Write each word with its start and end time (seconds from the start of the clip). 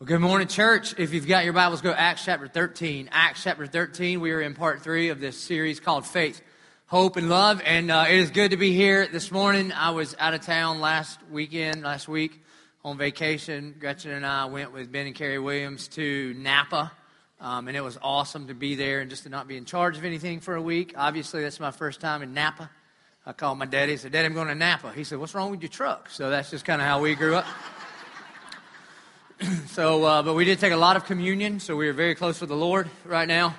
Well, 0.00 0.06
good 0.06 0.20
morning, 0.20 0.48
church. 0.48 0.94
If 0.96 1.12
you've 1.12 1.26
got 1.26 1.44
your 1.44 1.52
Bibles, 1.52 1.82
go 1.82 1.90
Acts 1.90 2.24
chapter 2.24 2.48
13. 2.48 3.10
Acts 3.12 3.42
chapter 3.42 3.66
13, 3.66 4.22
we 4.22 4.32
are 4.32 4.40
in 4.40 4.54
part 4.54 4.80
three 4.80 5.10
of 5.10 5.20
this 5.20 5.38
series 5.38 5.78
called 5.78 6.06
Faith, 6.06 6.40
Hope, 6.86 7.18
and 7.18 7.28
Love. 7.28 7.60
And 7.66 7.90
uh, 7.90 8.06
it 8.08 8.16
is 8.16 8.30
good 8.30 8.52
to 8.52 8.56
be 8.56 8.72
here 8.72 9.06
this 9.06 9.30
morning. 9.30 9.72
I 9.72 9.90
was 9.90 10.16
out 10.18 10.32
of 10.32 10.40
town 10.40 10.80
last 10.80 11.18
weekend, 11.30 11.82
last 11.82 12.08
week, 12.08 12.42
on 12.82 12.96
vacation. 12.96 13.74
Gretchen 13.78 14.12
and 14.12 14.24
I 14.24 14.46
went 14.46 14.72
with 14.72 14.90
Ben 14.90 15.04
and 15.04 15.14
Carrie 15.14 15.38
Williams 15.38 15.86
to 15.88 16.32
Napa. 16.32 16.92
Um, 17.38 17.68
and 17.68 17.76
it 17.76 17.82
was 17.82 17.98
awesome 18.00 18.46
to 18.46 18.54
be 18.54 18.76
there 18.76 19.00
and 19.00 19.10
just 19.10 19.24
to 19.24 19.28
not 19.28 19.48
be 19.48 19.58
in 19.58 19.66
charge 19.66 19.98
of 19.98 20.06
anything 20.06 20.40
for 20.40 20.54
a 20.54 20.62
week. 20.62 20.94
Obviously, 20.96 21.42
that's 21.42 21.60
my 21.60 21.72
first 21.72 22.00
time 22.00 22.22
in 22.22 22.32
Napa. 22.32 22.70
I 23.26 23.34
called 23.34 23.58
my 23.58 23.66
daddy 23.66 23.92
and 23.92 24.00
said, 24.00 24.12
Daddy, 24.12 24.24
I'm 24.24 24.32
going 24.32 24.48
to 24.48 24.54
Napa. 24.54 24.94
He 24.94 25.04
said, 25.04 25.18
What's 25.18 25.34
wrong 25.34 25.50
with 25.50 25.60
your 25.60 25.68
truck? 25.68 26.08
So 26.08 26.30
that's 26.30 26.50
just 26.50 26.64
kind 26.64 26.80
of 26.80 26.88
how 26.88 27.02
we 27.02 27.14
grew 27.14 27.36
up. 27.36 27.44
so, 29.68 30.04
uh, 30.04 30.22
but 30.22 30.34
we 30.34 30.44
did 30.44 30.58
take 30.58 30.72
a 30.72 30.76
lot 30.76 30.96
of 30.96 31.06
communion, 31.06 31.60
so 31.60 31.74
we 31.74 31.88
are 31.88 31.94
very 31.94 32.14
close 32.14 32.40
with 32.40 32.50
the 32.50 32.56
Lord 32.56 32.90
right 33.06 33.26
now. 33.26 33.54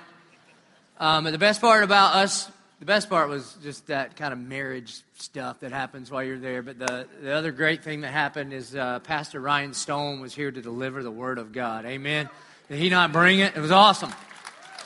Um, 0.98 1.26
and 1.26 1.34
the 1.34 1.38
best 1.38 1.60
part 1.60 1.82
about 1.82 2.14
us, 2.14 2.48
the 2.78 2.86
best 2.86 3.10
part 3.10 3.28
was 3.28 3.56
just 3.64 3.88
that 3.88 4.14
kind 4.14 4.32
of 4.32 4.38
marriage 4.38 5.00
stuff 5.18 5.60
that 5.60 5.72
happens 5.72 6.08
while 6.08 6.22
you're 6.22 6.38
there. 6.38 6.62
But 6.62 6.78
the, 6.78 7.08
the 7.20 7.32
other 7.32 7.50
great 7.50 7.82
thing 7.82 8.02
that 8.02 8.12
happened 8.12 8.52
is 8.52 8.76
uh, 8.76 9.00
Pastor 9.00 9.40
Ryan 9.40 9.74
Stone 9.74 10.20
was 10.20 10.32
here 10.34 10.52
to 10.52 10.62
deliver 10.62 11.02
the 11.02 11.10
Word 11.10 11.38
of 11.38 11.52
God. 11.52 11.84
Amen. 11.84 12.28
Did 12.68 12.78
he 12.78 12.88
not 12.88 13.10
bring 13.10 13.40
it? 13.40 13.56
It 13.56 13.60
was 13.60 13.72
awesome. 13.72 14.12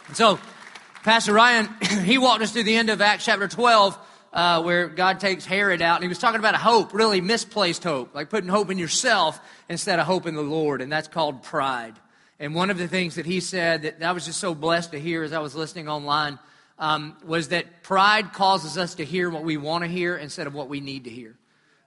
And 0.06 0.16
so, 0.16 0.38
Pastor 1.02 1.34
Ryan, 1.34 1.68
he 2.04 2.16
walked 2.16 2.42
us 2.42 2.52
through 2.52 2.64
the 2.64 2.76
end 2.76 2.88
of 2.88 3.02
Acts 3.02 3.26
chapter 3.26 3.48
12 3.48 3.98
uh, 4.36 4.62
where 4.62 4.86
God 4.86 5.18
takes 5.18 5.46
Herod 5.46 5.80
out, 5.80 5.96
and 5.96 6.04
he 6.04 6.08
was 6.08 6.18
talking 6.18 6.38
about 6.38 6.54
a 6.54 6.58
hope, 6.58 6.92
really 6.92 7.22
misplaced 7.22 7.82
hope, 7.82 8.14
like 8.14 8.28
putting 8.28 8.50
hope 8.50 8.70
in 8.70 8.76
yourself 8.76 9.40
instead 9.70 9.98
of 9.98 10.04
hope 10.04 10.26
in 10.26 10.34
the 10.34 10.42
Lord, 10.42 10.82
and 10.82 10.92
that's 10.92 11.08
called 11.08 11.42
pride. 11.42 11.94
And 12.38 12.54
one 12.54 12.68
of 12.68 12.76
the 12.76 12.86
things 12.86 13.14
that 13.14 13.24
he 13.24 13.40
said 13.40 13.82
that 13.82 14.02
I 14.02 14.12
was 14.12 14.26
just 14.26 14.38
so 14.38 14.54
blessed 14.54 14.92
to 14.92 15.00
hear 15.00 15.22
as 15.22 15.32
I 15.32 15.38
was 15.38 15.54
listening 15.54 15.88
online 15.88 16.38
um, 16.78 17.16
was 17.24 17.48
that 17.48 17.82
pride 17.82 18.34
causes 18.34 18.76
us 18.76 18.96
to 18.96 19.06
hear 19.06 19.30
what 19.30 19.42
we 19.42 19.56
want 19.56 19.84
to 19.84 19.88
hear 19.88 20.18
instead 20.18 20.46
of 20.46 20.52
what 20.52 20.68
we 20.68 20.80
need 20.80 21.04
to 21.04 21.10
hear. 21.10 21.34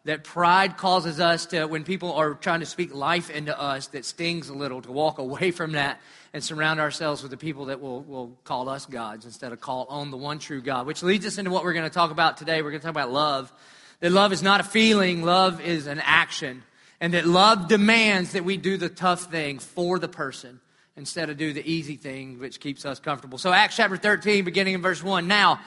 That 0.05 0.23
pride 0.23 0.75
causes 0.75 1.19
us 1.19 1.45
to, 1.47 1.67
when 1.67 1.83
people 1.83 2.13
are 2.13 2.33
trying 2.33 2.61
to 2.61 2.65
speak 2.65 2.95
life 2.95 3.29
into 3.29 3.57
us, 3.57 3.87
that 3.87 4.05
stings 4.05 4.49
a 4.49 4.55
little, 4.55 4.81
to 4.81 4.91
walk 4.91 5.19
away 5.19 5.51
from 5.59 5.73
that 5.73 6.01
and 6.33 6.43
surround 6.43 6.79
ourselves 6.79 7.21
with 7.21 7.31
the 7.31 7.37
people 7.37 7.65
that 7.65 7.81
will, 7.81 8.01
will 8.03 8.37
call 8.43 8.69
us 8.69 8.85
gods 8.85 9.25
instead 9.25 9.51
of 9.51 9.59
call 9.59 9.85
on 9.89 10.11
the 10.11 10.17
one 10.17 10.39
true 10.39 10.61
God. 10.61 10.85
Which 10.85 11.03
leads 11.03 11.25
us 11.25 11.37
into 11.37 11.51
what 11.51 11.63
we're 11.63 11.73
going 11.73 11.89
to 11.89 11.93
talk 11.93 12.11
about 12.11 12.37
today. 12.37 12.61
We're 12.61 12.71
going 12.71 12.81
to 12.81 12.85
talk 12.85 12.93
about 12.93 13.11
love. 13.11 13.51
That 13.99 14.11
love 14.11 14.31
is 14.31 14.43
not 14.43 14.61
a 14.61 14.63
feeling, 14.63 15.23
love 15.23 15.61
is 15.61 15.87
an 15.87 15.99
action. 15.99 16.63
And 17.01 17.13
that 17.13 17.25
love 17.25 17.67
demands 17.67 18.33
that 18.33 18.43
we 18.43 18.57
do 18.57 18.77
the 18.77 18.89
tough 18.89 19.31
thing 19.31 19.59
for 19.59 19.99
the 19.99 20.09
person 20.09 20.59
instead 20.97 21.29
of 21.29 21.37
do 21.37 21.53
the 21.53 21.69
easy 21.69 21.95
thing, 21.95 22.39
which 22.39 22.59
keeps 22.59 22.85
us 22.85 22.99
comfortable. 22.99 23.37
So, 23.37 23.53
Acts 23.53 23.77
chapter 23.77 23.97
13, 23.97 24.43
beginning 24.43 24.73
in 24.75 24.81
verse 24.81 25.01
1. 25.01 25.27
Now, 25.27 25.61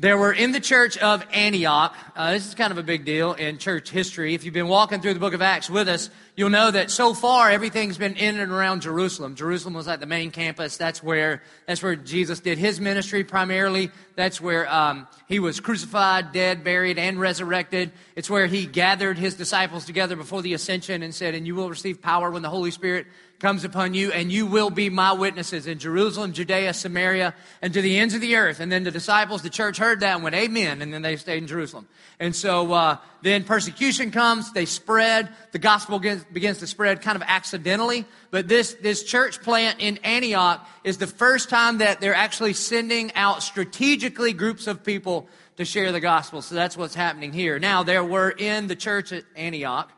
there 0.00 0.16
were 0.16 0.32
in 0.32 0.52
the 0.52 0.60
church 0.60 0.96
of 0.96 1.22
Antioch, 1.30 1.94
uh, 2.16 2.32
this 2.32 2.46
is 2.46 2.54
kind 2.54 2.72
of 2.72 2.78
a 2.78 2.82
big 2.82 3.04
deal 3.04 3.34
in 3.34 3.58
church 3.58 3.90
history. 3.90 4.32
If 4.32 4.44
you've 4.44 4.54
been 4.54 4.66
walking 4.66 5.02
through 5.02 5.12
the 5.12 5.20
book 5.20 5.34
of 5.34 5.42
Acts 5.42 5.68
with 5.68 5.88
us, 5.88 6.08
you'll 6.36 6.48
know 6.48 6.70
that 6.70 6.90
so 6.90 7.12
far 7.12 7.50
everything's 7.50 7.98
been 7.98 8.14
in 8.14 8.40
and 8.40 8.50
around 8.50 8.80
Jerusalem. 8.80 9.34
Jerusalem 9.34 9.74
was 9.74 9.86
like 9.86 10.00
the 10.00 10.06
main 10.06 10.30
campus. 10.30 10.78
That's 10.78 11.02
where, 11.02 11.42
that's 11.66 11.82
where 11.82 11.96
Jesus 11.96 12.40
did 12.40 12.56
his 12.56 12.80
ministry 12.80 13.24
primarily. 13.24 13.90
That's 14.16 14.40
where 14.40 14.72
um, 14.72 15.06
he 15.28 15.38
was 15.38 15.60
crucified, 15.60 16.32
dead, 16.32 16.64
buried, 16.64 16.98
and 16.98 17.20
resurrected. 17.20 17.92
It's 18.16 18.30
where 18.30 18.46
he 18.46 18.64
gathered 18.64 19.18
his 19.18 19.34
disciples 19.34 19.84
together 19.84 20.16
before 20.16 20.40
the 20.40 20.54
ascension 20.54 21.02
and 21.02 21.14
said, 21.14 21.34
And 21.34 21.46
you 21.46 21.54
will 21.54 21.68
receive 21.68 22.00
power 22.00 22.30
when 22.30 22.40
the 22.40 22.48
Holy 22.48 22.70
Spirit 22.70 23.06
comes 23.40 23.64
upon 23.64 23.94
you, 23.94 24.12
and 24.12 24.30
you 24.30 24.46
will 24.46 24.70
be 24.70 24.90
my 24.90 25.12
witnesses 25.12 25.66
in 25.66 25.78
Jerusalem, 25.78 26.32
Judea, 26.32 26.74
Samaria, 26.74 27.34
and 27.62 27.72
to 27.72 27.80
the 27.80 27.98
ends 27.98 28.14
of 28.14 28.20
the 28.20 28.36
earth. 28.36 28.60
And 28.60 28.70
then 28.70 28.84
the 28.84 28.90
disciples, 28.90 29.42
the 29.42 29.50
church 29.50 29.78
heard 29.78 30.00
that 30.00 30.14
and 30.14 30.22
went, 30.22 30.36
Amen. 30.36 30.82
And 30.82 30.92
then 30.92 31.02
they 31.02 31.16
stayed 31.16 31.38
in 31.38 31.46
Jerusalem. 31.46 31.88
And 32.20 32.36
so 32.36 32.72
uh, 32.72 32.98
then 33.22 33.44
persecution 33.44 34.10
comes, 34.10 34.52
they 34.52 34.66
spread, 34.66 35.30
the 35.52 35.58
gospel 35.58 35.98
begins, 35.98 36.24
begins 36.24 36.58
to 36.58 36.66
spread 36.66 37.00
kind 37.00 37.16
of 37.16 37.22
accidentally. 37.26 38.04
But 38.30 38.46
this, 38.46 38.74
this 38.74 39.02
church 39.02 39.42
plant 39.42 39.80
in 39.80 39.96
Antioch 40.04 40.66
is 40.84 40.98
the 40.98 41.06
first 41.06 41.48
time 41.48 41.78
that 41.78 42.00
they're 42.00 42.14
actually 42.14 42.52
sending 42.52 43.12
out 43.14 43.42
strategically 43.42 44.34
groups 44.34 44.66
of 44.66 44.84
people 44.84 45.28
to 45.56 45.64
share 45.64 45.92
the 45.92 46.00
gospel. 46.00 46.42
So 46.42 46.54
that's 46.54 46.76
what's 46.76 46.94
happening 46.94 47.32
here. 47.32 47.58
Now, 47.58 47.82
there 47.82 48.04
were 48.04 48.30
in 48.30 48.66
the 48.66 48.76
church 48.76 49.12
at 49.12 49.24
Antioch, 49.34 49.90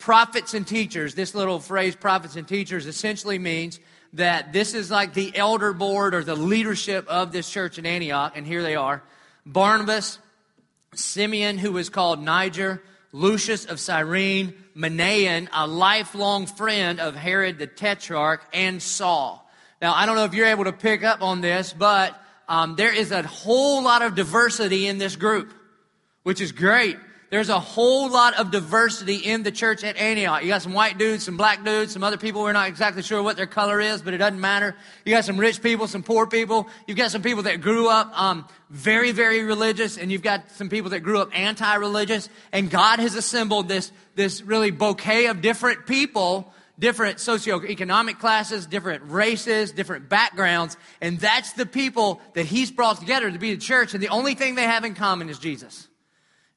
prophets 0.00 0.54
and 0.54 0.66
teachers. 0.66 1.14
This 1.14 1.34
little 1.34 1.60
phrase, 1.60 1.94
prophets 1.94 2.34
and 2.34 2.48
teachers, 2.48 2.86
essentially 2.86 3.38
means 3.38 3.78
that 4.14 4.52
this 4.52 4.74
is 4.74 4.90
like 4.90 5.14
the 5.14 5.36
elder 5.36 5.72
board 5.72 6.14
or 6.14 6.24
the 6.24 6.34
leadership 6.34 7.06
of 7.06 7.30
this 7.30 7.48
church 7.48 7.78
in 7.78 7.86
Antioch, 7.86 8.32
and 8.34 8.44
here 8.44 8.62
they 8.62 8.74
are 8.74 9.02
Barnabas, 9.46 10.18
Simeon, 10.94 11.58
who 11.58 11.72
was 11.72 11.88
called 11.88 12.20
Niger, 12.20 12.82
Lucius 13.12 13.66
of 13.66 13.78
Cyrene, 13.78 14.54
Manaen, 14.76 15.48
a 15.52 15.66
lifelong 15.66 16.46
friend 16.46 16.98
of 16.98 17.14
Herod 17.14 17.58
the 17.58 17.66
Tetrarch, 17.66 18.40
and 18.52 18.82
Saul. 18.82 19.48
Now, 19.80 19.94
I 19.94 20.06
don't 20.06 20.16
know 20.16 20.24
if 20.24 20.34
you're 20.34 20.46
able 20.46 20.64
to 20.64 20.72
pick 20.72 21.04
up 21.04 21.22
on 21.22 21.40
this, 21.40 21.72
but 21.72 22.20
um, 22.48 22.74
there 22.76 22.94
is 22.94 23.12
a 23.12 23.22
whole 23.22 23.82
lot 23.82 24.02
of 24.02 24.14
diversity 24.14 24.86
in 24.86 24.98
this 24.98 25.16
group, 25.16 25.52
which 26.22 26.40
is 26.40 26.52
great. 26.52 26.96
There's 27.30 27.48
a 27.48 27.60
whole 27.60 28.10
lot 28.10 28.34
of 28.40 28.50
diversity 28.50 29.14
in 29.14 29.44
the 29.44 29.52
church 29.52 29.84
at 29.84 29.96
Antioch. 29.96 30.42
You 30.42 30.48
got 30.48 30.62
some 30.62 30.72
white 30.72 30.98
dudes, 30.98 31.24
some 31.24 31.36
black 31.36 31.64
dudes, 31.64 31.92
some 31.92 32.02
other 32.02 32.16
people. 32.16 32.42
We're 32.42 32.52
not 32.52 32.66
exactly 32.66 33.02
sure 33.02 33.22
what 33.22 33.36
their 33.36 33.46
color 33.46 33.80
is, 33.80 34.02
but 34.02 34.14
it 34.14 34.18
doesn't 34.18 34.40
matter. 34.40 34.74
You 35.04 35.14
got 35.14 35.24
some 35.24 35.38
rich 35.38 35.62
people, 35.62 35.86
some 35.86 36.02
poor 36.02 36.26
people. 36.26 36.68
You've 36.88 36.96
got 36.96 37.12
some 37.12 37.22
people 37.22 37.44
that 37.44 37.60
grew 37.60 37.88
up 37.88 38.10
um, 38.20 38.48
very, 38.68 39.12
very 39.12 39.44
religious, 39.44 39.96
and 39.96 40.10
you've 40.10 40.22
got 40.22 40.50
some 40.50 40.68
people 40.68 40.90
that 40.90 41.00
grew 41.00 41.20
up 41.20 41.30
anti-religious. 41.32 42.28
And 42.50 42.68
God 42.68 42.98
has 42.98 43.14
assembled 43.14 43.68
this 43.68 43.92
this 44.16 44.42
really 44.42 44.72
bouquet 44.72 45.26
of 45.26 45.40
different 45.40 45.86
people 45.86 46.52
different 46.80 47.18
socioeconomic 47.18 48.18
classes, 48.18 48.64
different 48.64 49.02
races, 49.10 49.70
different 49.70 50.08
backgrounds, 50.08 50.78
and 51.02 51.20
that's 51.20 51.52
the 51.52 51.66
people 51.66 52.22
that 52.32 52.46
he's 52.46 52.70
brought 52.70 52.98
together 52.98 53.30
to 53.30 53.38
be 53.38 53.54
the 53.54 53.60
church, 53.60 53.92
and 53.92 54.02
the 54.02 54.08
only 54.08 54.34
thing 54.34 54.54
they 54.54 54.64
have 54.64 54.82
in 54.82 54.94
common 54.94 55.28
is 55.28 55.38
Jesus. 55.38 55.89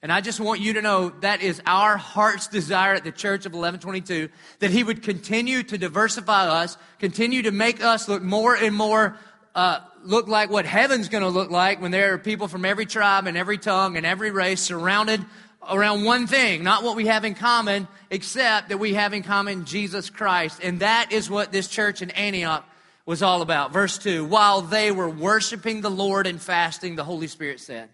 And 0.04 0.12
I 0.12 0.20
just 0.20 0.42
want 0.42 0.60
you 0.60 0.74
to 0.74 0.82
know 0.82 1.14
that 1.22 1.42
is 1.42 1.62
our 1.66 1.96
heart's 1.96 2.48
desire 2.48 2.94
at 2.94 3.06
the 3.06 3.12
Church 3.12 3.46
of 3.46 3.54
1122 3.54 4.28
that 4.60 4.70
He 4.70 4.84
would 4.84 5.02
continue 5.02 5.64
to 5.64 5.78
diversify 5.78 6.46
us, 6.46 6.78
continue 7.00 7.44
to 7.44 7.52
make 7.52 7.82
us 7.82 8.10
look 8.10 8.22
more 8.22 8.54
and 8.54 8.76
more 8.76 9.18
uh, 9.56 9.80
look 10.04 10.28
like 10.28 10.50
what 10.50 10.66
heaven's 10.66 11.08
going 11.08 11.24
to 11.24 11.30
look 11.30 11.50
like 11.50 11.82
when 11.82 11.92
there 11.92 12.14
are 12.14 12.18
people 12.18 12.50
from 12.50 12.66
every 12.66 12.86
tribe 12.86 13.28
and 13.28 13.38
every 13.38 13.58
tongue 13.58 13.96
and 13.96 14.06
every 14.06 14.30
race 14.30 14.60
surrounded 14.60 15.24
around 15.70 16.04
one 16.04 16.28
thing, 16.28 16.64
not 16.64 16.84
what 16.84 16.98
we 16.98 17.06
have 17.06 17.24
in 17.24 17.34
common, 17.34 17.88
except 18.10 18.68
that 18.70 18.80
we 18.80 18.96
have 18.96 19.14
in 19.14 19.24
common 19.24 19.64
Jesus 19.64 20.10
Christ. 20.10 20.60
And 20.62 20.82
that 20.82 21.14
is 21.14 21.30
what 21.30 21.54
this 21.54 21.70
church 21.70 22.02
in 22.02 22.12
Antioch 22.12 22.66
was 23.06 23.24
all 23.24 23.42
about. 23.42 23.72
Verse 23.72 23.98
2 24.00 24.26
While 24.26 24.64
they 24.64 24.92
were 24.92 25.10
worshiping 25.10 25.80
the 25.80 25.92
Lord 25.92 26.28
and 26.28 26.42
fasting, 26.42 26.98
the 26.98 27.06
Holy 27.06 27.28
Spirit 27.28 27.62
said. 27.62 27.88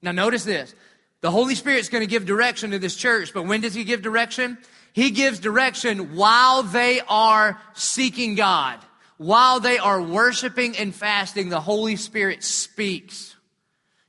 Now, 0.00 0.12
notice 0.12 0.44
this. 0.44 0.74
The 1.22 1.30
Holy 1.30 1.54
Spirit's 1.54 1.88
going 1.88 2.02
to 2.02 2.10
give 2.10 2.26
direction 2.26 2.72
to 2.72 2.78
this 2.78 2.96
church, 2.96 3.32
but 3.32 3.46
when 3.46 3.60
does 3.60 3.74
He 3.74 3.84
give 3.84 4.02
direction? 4.02 4.58
He 4.92 5.10
gives 5.10 5.38
direction 5.38 6.16
while 6.16 6.64
they 6.64 7.00
are 7.08 7.60
seeking 7.74 8.34
God. 8.34 8.78
While 9.18 9.60
they 9.60 9.78
are 9.78 10.02
worshiping 10.02 10.76
and 10.76 10.92
fasting, 10.92 11.48
the 11.48 11.60
Holy 11.60 11.94
Spirit 11.94 12.42
speaks. 12.42 13.36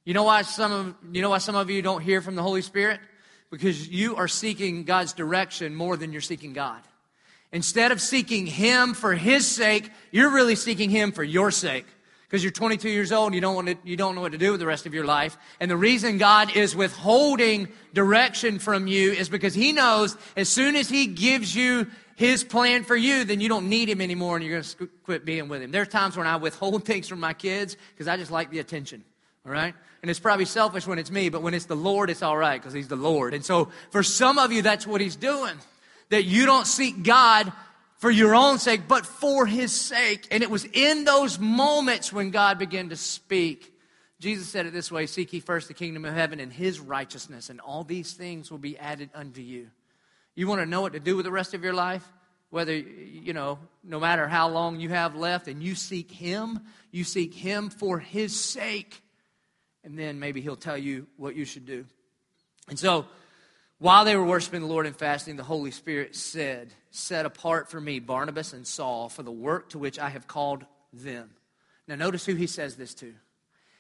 You 0.06 0.16
know 0.16 0.24
why 0.24 0.42
some 0.42 0.72
of, 0.72 0.96
you 1.14 1.22
know 1.22 1.30
why 1.30 1.38
some 1.38 1.56
of 1.56 1.70
you 1.70 1.84
don't 1.84 2.02
hear 2.02 2.20
from 2.20 2.36
the 2.36 2.42
Holy 2.42 2.64
Spirit? 2.64 3.00
Because 3.52 3.88
you 3.88 4.16
are 4.16 4.28
seeking 4.28 4.84
God's 4.84 5.14
direction 5.14 5.76
more 5.76 5.96
than 5.96 6.12
you're 6.12 6.22
seeking 6.22 6.52
God. 6.52 6.82
Instead 7.52 7.92
of 7.92 8.02
seeking 8.02 8.48
Him 8.48 8.96
for 8.96 9.14
His 9.14 9.48
sake, 9.48 9.92
you're 10.12 10.32
really 10.32 10.56
seeking 10.56 10.90
Him 10.90 11.12
for 11.12 11.24
your 11.24 11.52
sake 11.52 11.86
because 12.34 12.44
you're 12.44 12.52
22 12.52 12.90
years 12.90 13.12
old 13.12 13.28
and 13.28 13.36
you 13.36 13.42
don't, 13.42 13.54
want 13.54 13.68
to, 13.68 13.78
you 13.84 13.96
don't 13.96 14.16
know 14.16 14.22
what 14.22 14.32
to 14.32 14.40
do 14.40 14.50
with 14.50 14.60
the 14.60 14.66
rest 14.66 14.88
of 14.88 14.94
your 14.96 15.06
life. 15.06 15.38
And 15.60 15.70
the 15.70 15.78
reason 15.78 16.18
God 16.18 16.56
is 16.58 16.76
withholding 16.76 17.68
direction 17.94 18.58
from 18.58 18.88
you 18.88 19.12
is 19.12 19.30
because 19.30 19.54
He 19.54 19.72
knows 19.72 20.18
as 20.36 20.50
soon 20.50 20.76
as 20.76 20.90
He 20.90 21.06
gives 21.06 21.56
you 21.56 21.86
His 22.16 22.44
plan 22.44 22.86
for 22.86 22.96
you, 22.96 23.24
then 23.24 23.40
you 23.40 23.50
don't 23.50 23.70
need 23.70 23.88
Him 23.88 24.02
anymore 24.02 24.36
and 24.36 24.44
you're 24.44 24.56
going 24.56 24.64
to 24.64 24.90
quit 25.04 25.26
being 25.26 25.48
with 25.48 25.62
Him. 25.62 25.70
There 25.70 25.84
are 25.84 25.86
times 25.86 26.18
when 26.18 26.26
I 26.26 26.38
withhold 26.38 26.86
things 26.88 27.08
from 27.08 27.20
my 27.20 27.34
kids 27.34 27.78
because 27.92 28.08
I 28.08 28.18
just 28.18 28.32
like 28.32 28.50
the 28.50 28.58
attention. 28.58 29.04
All 29.46 29.52
right? 29.52 29.76
And 30.02 30.10
it's 30.10 30.20
probably 30.20 30.46
selfish 30.46 30.88
when 30.88 30.98
it's 30.98 31.12
me, 31.12 31.30
but 31.30 31.44
when 31.44 31.54
it's 31.54 31.66
the 31.66 31.76
Lord, 31.76 32.10
it's 32.10 32.24
all 32.24 32.36
right 32.36 32.60
because 32.60 32.74
He's 32.74 32.88
the 32.88 32.96
Lord. 32.96 33.36
And 33.36 33.46
so 33.46 33.70
for 33.92 34.02
some 34.02 34.40
of 34.40 34.52
you, 34.52 34.64
that's 34.64 34.88
what 34.88 35.02
He's 35.02 35.16
doing. 35.16 35.54
That 36.10 36.24
you 36.24 36.48
don't 36.48 36.66
seek 36.66 37.04
God 37.04 37.54
for 38.04 38.12
your 38.12 38.36
own 38.36 38.60
sake, 38.60 38.82
but 38.86 39.06
for 39.06 39.46
his 39.46 39.72
sake. 39.72 40.28
And 40.30 40.44
it 40.44 40.50
was 40.50 40.66
in 40.66 41.06
those 41.06 41.40
moments 41.40 42.12
when 42.12 42.32
God 42.32 42.60
began 42.60 42.90
to 42.90 42.98
speak. 42.98 43.74
Jesus 44.20 44.50
said 44.50 44.66
it 44.66 44.74
this 44.74 44.92
way 44.92 45.06
Seek 45.06 45.32
ye 45.32 45.40
first 45.40 45.70
the 45.70 45.74
kingdom 45.74 46.04
of 46.04 46.14
heaven 46.14 46.42
and 46.42 46.52
his 46.52 46.82
righteousness, 46.82 47.50
and 47.50 47.62
all 47.62 47.86
these 47.86 48.12
things 48.12 48.52
will 48.52 48.58
be 48.58 48.78
added 48.78 49.10
unto 49.16 49.40
you. 49.40 49.70
You 50.36 50.50
want 50.50 50.60
to 50.60 50.66
know 50.66 50.82
what 50.82 50.92
to 50.92 51.00
do 51.00 51.16
with 51.16 51.24
the 51.24 51.32
rest 51.32 51.54
of 51.54 51.64
your 51.64 51.72
life? 51.72 52.06
whether, 52.50 52.76
you 52.76 53.34
know, 53.34 53.58
no 53.84 54.00
matter 54.02 54.28
how 54.28 54.48
long 54.50 54.80
you 54.80 54.90
have 54.90 55.16
left, 55.16 55.48
and 55.48 55.64
you 55.64 55.74
seek 55.74 56.12
Him, 56.12 56.60
you 56.92 57.04
seek 57.04 57.34
Him 57.34 57.72
for 57.72 57.98
His 58.00 58.40
sake, 58.40 59.02
and 59.84 59.98
then 59.98 60.20
maybe 60.20 60.42
He'll 60.42 60.56
tell 60.56 60.78
you 60.78 61.08
what 61.18 61.36
you 61.36 61.46
should 61.46 61.66
do. 61.66 61.86
And 62.70 62.78
so, 62.78 63.08
while 63.84 64.06
they 64.06 64.16
were 64.16 64.24
worshiping 64.24 64.62
the 64.62 64.68
Lord 64.68 64.86
and 64.86 64.96
fasting, 64.96 65.36
the 65.36 65.44
Holy 65.44 65.70
Spirit 65.70 66.16
said, 66.16 66.74
Set 66.90 67.26
apart 67.26 67.70
for 67.70 67.82
me 67.82 68.00
Barnabas 68.00 68.54
and 68.54 68.66
Saul 68.66 69.10
for 69.10 69.24
the 69.24 69.32
work 69.32 69.72
to 69.72 69.78
which 69.78 70.00
I 70.00 70.08
have 70.08 70.26
called 70.26 70.66
them. 70.94 71.32
Now, 71.86 71.96
notice 71.96 72.26
who 72.26 72.36
he 72.36 72.48
says 72.48 72.78
this 72.78 72.94
to. 72.94 73.14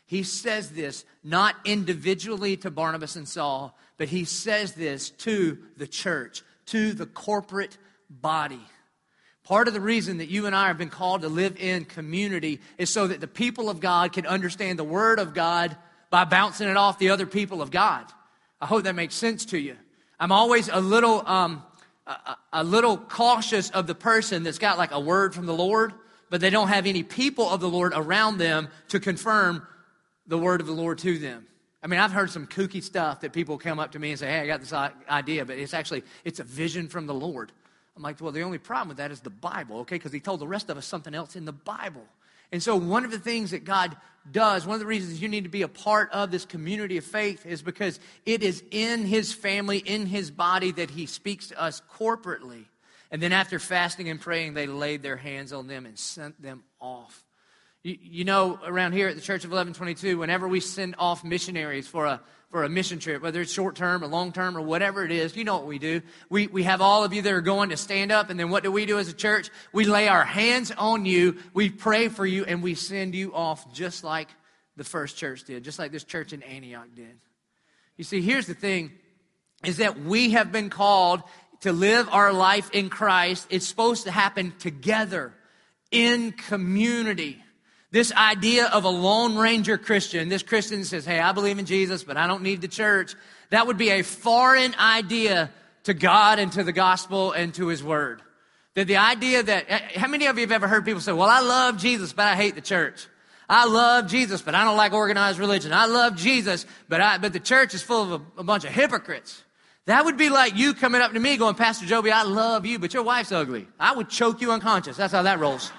He 0.05 0.23
says 0.23 0.71
this 0.71 1.05
not 1.23 1.55
individually 1.63 2.57
to 2.57 2.69
Barnabas 2.69 3.15
and 3.15 3.25
Saul, 3.25 3.77
but 3.95 4.09
he 4.09 4.25
says 4.25 4.73
this 4.73 5.09
to 5.09 5.57
the 5.77 5.87
church, 5.87 6.41
to 6.65 6.91
the 6.91 7.05
corporate 7.05 7.77
body. 8.09 8.59
Part 9.45 9.69
of 9.69 9.73
the 9.73 9.79
reason 9.79 10.17
that 10.17 10.27
you 10.27 10.47
and 10.47 10.53
I 10.53 10.67
have 10.67 10.77
been 10.77 10.89
called 10.89 11.21
to 11.21 11.29
live 11.29 11.55
in 11.55 11.85
community 11.85 12.59
is 12.77 12.89
so 12.89 13.07
that 13.07 13.21
the 13.21 13.27
people 13.27 13.69
of 13.69 13.79
God 13.79 14.11
can 14.11 14.25
understand 14.25 14.77
the 14.77 14.83
Word 14.83 15.19
of 15.19 15.33
God 15.33 15.77
by 16.09 16.25
bouncing 16.25 16.67
it 16.67 16.75
off 16.75 16.99
the 16.99 17.11
other 17.11 17.25
people 17.25 17.61
of 17.61 17.71
God. 17.71 18.03
I 18.59 18.65
hope 18.65 18.83
that 18.83 18.95
makes 18.95 19.15
sense 19.15 19.45
to 19.45 19.57
you. 19.57 19.77
I'm 20.23 20.31
always 20.31 20.69
a 20.69 20.79
little, 20.79 21.27
um, 21.27 21.65
a, 22.07 22.37
a 22.53 22.63
little 22.63 22.95
cautious 22.95 23.69
of 23.71 23.87
the 23.87 23.93
person 23.93 24.43
that's 24.43 24.57
got 24.57 24.77
like 24.77 24.93
a 24.93 24.99
word 24.99 25.35
from 25.35 25.47
the 25.47 25.53
Lord, 25.53 25.91
but 26.29 26.39
they 26.39 26.49
don't 26.49 26.69
have 26.69 26.85
any 26.85 27.03
people 27.03 27.49
of 27.49 27.59
the 27.59 27.67
Lord 27.67 27.91
around 27.93 28.37
them 28.37 28.69
to 28.87 29.01
confirm 29.01 29.67
the 30.25 30.37
word 30.37 30.61
of 30.61 30.67
the 30.67 30.71
Lord 30.71 30.99
to 30.99 31.17
them. 31.17 31.45
I 31.83 31.87
mean, 31.87 31.99
I've 31.99 32.13
heard 32.13 32.31
some 32.31 32.47
kooky 32.47 32.81
stuff 32.81 33.19
that 33.19 33.33
people 33.33 33.57
come 33.57 33.79
up 33.79 33.91
to 33.91 33.99
me 33.99 34.11
and 34.11 34.19
say, 34.19 34.27
"Hey, 34.27 34.39
I 34.39 34.47
got 34.47 34.61
this 34.61 34.71
idea," 34.71 35.43
but 35.43 35.57
it's 35.57 35.73
actually 35.73 36.03
it's 36.23 36.39
a 36.39 36.45
vision 36.45 36.87
from 36.87 37.05
the 37.05 37.13
Lord. 37.13 37.51
I'm 37.97 38.01
like, 38.01 38.21
well, 38.21 38.31
the 38.31 38.43
only 38.43 38.59
problem 38.59 38.87
with 38.87 38.97
that 38.99 39.11
is 39.11 39.19
the 39.19 39.29
Bible, 39.29 39.79
okay? 39.79 39.95
Because 39.95 40.13
he 40.13 40.21
told 40.21 40.39
the 40.39 40.47
rest 40.47 40.69
of 40.69 40.77
us 40.77 40.85
something 40.85 41.13
else 41.13 41.35
in 41.35 41.43
the 41.43 41.51
Bible. 41.51 42.05
And 42.53 42.61
so, 42.61 42.75
one 42.75 43.03
of 43.03 43.09
the 43.09 43.17
things 43.17 43.49
that 43.49 43.65
God 43.65 43.97
does, 44.31 44.63
one 44.67 44.75
of 44.75 44.79
the 44.79 44.85
reasons 44.85 45.19
you 45.19 45.27
need 45.27 45.45
to 45.45 45.49
be 45.49 45.63
a 45.63 45.67
part 45.67 46.11
of 46.11 46.29
this 46.29 46.45
community 46.45 46.97
of 46.97 47.03
faith 47.03 47.47
is 47.47 47.63
because 47.63 47.99
it 48.27 48.43
is 48.43 48.63
in 48.69 49.05
His 49.05 49.33
family, 49.33 49.79
in 49.79 50.05
His 50.05 50.29
body, 50.29 50.71
that 50.73 50.91
He 50.91 51.07
speaks 51.07 51.47
to 51.47 51.59
us 51.59 51.81
corporately. 51.97 52.65
And 53.09 53.23
then, 53.23 53.33
after 53.33 53.57
fasting 53.57 54.07
and 54.07 54.21
praying, 54.21 54.53
they 54.53 54.67
laid 54.67 55.01
their 55.01 55.17
hands 55.17 55.51
on 55.51 55.65
them 55.65 55.87
and 55.87 55.97
sent 55.97 56.39
them 56.39 56.63
off. 56.79 57.23
You, 57.81 57.97
you 57.99 58.23
know, 58.23 58.59
around 58.63 58.91
here 58.91 59.07
at 59.07 59.15
the 59.15 59.21
Church 59.21 59.45
of 59.45 59.49
1122, 59.49 60.19
whenever 60.19 60.47
we 60.47 60.59
send 60.59 60.93
off 60.99 61.23
missionaries 61.23 61.87
for 61.87 62.05
a 62.05 62.21
for 62.53 62.63
a 62.63 62.69
mission 62.69 62.99
trip, 62.99 63.23
whether 63.23 63.41
it's 63.41 63.51
short 63.51 63.75
term 63.75 64.03
or 64.03 64.07
long 64.07 64.31
term 64.31 64.55
or 64.55 64.61
whatever 64.61 65.03
it 65.03 65.09
is, 65.09 65.35
you 65.35 65.43
know 65.43 65.55
what 65.55 65.65
we 65.65 65.79
do. 65.79 66.03
We, 66.29 66.45
we 66.45 66.61
have 66.61 66.81
all 66.81 67.03
of 67.03 67.11
you 67.11 67.23
that 67.23 67.33
are 67.33 67.41
going 67.41 67.71
to 67.71 67.77
stand 67.77 68.11
up, 68.11 68.29
and 68.29 68.39
then 68.39 68.51
what 68.51 68.61
do 68.61 68.71
we 68.71 68.85
do 68.85 68.99
as 68.99 69.07
a 69.07 69.13
church? 69.13 69.49
We 69.71 69.85
lay 69.85 70.07
our 70.07 70.23
hands 70.23 70.69
on 70.69 71.07
you, 71.07 71.39
we 71.55 71.71
pray 71.71 72.09
for 72.09 72.27
you, 72.27 72.45
and 72.45 72.61
we 72.61 72.75
send 72.75 73.15
you 73.15 73.33
off 73.33 73.73
just 73.73 74.03
like 74.03 74.27
the 74.77 74.83
first 74.83 75.17
church 75.17 75.45
did, 75.45 75.63
just 75.63 75.79
like 75.79 75.91
this 75.91 76.03
church 76.03 76.31
in 76.31 76.43
Antioch 76.43 76.89
did. 76.95 77.17
You 77.97 78.03
see, 78.03 78.21
here's 78.21 78.45
the 78.45 78.53
thing 78.53 78.91
is 79.65 79.77
that 79.77 79.99
we 79.99 80.33
have 80.33 80.51
been 80.51 80.69
called 80.69 81.23
to 81.61 81.73
live 81.73 82.07
our 82.11 82.31
life 82.31 82.69
in 82.69 82.89
Christ. 82.89 83.47
It's 83.49 83.67
supposed 83.67 84.03
to 84.03 84.11
happen 84.11 84.53
together 84.59 85.33
in 85.89 86.33
community. 86.33 87.43
This 87.93 88.11
idea 88.11 88.65
of 88.69 88.85
a 88.85 88.89
Lone 88.89 89.35
Ranger 89.35 89.77
Christian, 89.77 90.27
this 90.27 90.41
Christian 90.41 90.83
says, 90.83 91.05
Hey, 91.05 91.19
I 91.19 91.31
believe 91.31 91.59
in 91.59 91.67
Jesus, 91.67 92.03
but 92.03 92.17
I 92.17 92.25
don't 92.25 92.41
need 92.41 92.59
the 92.59 92.67
church. 92.67 93.13
That 93.51 93.67
would 93.67 93.77
be 93.77 93.91
a 93.91 94.01
foreign 94.01 94.73
idea 94.79 95.51
to 95.83 95.93
God 95.93 96.39
and 96.39 96.51
to 96.53 96.63
the 96.63 96.71
gospel 96.71 97.33
and 97.33 97.53
to 97.53 97.67
his 97.67 97.83
word. 97.83 98.23
That 98.73 98.87
the 98.87 98.97
idea 98.97 99.43
that, 99.43 99.65
eh, 99.69 99.77
eh, 99.79 99.99
how 99.99 100.07
many 100.07 100.25
of 100.25 100.37
you 100.37 100.41
have 100.41 100.51
ever 100.51 100.67
heard 100.67 100.85
people 100.85 101.01
say, 101.01 101.11
Well, 101.11 101.29
I 101.29 101.41
love 101.41 101.77
Jesus, 101.77 102.13
but 102.13 102.25
I 102.25 102.35
hate 102.35 102.55
the 102.55 102.61
church? 102.61 103.05
I 103.47 103.67
love 103.67 104.07
Jesus, 104.07 104.41
but 104.41 104.55
I 104.55 104.63
don't 104.63 104.75
like 104.75 104.93
organized 104.93 105.37
religion. 105.37 105.71
I 105.71 105.85
love 105.85 106.15
Jesus, 106.15 106.65
but 106.89 106.99
I, 106.99 107.19
but 107.19 107.31
the 107.31 107.39
church 107.39 107.75
is 107.75 107.83
full 107.83 108.11
of 108.11 108.21
a, 108.21 108.39
a 108.39 108.43
bunch 108.43 108.65
of 108.65 108.71
hypocrites. 108.71 109.43
That 109.85 110.03
would 110.03 110.17
be 110.17 110.31
like 110.31 110.57
you 110.57 110.73
coming 110.73 111.01
up 111.01 111.13
to 111.13 111.19
me 111.19 111.37
going, 111.37 111.53
Pastor 111.53 111.85
Joby, 111.85 112.09
I 112.09 112.23
love 112.23 112.65
you, 112.65 112.79
but 112.79 112.91
your 112.91 113.03
wife's 113.03 113.31
ugly. 113.31 113.67
I 113.79 113.95
would 113.95 114.09
choke 114.09 114.41
you 114.41 114.51
unconscious. 114.51 114.97
That's 114.97 115.13
how 115.13 115.21
that 115.21 115.37
rolls. 115.37 115.71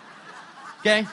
Okay? 0.79 1.09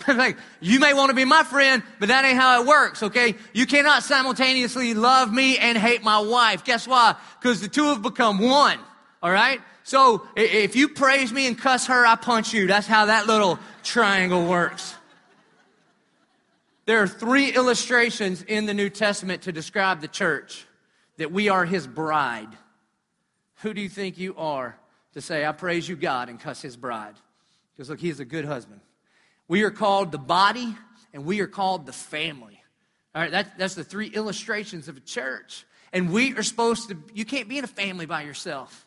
like, 0.08 0.36
you 0.60 0.80
may 0.80 0.94
want 0.94 1.10
to 1.10 1.14
be 1.14 1.24
my 1.24 1.42
friend, 1.42 1.82
but 1.98 2.08
that 2.08 2.24
ain't 2.24 2.38
how 2.38 2.62
it 2.62 2.66
works, 2.66 3.02
okay? 3.02 3.34
You 3.52 3.66
cannot 3.66 4.02
simultaneously 4.02 4.94
love 4.94 5.32
me 5.32 5.58
and 5.58 5.76
hate 5.76 6.02
my 6.02 6.20
wife. 6.20 6.64
Guess 6.64 6.88
why? 6.88 7.14
Because 7.40 7.60
the 7.60 7.68
two 7.68 7.84
have 7.84 8.02
become 8.02 8.38
one, 8.38 8.78
all 9.22 9.30
right? 9.30 9.60
So 9.82 10.26
if 10.36 10.76
you 10.76 10.88
praise 10.88 11.32
me 11.32 11.46
and 11.46 11.58
cuss 11.58 11.86
her, 11.88 12.06
I 12.06 12.16
punch 12.16 12.54
you. 12.54 12.66
That's 12.66 12.86
how 12.86 13.06
that 13.06 13.26
little 13.26 13.58
triangle 13.82 14.46
works. 14.46 14.94
There 16.86 17.02
are 17.02 17.08
three 17.08 17.50
illustrations 17.50 18.42
in 18.42 18.66
the 18.66 18.74
New 18.74 18.90
Testament 18.90 19.42
to 19.42 19.52
describe 19.52 20.00
the 20.00 20.08
church 20.08 20.66
that 21.18 21.30
we 21.30 21.48
are 21.48 21.64
his 21.64 21.86
bride. 21.86 22.48
Who 23.62 23.74
do 23.74 23.80
you 23.80 23.88
think 23.88 24.18
you 24.18 24.34
are 24.36 24.76
to 25.14 25.20
say, 25.20 25.44
I 25.44 25.52
praise 25.52 25.88
you, 25.88 25.96
God, 25.96 26.28
and 26.28 26.40
cuss 26.40 26.62
his 26.62 26.76
bride? 26.76 27.14
Because 27.72 27.90
look, 27.90 28.00
he 28.00 28.08
is 28.08 28.20
a 28.20 28.24
good 28.24 28.44
husband. 28.44 28.80
We 29.50 29.64
are 29.64 29.72
called 29.72 30.12
the 30.12 30.18
body 30.18 30.76
and 31.12 31.24
we 31.24 31.40
are 31.40 31.48
called 31.48 31.84
the 31.84 31.92
family. 31.92 32.62
All 33.16 33.20
right, 33.20 33.32
that, 33.32 33.58
that's 33.58 33.74
the 33.74 33.82
three 33.82 34.06
illustrations 34.06 34.86
of 34.86 34.96
a 34.96 35.00
church. 35.00 35.66
And 35.92 36.12
we 36.12 36.36
are 36.36 36.44
supposed 36.44 36.88
to, 36.90 36.96
you 37.14 37.24
can't 37.24 37.48
be 37.48 37.58
in 37.58 37.64
a 37.64 37.66
family 37.66 38.06
by 38.06 38.22
yourself. 38.22 38.86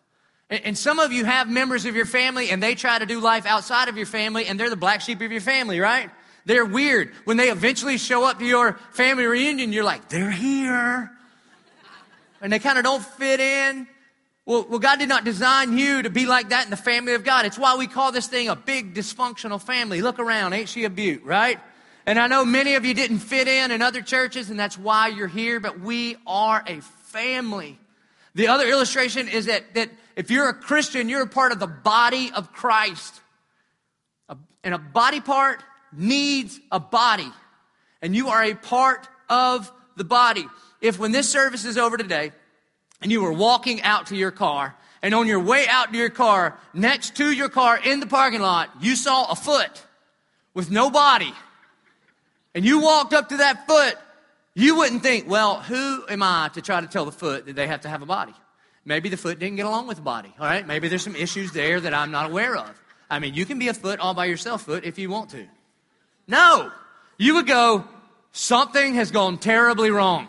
And, 0.49 0.63
and 0.63 0.77
some 0.77 0.99
of 0.99 1.11
you 1.11 1.25
have 1.25 1.49
members 1.49 1.83
of 1.83 1.97
your 1.97 2.05
family 2.05 2.49
and 2.49 2.63
they 2.63 2.75
try 2.75 2.97
to 2.97 3.05
do 3.05 3.19
life 3.19 3.45
outside 3.45 3.89
of 3.89 3.97
your 3.97 4.05
family 4.05 4.45
and 4.45 4.57
they're 4.57 4.69
the 4.69 4.77
black 4.77 5.01
sheep 5.01 5.19
of 5.19 5.33
your 5.33 5.41
family, 5.41 5.81
right? 5.81 6.09
They're 6.45 6.63
weird. 6.63 7.11
When 7.25 7.35
they 7.35 7.49
eventually 7.49 7.97
show 7.97 8.23
up 8.23 8.39
to 8.39 8.45
your 8.45 8.79
family 8.93 9.25
reunion, 9.25 9.73
you're 9.73 9.83
like, 9.83 10.07
they're 10.07 10.31
here. 10.31 11.11
And 12.39 12.53
they 12.53 12.59
kind 12.59 12.77
of 12.77 12.85
don't 12.85 13.03
fit 13.03 13.41
in. 13.41 13.85
Well, 14.45 14.65
well, 14.69 14.79
God 14.79 14.99
did 14.99 15.07
not 15.07 15.23
design 15.23 15.77
you 15.77 16.01
to 16.01 16.09
be 16.09 16.25
like 16.25 16.49
that 16.49 16.65
in 16.65 16.69
the 16.69 16.77
family 16.77 17.13
of 17.13 17.23
God. 17.23 17.45
It's 17.45 17.57
why 17.57 17.77
we 17.77 17.87
call 17.87 18.11
this 18.11 18.27
thing 18.27 18.49
a 18.49 18.55
big 18.55 18.93
dysfunctional 18.93 19.61
family. 19.61 20.01
Look 20.01 20.19
around, 20.19 20.53
ain't 20.53 20.67
she 20.67 20.83
a 20.83 20.89
beaut, 20.89 21.23
right? 21.23 21.59
And 22.05 22.19
I 22.19 22.27
know 22.27 22.43
many 22.43 22.75
of 22.75 22.83
you 22.83 22.93
didn't 22.93 23.19
fit 23.19 23.47
in 23.47 23.71
in 23.71 23.81
other 23.81 24.01
churches, 24.01 24.49
and 24.49 24.59
that's 24.59 24.77
why 24.77 25.07
you're 25.07 25.27
here, 25.27 25.61
but 25.61 25.79
we 25.79 26.17
are 26.27 26.61
a 26.67 26.81
family. 26.81 27.79
The 28.35 28.47
other 28.47 28.67
illustration 28.67 29.29
is 29.29 29.45
that, 29.45 29.75
that 29.75 29.89
if 30.17 30.29
you're 30.29 30.49
a 30.49 30.53
Christian, 30.53 31.07
you're 31.07 31.21
a 31.21 31.27
part 31.27 31.53
of 31.53 31.59
the 31.59 31.67
body 31.67 32.31
of 32.35 32.51
Christ. 32.51 33.21
And 34.65 34.73
a 34.73 34.77
body 34.77 35.21
part 35.21 35.63
needs 35.91 36.59
a 36.71 36.79
body. 36.79 37.31
And 38.01 38.15
you 38.15 38.29
are 38.29 38.43
a 38.43 38.55
part 38.55 39.07
of 39.29 39.71
the 39.95 40.03
body. 40.03 40.45
If 40.81 40.99
when 40.99 41.11
this 41.11 41.29
service 41.29 41.63
is 41.63 41.77
over 41.77 41.97
today, 41.97 42.31
and 43.03 43.11
you 43.11 43.21
were 43.21 43.33
walking 43.33 43.81
out 43.83 44.07
to 44.07 44.15
your 44.15 44.31
car, 44.31 44.75
and 45.01 45.13
on 45.13 45.27
your 45.27 45.39
way 45.39 45.67
out 45.67 45.91
to 45.91 45.97
your 45.97 46.09
car, 46.09 46.57
next 46.73 47.17
to 47.17 47.29
your 47.29 47.49
car 47.49 47.77
in 47.77 47.99
the 47.99 48.07
parking 48.07 48.41
lot, 48.41 48.69
you 48.81 48.95
saw 48.95 49.29
a 49.29 49.35
foot 49.35 49.83
with 50.53 50.71
no 50.71 50.89
body, 50.89 51.33
and 52.55 52.65
you 52.65 52.81
walked 52.81 53.13
up 53.13 53.29
to 53.29 53.37
that 53.37 53.67
foot, 53.67 53.97
you 54.55 54.77
wouldn't 54.77 55.03
think, 55.03 55.27
well, 55.27 55.59
who 55.59 56.05
am 56.07 56.23
I 56.23 56.49
to 56.53 56.61
try 56.61 56.79
to 56.79 56.87
tell 56.87 57.05
the 57.05 57.11
foot 57.11 57.45
that 57.47 57.55
they 57.55 57.67
have 57.67 57.81
to 57.81 57.89
have 57.89 58.01
a 58.01 58.05
body? 58.05 58.33
Maybe 58.85 59.09
the 59.09 59.17
foot 59.17 59.39
didn't 59.39 59.57
get 59.57 59.65
along 59.65 59.87
with 59.87 59.97
the 59.97 60.03
body, 60.03 60.33
all 60.39 60.45
right? 60.45 60.65
Maybe 60.65 60.87
there's 60.87 61.03
some 61.03 61.15
issues 61.15 61.51
there 61.51 61.79
that 61.79 61.93
I'm 61.93 62.11
not 62.11 62.29
aware 62.29 62.55
of. 62.55 62.69
I 63.09 63.19
mean, 63.19 63.33
you 63.33 63.45
can 63.45 63.59
be 63.59 63.67
a 63.67 63.73
foot 63.73 63.99
all 63.99 64.13
by 64.13 64.25
yourself, 64.25 64.63
foot, 64.63 64.85
if 64.85 64.97
you 64.97 65.09
want 65.09 65.31
to. 65.31 65.45
No, 66.27 66.71
you 67.17 67.35
would 67.35 67.47
go, 67.47 67.85
something 68.31 68.95
has 68.95 69.11
gone 69.11 69.37
terribly 69.37 69.91
wrong. 69.91 70.27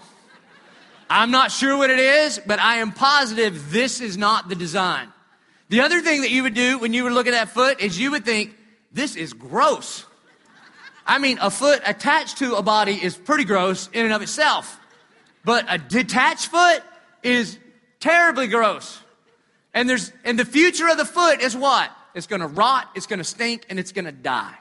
I'm 1.14 1.30
not 1.30 1.52
sure 1.52 1.76
what 1.76 1.90
it 1.90 2.00
is, 2.00 2.40
but 2.44 2.59
I 2.59 2.78
am 2.78 2.90
positive 2.90 3.71
this 3.71 4.00
is 4.00 4.18
not 4.18 4.49
the 4.49 4.56
design. 4.56 5.12
The 5.68 5.83
other 5.83 6.00
thing 6.00 6.23
that 6.23 6.33
you 6.33 6.42
would 6.42 6.54
do 6.54 6.80
when 6.80 6.92
you 6.92 7.04
would 7.04 7.12
look 7.12 7.28
at 7.28 7.30
that 7.30 7.50
foot 7.50 7.80
is 7.80 7.97
you 7.97 8.11
would 8.11 8.25
think, 8.25 8.56
this 8.90 9.14
is 9.14 9.33
gross. 9.33 10.04
I 11.06 11.18
mean, 11.18 11.38
a 11.40 11.50
foot 11.50 11.83
attached 11.87 12.38
to 12.38 12.56
a 12.56 12.62
body 12.62 12.99
is 13.00 13.16
pretty 13.16 13.44
gross 13.44 13.88
in 13.92 14.04
and 14.04 14.12
of 14.12 14.23
itself. 14.23 14.80
But 15.44 15.66
a 15.68 15.78
detached 15.78 16.49
foot 16.49 16.83
is 17.23 17.61
terribly 18.00 18.49
gross. 18.49 19.00
And 19.73 19.88
there's 19.88 20.12
and 20.25 20.37
the 20.37 20.44
future 20.44 20.88
of 20.88 20.97
the 20.97 21.04
foot 21.04 21.40
is 21.40 21.56
what? 21.56 21.92
It's 22.14 22.26
gonna 22.26 22.49
rot, 22.49 22.88
it's 22.97 23.06
gonna 23.06 23.23
stink, 23.23 23.66
and 23.68 23.78
it's 23.78 23.92
gonna 23.92 24.12
die. 24.12 24.54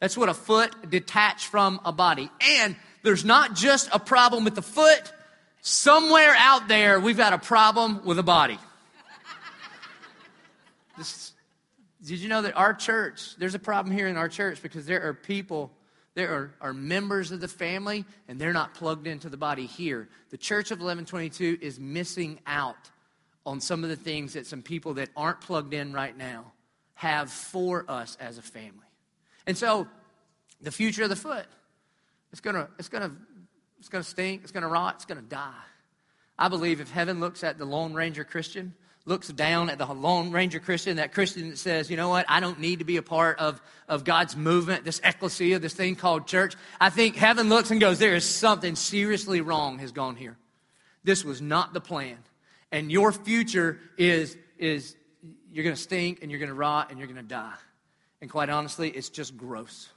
That's 0.00 0.18
what 0.18 0.28
a 0.28 0.34
foot 0.34 0.90
detached 0.90 1.46
from 1.46 1.80
a 1.82 1.92
body. 1.92 2.30
And 2.58 2.76
there's 3.02 3.24
not 3.24 3.54
just 3.54 3.88
a 3.90 3.98
problem 3.98 4.44
with 4.44 4.54
the 4.54 4.62
foot, 4.62 5.12
Somewhere 5.60 6.34
out 6.36 6.68
there, 6.68 7.00
we've 7.00 7.16
got 7.16 7.32
a 7.32 7.38
problem 7.38 8.04
with 8.04 8.18
a 8.18 8.22
body. 8.22 8.58
This, 10.96 11.32
did 12.04 12.18
you 12.18 12.28
know 12.28 12.42
that 12.42 12.56
our 12.56 12.74
church, 12.74 13.36
there's 13.36 13.54
a 13.54 13.58
problem 13.58 13.94
here 13.94 14.08
in 14.08 14.16
our 14.16 14.28
church 14.28 14.62
because 14.62 14.86
there 14.86 15.02
are 15.02 15.14
people, 15.14 15.70
there 16.14 16.32
are, 16.32 16.54
are 16.60 16.72
members 16.72 17.30
of 17.30 17.40
the 17.40 17.48
family, 17.48 18.04
and 18.28 18.40
they're 18.40 18.52
not 18.52 18.74
plugged 18.74 19.06
into 19.06 19.28
the 19.28 19.36
body 19.36 19.66
here. 19.66 20.08
The 20.30 20.38
church 20.38 20.70
of 20.70 20.78
1122 20.78 21.58
is 21.60 21.78
missing 21.78 22.40
out 22.46 22.90
on 23.44 23.60
some 23.60 23.84
of 23.84 23.90
the 23.90 23.96
things 23.96 24.34
that 24.34 24.46
some 24.46 24.62
people 24.62 24.94
that 24.94 25.08
aren't 25.16 25.40
plugged 25.40 25.74
in 25.74 25.92
right 25.92 26.16
now 26.16 26.52
have 26.94 27.30
for 27.30 27.84
us 27.88 28.16
as 28.20 28.38
a 28.38 28.42
family. 28.42 28.86
And 29.46 29.56
so, 29.56 29.86
the 30.60 30.72
future 30.72 31.04
of 31.04 31.10
the 31.10 31.16
foot, 31.16 31.46
it's 32.32 32.40
gonna, 32.40 32.68
it's 32.78 32.88
gonna, 32.88 33.12
it's 33.78 33.88
gonna 33.88 34.04
stink, 34.04 34.42
it's 34.42 34.52
gonna 34.52 34.68
rot, 34.68 34.96
it's 34.96 35.04
gonna 35.04 35.22
die. 35.22 35.52
I 36.38 36.48
believe 36.48 36.80
if 36.80 36.90
heaven 36.90 37.20
looks 37.20 37.42
at 37.42 37.58
the 37.58 37.64
Lone 37.64 37.94
Ranger 37.94 38.24
Christian, 38.24 38.74
looks 39.08 39.28
down 39.28 39.70
at 39.70 39.78
the 39.78 39.86
Lone 39.86 40.30
Ranger 40.30 40.60
Christian, 40.60 40.96
that 40.96 41.12
Christian 41.12 41.50
that 41.50 41.58
says, 41.58 41.90
you 41.90 41.96
know 41.96 42.10
what, 42.10 42.26
I 42.28 42.40
don't 42.40 42.60
need 42.60 42.80
to 42.80 42.84
be 42.84 42.98
a 42.98 43.02
part 43.02 43.38
of, 43.38 43.60
of 43.88 44.04
God's 44.04 44.36
movement, 44.36 44.84
this 44.84 45.00
ecclesia, 45.02 45.58
this 45.58 45.72
thing 45.72 45.96
called 45.96 46.26
church. 46.28 46.54
I 46.80 46.90
think 46.90 47.16
heaven 47.16 47.48
looks 47.48 47.70
and 47.70 47.80
goes, 47.80 47.98
there 47.98 48.14
is 48.14 48.24
something 48.24 48.76
seriously 48.76 49.40
wrong 49.40 49.78
has 49.78 49.92
gone 49.92 50.14
here. 50.14 50.36
This 51.02 51.24
was 51.24 51.40
not 51.40 51.72
the 51.72 51.80
plan. 51.80 52.18
And 52.70 52.92
your 52.92 53.12
future 53.12 53.80
is, 53.96 54.36
is 54.58 54.94
you're 55.50 55.64
going 55.64 55.76
to 55.76 55.80
stink 55.80 56.18
and 56.22 56.30
you're 56.30 56.40
going 56.40 56.50
to 56.50 56.54
rot 56.54 56.90
and 56.90 56.98
you're 56.98 57.08
going 57.08 57.16
to 57.16 57.22
die. 57.22 57.54
And 58.20 58.30
quite 58.30 58.50
honestly, 58.50 58.90
it's 58.90 59.08
just 59.08 59.36
gross. 59.36 59.88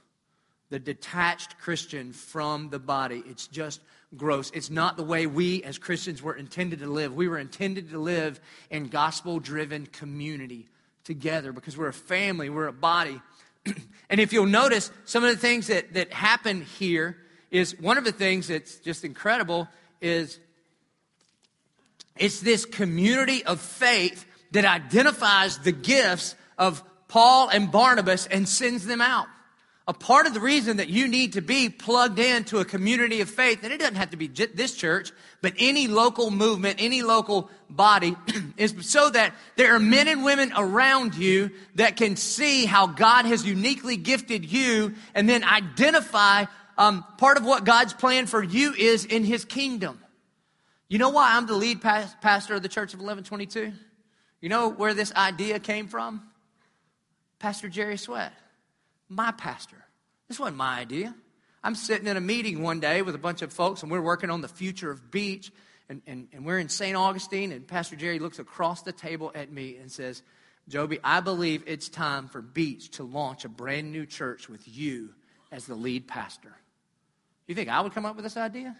The 0.72 0.78
detached 0.78 1.58
Christian 1.58 2.14
from 2.14 2.70
the 2.70 2.78
body, 2.78 3.22
it's 3.26 3.46
just 3.46 3.82
gross. 4.16 4.50
It's 4.54 4.70
not 4.70 4.96
the 4.96 5.02
way 5.02 5.26
we 5.26 5.62
as 5.64 5.76
Christians 5.76 6.22
were 6.22 6.32
intended 6.32 6.78
to 6.78 6.86
live. 6.86 7.14
We 7.14 7.28
were 7.28 7.36
intended 7.36 7.90
to 7.90 7.98
live 7.98 8.40
in 8.70 8.88
gospel 8.88 9.38
driven 9.38 9.84
community 9.84 10.70
together 11.04 11.52
because 11.52 11.76
we're 11.76 11.88
a 11.88 11.92
family, 11.92 12.48
we're 12.48 12.68
a 12.68 12.72
body. 12.72 13.20
and 14.08 14.18
if 14.18 14.32
you'll 14.32 14.46
notice, 14.46 14.90
some 15.04 15.22
of 15.22 15.28
the 15.28 15.36
things 15.36 15.66
that, 15.66 15.92
that 15.92 16.10
happen 16.10 16.62
here 16.62 17.18
is 17.50 17.78
one 17.78 17.98
of 17.98 18.04
the 18.04 18.10
things 18.10 18.48
that's 18.48 18.76
just 18.76 19.04
incredible 19.04 19.68
is 20.00 20.38
it's 22.16 22.40
this 22.40 22.64
community 22.64 23.44
of 23.44 23.60
faith 23.60 24.24
that 24.52 24.64
identifies 24.64 25.58
the 25.58 25.72
gifts 25.72 26.34
of 26.56 26.82
Paul 27.08 27.50
and 27.50 27.70
Barnabas 27.70 28.26
and 28.26 28.48
sends 28.48 28.86
them 28.86 29.02
out. 29.02 29.26
A 29.88 29.92
part 29.92 30.28
of 30.28 30.34
the 30.34 30.40
reason 30.40 30.76
that 30.76 30.88
you 30.88 31.08
need 31.08 31.32
to 31.32 31.40
be 31.40 31.68
plugged 31.68 32.20
into 32.20 32.58
a 32.58 32.64
community 32.64 33.20
of 33.20 33.28
faith, 33.28 33.64
and 33.64 33.72
it 33.72 33.78
doesn't 33.78 33.96
have 33.96 34.10
to 34.10 34.16
be 34.16 34.28
this 34.28 34.74
church, 34.74 35.10
but 35.40 35.54
any 35.58 35.88
local 35.88 36.30
movement, 36.30 36.76
any 36.80 37.02
local 37.02 37.50
body, 37.68 38.14
is 38.56 38.74
so 38.82 39.10
that 39.10 39.34
there 39.56 39.74
are 39.74 39.80
men 39.80 40.06
and 40.06 40.22
women 40.22 40.52
around 40.56 41.16
you 41.16 41.50
that 41.74 41.96
can 41.96 42.14
see 42.14 42.64
how 42.64 42.86
God 42.86 43.24
has 43.26 43.44
uniquely 43.44 43.96
gifted 43.96 44.44
you 44.44 44.94
and 45.16 45.28
then 45.28 45.42
identify 45.42 46.44
um, 46.78 47.04
part 47.18 47.36
of 47.36 47.44
what 47.44 47.64
God's 47.64 47.92
plan 47.92 48.26
for 48.26 48.42
you 48.42 48.74
is 48.74 49.04
in 49.04 49.24
His 49.24 49.44
kingdom. 49.44 49.98
You 50.88 50.98
know 50.98 51.10
why 51.10 51.34
I'm 51.36 51.46
the 51.46 51.56
lead 51.56 51.80
pastor 51.80 52.54
of 52.54 52.62
the 52.62 52.68
Church 52.68 52.94
of 52.94 53.00
1122? 53.00 53.72
You 54.40 54.48
know 54.48 54.68
where 54.68 54.94
this 54.94 55.12
idea 55.14 55.58
came 55.58 55.88
from? 55.88 56.22
Pastor 57.40 57.68
Jerry 57.68 57.96
Sweat 57.96 58.32
my 59.14 59.32
pastor. 59.32 59.76
This 60.28 60.38
wasn't 60.38 60.56
my 60.56 60.78
idea. 60.78 61.14
I'm 61.62 61.74
sitting 61.74 62.06
in 62.06 62.16
a 62.16 62.20
meeting 62.20 62.62
one 62.62 62.80
day 62.80 63.02
with 63.02 63.14
a 63.14 63.18
bunch 63.18 63.42
of 63.42 63.52
folks, 63.52 63.82
and 63.82 63.90
we're 63.90 64.00
working 64.00 64.30
on 64.30 64.40
the 64.40 64.48
future 64.48 64.90
of 64.90 65.10
beach, 65.10 65.52
and, 65.88 66.02
and, 66.06 66.28
and 66.32 66.44
we're 66.44 66.58
in 66.58 66.68
St. 66.68 66.96
Augustine, 66.96 67.52
and 67.52 67.66
Pastor 67.66 67.96
Jerry 67.96 68.18
looks 68.18 68.38
across 68.38 68.82
the 68.82 68.92
table 68.92 69.30
at 69.34 69.52
me 69.52 69.76
and 69.76 69.90
says, 69.90 70.22
Joby, 70.68 70.98
I 71.02 71.20
believe 71.20 71.64
it's 71.66 71.88
time 71.88 72.28
for 72.28 72.40
Beach 72.40 72.90
to 72.92 73.04
launch 73.04 73.44
a 73.44 73.48
brand 73.48 73.92
new 73.92 74.06
church 74.06 74.48
with 74.48 74.62
you 74.66 75.10
as 75.50 75.66
the 75.66 75.74
lead 75.74 76.06
pastor. 76.06 76.54
You 77.46 77.54
think 77.54 77.68
I 77.68 77.80
would 77.80 77.92
come 77.92 78.06
up 78.06 78.16
with 78.16 78.24
this 78.24 78.36
idea? 78.36 78.76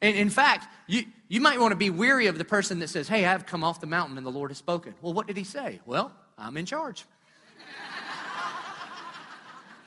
And 0.00 0.16
in 0.16 0.30
fact, 0.30 0.66
you, 0.86 1.04
you 1.28 1.40
might 1.40 1.58
want 1.60 1.72
to 1.72 1.76
be 1.76 1.90
weary 1.90 2.26
of 2.26 2.36
the 2.36 2.44
person 2.44 2.80
that 2.80 2.88
says, 2.88 3.08
Hey, 3.08 3.24
I've 3.24 3.46
come 3.46 3.64
off 3.64 3.80
the 3.80 3.86
mountain 3.86 4.18
and 4.18 4.26
the 4.26 4.30
Lord 4.30 4.50
has 4.50 4.58
spoken. 4.58 4.94
Well, 5.00 5.12
what 5.12 5.26
did 5.26 5.36
he 5.36 5.44
say? 5.44 5.80
Well, 5.86 6.12
I'm 6.36 6.56
in 6.56 6.66
charge. 6.66 7.04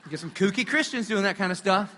You 0.06 0.10
get 0.10 0.20
some 0.20 0.30
kooky 0.30 0.64
Christians 0.64 1.08
doing 1.08 1.24
that 1.24 1.36
kind 1.36 1.50
of 1.50 1.58
stuff. 1.58 1.92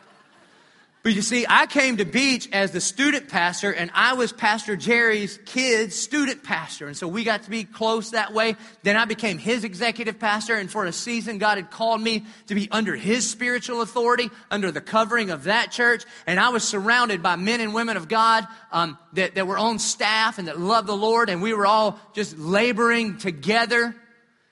But 1.03 1.13
you 1.13 1.21
see, 1.21 1.45
I 1.47 1.67
came 1.67 1.99
to 1.99 2.07
Beach 2.07 2.49
as 2.53 2.71
the 2.71 2.81
student 2.81 3.29
pastor, 3.29 3.71
and 3.71 3.91
I 3.93 4.15
was 4.15 4.33
Pastor 4.33 4.77
Jerry's 4.77 5.39
kid's 5.45 5.95
student 5.95 6.43
pastor. 6.43 6.87
And 6.87 6.97
so 6.97 7.07
we 7.07 7.23
got 7.23 7.43
to 7.43 7.51
be 7.51 7.65
close 7.65 8.13
that 8.13 8.33
way. 8.33 8.57
Then 8.83 8.97
I 8.97 9.05
became 9.05 9.37
his 9.37 9.63
executive 9.63 10.19
pastor, 10.19 10.55
and 10.55 10.71
for 10.71 10.87
a 10.87 10.93
season, 10.93 11.37
God 11.37 11.59
had 11.59 11.71
called 11.71 12.01
me 12.01 12.25
to 12.47 12.55
be 12.55 12.71
under 12.71 12.97
his 12.97 13.31
spiritual 13.31 13.83
authority, 13.83 14.31
under 14.51 14.73
the 14.73 14.81
covering 14.81 15.29
of 15.29 15.45
that 15.45 15.71
church. 15.71 16.05
And 16.27 16.41
I 16.41 16.49
was 16.49 16.65
surrounded 16.65 17.23
by 17.23 17.37
men 17.37 17.61
and 17.61 17.75
women 17.75 17.99
of 17.99 18.09
God 18.09 18.47
um, 18.73 18.97
that, 19.13 19.35
that 19.35 19.47
were 19.47 19.59
on 19.59 19.79
staff 19.79 20.39
and 20.39 20.49
that 20.49 20.59
loved 20.59 20.89
the 20.89 20.97
Lord, 20.97 21.29
and 21.29 21.43
we 21.43 21.53
were 21.53 21.67
all 21.67 22.01
just 22.15 22.39
laboring 22.39 23.19
together 23.19 23.95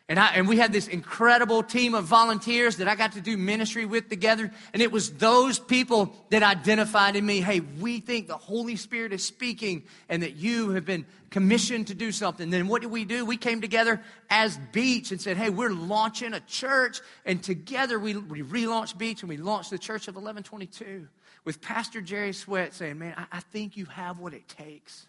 and, 0.09 0.21
I, 0.21 0.35
and 0.35 0.47
we 0.47 0.57
had 0.57 0.73
this 0.73 0.87
incredible 0.87 1.65
team 1.65 1.97
of 1.97 2.05
volunteers 2.05 2.77
that 2.77 2.87
I 2.87 2.95
got 2.95 3.13
to 3.13 3.21
do 3.21 3.37
ministry 3.37 3.87
with 3.87 4.09
together. 4.09 4.53
And 4.73 4.81
it 4.81 4.93
was 4.93 5.11
those 5.15 5.59
people 5.59 6.15
that 6.31 6.45
identified 6.45 7.17
in 7.17 7.27
me 7.27 7.41
hey, 7.41 7.59
we 7.59 7.99
think 7.99 8.29
the 8.29 8.37
Holy 8.37 8.77
Spirit 8.77 9.13
is 9.13 9.25
speaking 9.25 9.83
and 10.09 10.23
that 10.23 10.37
you 10.37 10.71
have 10.71 10.85
been 10.85 11.07
commissioned 11.31 11.89
to 11.89 11.95
do 11.95 12.13
something. 12.13 12.51
Then 12.51 12.69
what 12.69 12.83
did 12.83 12.93
we 12.93 13.05
do? 13.05 13.27
We 13.27 13.37
came 13.37 13.61
together 13.61 14.01
as 14.31 14.57
Beach 14.71 15.11
and 15.11 15.21
said, 15.21 15.37
hey, 15.37 15.51
we're 15.51 15.73
launching 15.73 16.35
a 16.35 16.41
church. 16.41 17.01
And 17.25 17.43
together 17.43 17.99
we, 17.99 18.17
we 18.17 18.43
relaunched 18.43 18.97
Beach 18.97 19.23
and 19.23 19.29
we 19.29 19.39
launched 19.39 19.71
the 19.71 19.79
Church 19.79 20.07
of 20.07 20.15
1122 20.15 21.09
with 21.45 21.61
Pastor 21.61 22.01
Jerry 22.01 22.33
Sweat 22.33 22.75
saying, 22.75 23.01
man, 23.01 23.15
I, 23.17 23.39
I 23.39 23.41
think 23.41 23.77
you 23.77 23.87
have 23.87 24.21
what 24.21 24.35
it 24.35 24.47
takes. 24.47 25.09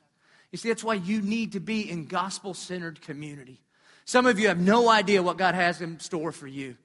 You 0.52 0.58
see, 0.58 0.70
that's 0.70 0.84
why 0.84 0.96
you 0.96 1.22
need 1.22 1.52
to 1.52 1.60
be 1.60 1.88
in 1.88 2.08
gospel 2.08 2.56
centered 2.56 3.00
community. 3.02 3.62
Some 4.08 4.26
of 4.26 4.40
you 4.40 4.48
have 4.48 4.58
no 4.58 4.90
idea 4.90 5.22
what 5.22 5.38
God 5.38 5.54
has 5.54 5.82
in 5.82 6.00
store 6.00 6.32
for 6.32 6.48
you. 6.48 6.78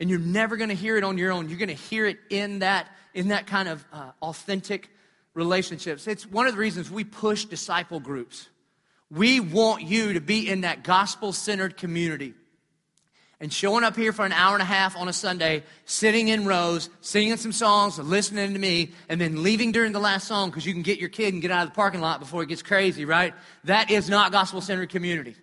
And 0.00 0.08
you're 0.08 0.18
never 0.18 0.56
going 0.56 0.70
to 0.70 0.74
hear 0.74 0.96
it 0.96 1.04
on 1.04 1.18
your 1.18 1.30
own. 1.30 1.50
You're 1.50 1.58
going 1.58 1.68
to 1.68 1.74
hear 1.74 2.06
it 2.06 2.18
in 2.30 2.60
that, 2.60 2.88
in 3.12 3.28
that 3.28 3.46
kind 3.46 3.68
of 3.68 3.84
uh, 3.92 4.12
authentic 4.22 4.88
relationships. 5.34 6.06
It's 6.06 6.26
one 6.26 6.46
of 6.46 6.54
the 6.54 6.58
reasons 6.58 6.90
we 6.90 7.04
push 7.04 7.44
disciple 7.44 8.00
groups. 8.00 8.48
We 9.10 9.40
want 9.40 9.82
you 9.82 10.14
to 10.14 10.22
be 10.22 10.48
in 10.48 10.62
that 10.62 10.84
gospel 10.84 11.34
centered 11.34 11.76
community. 11.76 12.32
And 13.40 13.52
showing 13.52 13.84
up 13.84 13.94
here 13.94 14.14
for 14.14 14.24
an 14.24 14.32
hour 14.32 14.54
and 14.54 14.62
a 14.62 14.66
half 14.66 14.96
on 14.96 15.06
a 15.06 15.12
Sunday, 15.12 15.64
sitting 15.84 16.28
in 16.28 16.46
rows, 16.46 16.88
singing 17.02 17.36
some 17.36 17.52
songs, 17.52 17.98
listening 17.98 18.54
to 18.54 18.58
me, 18.58 18.92
and 19.10 19.20
then 19.20 19.42
leaving 19.42 19.70
during 19.70 19.92
the 19.92 20.00
last 20.00 20.26
song 20.26 20.48
because 20.48 20.64
you 20.64 20.72
can 20.72 20.82
get 20.82 20.98
your 20.98 21.10
kid 21.10 21.34
and 21.34 21.42
get 21.42 21.50
out 21.50 21.64
of 21.64 21.68
the 21.68 21.74
parking 21.74 22.00
lot 22.00 22.20
before 22.20 22.42
it 22.42 22.48
gets 22.48 22.62
crazy, 22.62 23.04
right? 23.04 23.34
That 23.64 23.90
is 23.90 24.08
not 24.08 24.32
gospel 24.32 24.62
centered 24.62 24.88
community. 24.88 25.36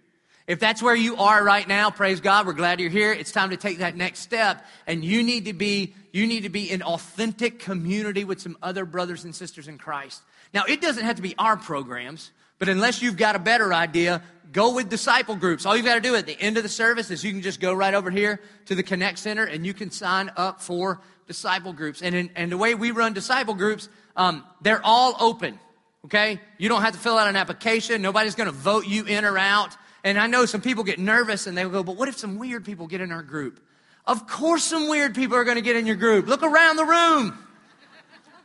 If 0.51 0.59
that's 0.59 0.83
where 0.83 0.93
you 0.93 1.15
are 1.15 1.41
right 1.41 1.65
now, 1.65 1.91
praise 1.91 2.19
God, 2.19 2.45
we're 2.45 2.51
glad 2.51 2.81
you're 2.81 2.89
here. 2.89 3.13
It's 3.13 3.31
time 3.31 3.51
to 3.51 3.55
take 3.55 3.77
that 3.77 3.95
next 3.95 4.19
step 4.19 4.65
and 4.85 5.01
you 5.01 5.23
need 5.23 5.45
to 5.45 5.53
be 5.53 5.95
you 6.11 6.27
need 6.27 6.43
to 6.43 6.49
be 6.49 6.69
in 6.69 6.83
authentic 6.83 7.59
community 7.59 8.25
with 8.25 8.41
some 8.41 8.57
other 8.61 8.83
brothers 8.83 9.23
and 9.23 9.33
sisters 9.33 9.69
in 9.69 9.77
Christ. 9.77 10.21
Now, 10.53 10.65
it 10.67 10.81
doesn't 10.81 11.05
have 11.05 11.15
to 11.15 11.21
be 11.21 11.35
our 11.37 11.55
programs, 11.55 12.31
but 12.59 12.67
unless 12.67 13.01
you've 13.01 13.15
got 13.15 13.37
a 13.37 13.39
better 13.39 13.73
idea, 13.73 14.21
go 14.51 14.75
with 14.75 14.89
disciple 14.89 15.37
groups. 15.37 15.65
All 15.65 15.77
you've 15.77 15.85
got 15.85 15.95
to 15.95 16.01
do 16.01 16.15
at 16.15 16.25
the 16.25 16.37
end 16.37 16.57
of 16.57 16.63
the 16.63 16.69
service 16.69 17.11
is 17.11 17.23
you 17.23 17.31
can 17.31 17.41
just 17.41 17.61
go 17.61 17.73
right 17.73 17.93
over 17.93 18.11
here 18.11 18.41
to 18.65 18.75
the 18.75 18.83
Connect 18.83 19.19
Center 19.19 19.45
and 19.45 19.65
you 19.65 19.73
can 19.73 19.89
sign 19.89 20.33
up 20.35 20.61
for 20.61 20.99
disciple 21.27 21.71
groups. 21.71 22.01
And, 22.01 22.13
in, 22.13 22.29
and 22.35 22.51
the 22.51 22.57
way 22.57 22.75
we 22.75 22.91
run 22.91 23.13
disciple 23.13 23.53
groups, 23.53 23.87
um, 24.17 24.43
they're 24.59 24.83
all 24.83 25.15
open. 25.17 25.57
Okay? 26.07 26.41
You 26.57 26.67
don't 26.67 26.81
have 26.81 26.91
to 26.91 26.99
fill 26.99 27.17
out 27.17 27.29
an 27.29 27.37
application. 27.37 28.01
Nobody's 28.01 28.35
going 28.35 28.49
to 28.49 28.55
vote 28.55 28.85
you 28.85 29.05
in 29.05 29.23
or 29.23 29.37
out. 29.37 29.77
And 30.03 30.17
I 30.17 30.27
know 30.27 30.45
some 30.45 30.61
people 30.61 30.83
get 30.83 30.99
nervous 30.99 31.47
and 31.47 31.57
they 31.57 31.63
go, 31.63 31.83
but 31.83 31.95
what 31.95 32.07
if 32.09 32.17
some 32.17 32.37
weird 32.39 32.65
people 32.65 32.87
get 32.87 33.01
in 33.01 33.11
our 33.11 33.21
group? 33.21 33.59
Of 34.05 34.27
course, 34.27 34.63
some 34.63 34.89
weird 34.89 35.13
people 35.13 35.37
are 35.37 35.43
going 35.43 35.57
to 35.57 35.61
get 35.61 35.75
in 35.75 35.85
your 35.85 35.95
group. 35.95 36.27
Look 36.27 36.41
around 36.41 36.77
the 36.77 36.85
room. 36.85 37.37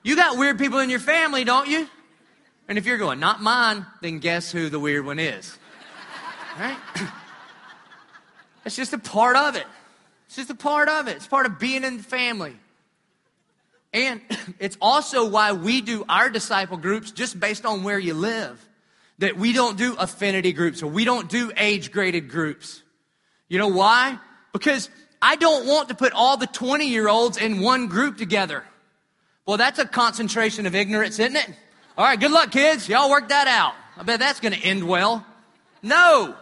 You 0.02 0.16
got 0.16 0.38
weird 0.38 0.58
people 0.58 0.78
in 0.80 0.90
your 0.90 0.98
family, 0.98 1.44
don't 1.44 1.68
you? 1.68 1.88
And 2.68 2.76
if 2.76 2.84
you're 2.84 2.98
going, 2.98 3.20
not 3.20 3.42
mine, 3.42 3.86
then 4.02 4.18
guess 4.18 4.52
who 4.52 4.68
the 4.68 4.78
weird 4.78 5.06
one 5.06 5.18
is? 5.18 5.56
Right? 6.58 6.78
It's 8.64 8.74
just 8.74 8.92
a 8.92 8.98
part 8.98 9.36
of 9.36 9.54
it. 9.54 9.64
It's 10.26 10.34
just 10.34 10.50
a 10.50 10.54
part 10.56 10.88
of 10.88 11.06
it. 11.06 11.14
It's 11.14 11.28
part 11.28 11.46
of 11.46 11.60
being 11.60 11.84
in 11.84 11.98
the 11.98 12.02
family. 12.02 12.56
And 13.92 14.20
it's 14.58 14.76
also 14.80 15.30
why 15.30 15.52
we 15.52 15.80
do 15.80 16.04
our 16.08 16.28
disciple 16.28 16.76
groups 16.76 17.12
just 17.12 17.38
based 17.38 17.64
on 17.64 17.84
where 17.84 17.98
you 17.98 18.12
live 18.12 18.60
that 19.18 19.36
we 19.36 19.52
don't 19.52 19.76
do 19.76 19.96
affinity 19.96 20.52
groups 20.52 20.82
or 20.82 20.88
we 20.88 21.04
don't 21.04 21.28
do 21.28 21.50
age 21.56 21.90
graded 21.90 22.28
groups. 22.28 22.82
You 23.48 23.58
know 23.58 23.68
why? 23.68 24.18
Because 24.52 24.90
I 25.22 25.36
don't 25.36 25.66
want 25.66 25.88
to 25.88 25.94
put 25.94 26.12
all 26.12 26.36
the 26.36 26.46
20 26.46 26.88
year 26.88 27.08
olds 27.08 27.38
in 27.38 27.60
one 27.60 27.88
group 27.88 28.18
together. 28.18 28.64
Well, 29.46 29.56
that's 29.56 29.78
a 29.78 29.86
concentration 29.86 30.66
of 30.66 30.74
ignorance, 30.74 31.18
isn't 31.18 31.36
it? 31.36 31.48
All 31.96 32.04
right, 32.04 32.18
good 32.18 32.32
luck, 32.32 32.50
kids. 32.50 32.88
Y'all 32.88 33.10
work 33.10 33.28
that 33.28 33.46
out. 33.46 33.74
I 33.96 34.02
bet 34.02 34.20
that's 34.20 34.40
going 34.40 34.52
to 34.52 34.60
end 34.60 34.86
well. 34.86 35.24
No. 35.82 36.34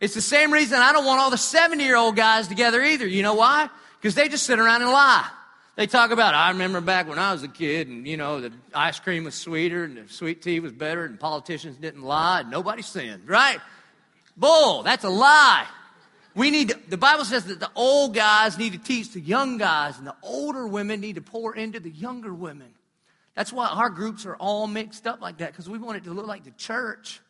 It's 0.00 0.14
the 0.14 0.20
same 0.20 0.52
reason 0.52 0.78
I 0.78 0.92
don't 0.92 1.04
want 1.04 1.20
all 1.20 1.30
the 1.30 1.38
70 1.38 1.82
year 1.82 1.96
old 1.96 2.16
guys 2.16 2.48
together 2.48 2.82
either. 2.82 3.06
You 3.06 3.22
know 3.22 3.34
why? 3.34 3.68
Because 4.00 4.14
they 4.14 4.28
just 4.28 4.44
sit 4.44 4.58
around 4.58 4.82
and 4.82 4.90
lie. 4.90 5.28
They 5.76 5.86
talk 5.86 6.10
about, 6.10 6.34
I 6.34 6.50
remember 6.50 6.80
back 6.80 7.06
when 7.06 7.18
I 7.18 7.32
was 7.32 7.42
a 7.42 7.48
kid 7.48 7.88
and, 7.88 8.08
you 8.08 8.16
know, 8.16 8.40
the 8.40 8.52
ice 8.74 8.98
cream 8.98 9.24
was 9.24 9.34
sweeter 9.34 9.84
and 9.84 9.98
the 9.98 10.08
sweet 10.08 10.40
tea 10.40 10.58
was 10.58 10.72
better 10.72 11.04
and 11.04 11.20
politicians 11.20 11.76
didn't 11.76 12.02
lie 12.02 12.40
and 12.40 12.50
nobody 12.50 12.80
sinned, 12.80 13.28
right? 13.28 13.60
Bull, 14.38 14.82
that's 14.82 15.04
a 15.04 15.10
lie. 15.10 15.66
We 16.34 16.50
need 16.50 16.70
to, 16.70 16.78
the 16.88 16.96
Bible 16.96 17.26
says 17.26 17.44
that 17.44 17.60
the 17.60 17.70
old 17.74 18.14
guys 18.14 18.56
need 18.56 18.72
to 18.72 18.78
teach 18.78 19.12
the 19.12 19.20
young 19.20 19.56
guys, 19.56 19.96
and 19.96 20.06
the 20.06 20.14
older 20.22 20.66
women 20.66 21.00
need 21.00 21.14
to 21.14 21.22
pour 21.22 21.56
into 21.56 21.80
the 21.80 21.88
younger 21.88 22.32
women. 22.34 22.68
That's 23.34 23.52
why 23.52 23.66
our 23.66 23.88
groups 23.88 24.26
are 24.26 24.36
all 24.36 24.66
mixed 24.66 25.06
up 25.06 25.22
like 25.22 25.38
that, 25.38 25.52
because 25.52 25.66
we 25.66 25.78
want 25.78 25.96
it 25.96 26.04
to 26.04 26.10
look 26.10 26.26
like 26.26 26.44
the 26.44 26.50
church. 26.52 27.20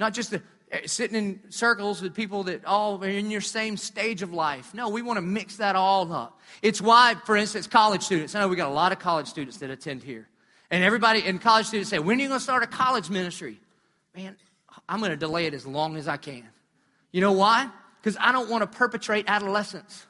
Not 0.00 0.14
just 0.14 0.32
the, 0.32 0.42
Eh, 0.72 0.86
sitting 0.86 1.16
in 1.16 1.40
circles 1.50 2.00
with 2.00 2.14
people 2.14 2.44
that 2.44 2.64
all 2.64 3.02
are 3.02 3.08
in 3.08 3.30
your 3.30 3.40
same 3.40 3.76
stage 3.76 4.22
of 4.22 4.32
life. 4.32 4.72
No, 4.72 4.88
we 4.88 5.02
want 5.02 5.16
to 5.16 5.22
mix 5.22 5.56
that 5.56 5.74
all 5.74 6.12
up. 6.12 6.38
It's 6.62 6.80
why, 6.80 7.16
for 7.24 7.36
instance, 7.36 7.66
college 7.66 8.02
students. 8.02 8.34
I 8.34 8.40
know 8.40 8.48
we 8.48 8.56
got 8.56 8.70
a 8.70 8.74
lot 8.74 8.92
of 8.92 9.00
college 9.00 9.26
students 9.26 9.58
that 9.58 9.70
attend 9.70 10.02
here. 10.02 10.28
And 10.70 10.84
everybody 10.84 11.26
in 11.26 11.40
college 11.40 11.66
students 11.66 11.90
say, 11.90 11.98
When 11.98 12.18
are 12.18 12.22
you 12.22 12.28
going 12.28 12.38
to 12.38 12.44
start 12.44 12.62
a 12.62 12.68
college 12.68 13.10
ministry? 13.10 13.58
Man, 14.14 14.36
I'm 14.88 15.00
going 15.00 15.10
to 15.10 15.16
delay 15.16 15.46
it 15.46 15.54
as 15.54 15.66
long 15.66 15.96
as 15.96 16.06
I 16.06 16.16
can. 16.16 16.44
You 17.10 17.20
know 17.20 17.32
why? 17.32 17.68
Because 18.00 18.16
I 18.20 18.30
don't 18.30 18.48
want 18.48 18.62
to 18.62 18.78
perpetrate 18.78 19.24
adolescence. 19.28 20.06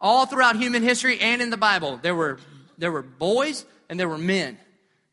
All 0.00 0.26
throughout 0.26 0.56
human 0.56 0.82
history 0.82 1.18
and 1.18 1.40
in 1.40 1.48
the 1.48 1.56
Bible, 1.56 1.98
there 2.02 2.14
were, 2.14 2.38
there 2.76 2.92
were 2.92 3.02
boys 3.02 3.64
and 3.88 3.98
there 3.98 4.08
were 4.08 4.18
men. 4.18 4.58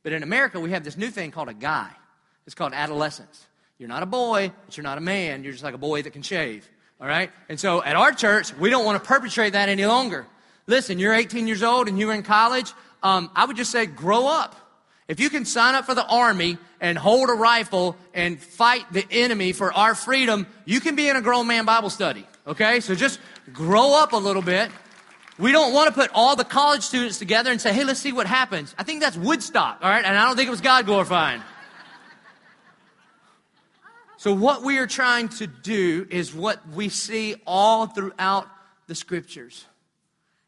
But 0.03 0.11
in 0.11 0.21
America, 0.21 0.59
we 0.59 0.71
have 0.71 0.83
this 0.83 0.97
new 0.97 1.09
thing 1.09 1.31
called 1.31 1.49
a 1.49 1.53
guy. 1.53 1.89
It's 2.45 2.53
called 2.53 2.73
adolescence. 2.73 3.47
You're 3.77 3.89
not 3.89 4.03
a 4.03 4.05
boy, 4.05 4.51
but 4.65 4.77
you're 4.77 4.83
not 4.83 4.97
a 4.97 5.01
man. 5.01 5.43
You're 5.43 5.51
just 5.51 5.63
like 5.63 5.73
a 5.73 5.79
boy 5.79 6.01
that 6.01 6.13
can 6.13 6.21
shave. 6.21 6.69
All 7.01 7.07
right? 7.07 7.31
And 7.49 7.59
so 7.59 7.83
at 7.83 7.95
our 7.95 8.13
church, 8.13 8.55
we 8.55 8.69
don't 8.69 8.85
want 8.85 9.01
to 9.01 9.07
perpetrate 9.07 9.53
that 9.53 9.67
any 9.67 9.85
longer. 9.85 10.25
Listen, 10.67 10.97
you're 10.97 11.13
18 11.13 11.47
years 11.47 11.61
old 11.61 11.87
and 11.87 11.99
you're 11.99 12.13
in 12.13 12.23
college. 12.23 12.71
Um, 13.03 13.29
I 13.35 13.45
would 13.45 13.57
just 13.57 13.71
say 13.71 13.85
grow 13.85 14.27
up. 14.27 14.55
If 15.07 15.19
you 15.19 15.29
can 15.29 15.45
sign 15.45 15.75
up 15.75 15.85
for 15.85 15.93
the 15.93 16.05
army 16.05 16.57
and 16.81 16.97
hold 16.97 17.29
a 17.29 17.33
rifle 17.33 17.95
and 18.13 18.39
fight 18.39 18.91
the 18.91 19.05
enemy 19.11 19.51
for 19.51 19.71
our 19.71 19.93
freedom, 19.93 20.47
you 20.65 20.79
can 20.79 20.95
be 20.95 21.09
in 21.09 21.15
a 21.15 21.21
grown 21.21 21.45
man 21.45 21.65
Bible 21.65 21.89
study. 21.89 22.25
Okay? 22.47 22.79
So 22.79 22.95
just 22.95 23.19
grow 23.53 23.93
up 23.93 24.13
a 24.13 24.17
little 24.17 24.41
bit. 24.41 24.71
We 25.37 25.51
don't 25.51 25.73
want 25.73 25.89
to 25.89 25.93
put 25.93 26.09
all 26.13 26.35
the 26.37 26.45
college 26.45 26.81
students 26.81 27.19
together 27.19 27.51
and 27.51 27.59
say, 27.59 27.73
hey, 27.73 27.83
let's 27.83 27.99
see 27.99 28.13
what 28.13 28.25
happens. 28.25 28.73
I 28.77 28.83
think 28.83 29.01
that's 29.01 29.17
Woodstock, 29.17 29.79
all 29.81 29.89
right? 29.89 30.03
And 30.03 30.17
I 30.17 30.25
don't 30.25 30.37
think 30.37 30.47
it 30.47 30.51
was 30.51 30.61
God 30.61 30.85
glorifying. 30.85 31.41
So, 34.25 34.33
what 34.33 34.63
we 34.63 34.79
are 34.79 34.87
trying 34.87 35.29
to 35.37 35.45
do 35.45 36.07
is 36.09 36.33
what 36.33 36.67
we 36.69 36.89
see 36.89 37.35
all 37.45 37.85
throughout 37.85 38.47
the 38.87 38.95
scriptures 38.95 39.67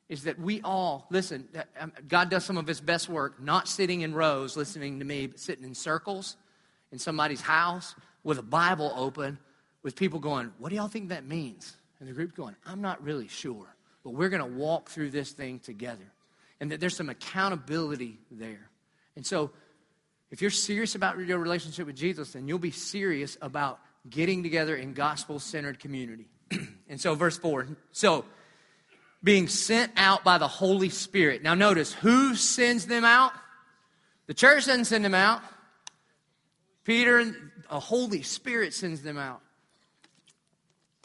is 0.10 0.24
that 0.24 0.40
we 0.40 0.62
all, 0.64 1.06
listen, 1.12 1.48
um, 1.80 1.94
God 2.08 2.32
does 2.32 2.44
some 2.44 2.58
of 2.58 2.66
his 2.66 2.82
best 2.82 3.08
work 3.08 3.40
not 3.40 3.68
sitting 3.68 4.02
in 4.02 4.16
rows 4.16 4.58
listening 4.58 4.98
to 4.98 5.06
me, 5.06 5.28
but 5.28 5.40
sitting 5.40 5.64
in 5.64 5.76
circles 5.76 6.38
in 6.92 6.98
somebody's 6.98 7.42
house 7.42 7.94
with 8.24 8.40
a 8.40 8.42
Bible 8.42 8.92
open 8.96 9.38
with 9.84 9.96
people 9.96 10.20
going, 10.20 10.52
What 10.58 10.70
do 10.70 10.76
y'all 10.76 10.88
think 10.88 11.10
that 11.10 11.28
means? 11.28 11.78
And 12.00 12.10
the 12.10 12.14
group 12.14 12.36
going, 12.36 12.56
I'm 12.66 12.82
not 12.82 13.04
really 13.04 13.28
sure, 13.28 13.68
but 14.04 14.16
we're 14.16 14.30
going 14.30 14.42
to 14.42 14.58
walk 14.58 14.90
through 14.90 15.12
this 15.12 15.34
thing 15.34 15.60
together. 15.60 16.12
And 16.60 16.72
that 16.72 16.80
there's 16.80 16.98
some 16.98 17.10
accountability 17.10 18.18
there. 18.32 18.72
And 19.16 19.24
so, 19.24 19.52
if 20.30 20.42
you're 20.42 20.52
serious 20.52 20.96
about 20.96 21.18
your 21.20 21.40
relationship 21.40 21.88
with 21.88 21.96
Jesus, 21.96 22.34
then 22.34 22.48
you'll 22.48 22.60
be 22.60 22.72
serious 22.72 23.38
about 23.42 23.80
getting 24.10 24.44
together 24.44 24.76
in 24.76 24.94
gospel 24.94 25.40
centered 25.40 25.80
community. 25.80 26.28
and 26.90 27.00
so, 27.00 27.16
verse 27.16 27.38
4 27.38 27.68
so, 27.92 28.26
being 29.24 29.48
sent 29.48 29.92
out 29.96 30.24
by 30.24 30.38
the 30.38 30.48
Holy 30.48 30.90
Spirit. 30.90 31.44
Now, 31.44 31.54
notice 31.54 31.94
who 31.94 32.36
sends 32.36 32.86
them 32.86 33.04
out? 33.04 33.34
The 34.28 34.34
church 34.34 34.66
doesn't 34.66 34.86
send 34.86 35.06
them 35.06 35.16
out. 35.16 35.42
Peter 36.84 37.20
and 37.20 37.36
the 37.70 37.80
Holy 37.80 38.22
Spirit 38.22 38.74
sends 38.74 39.02
them 39.02 39.18
out. 39.18 39.42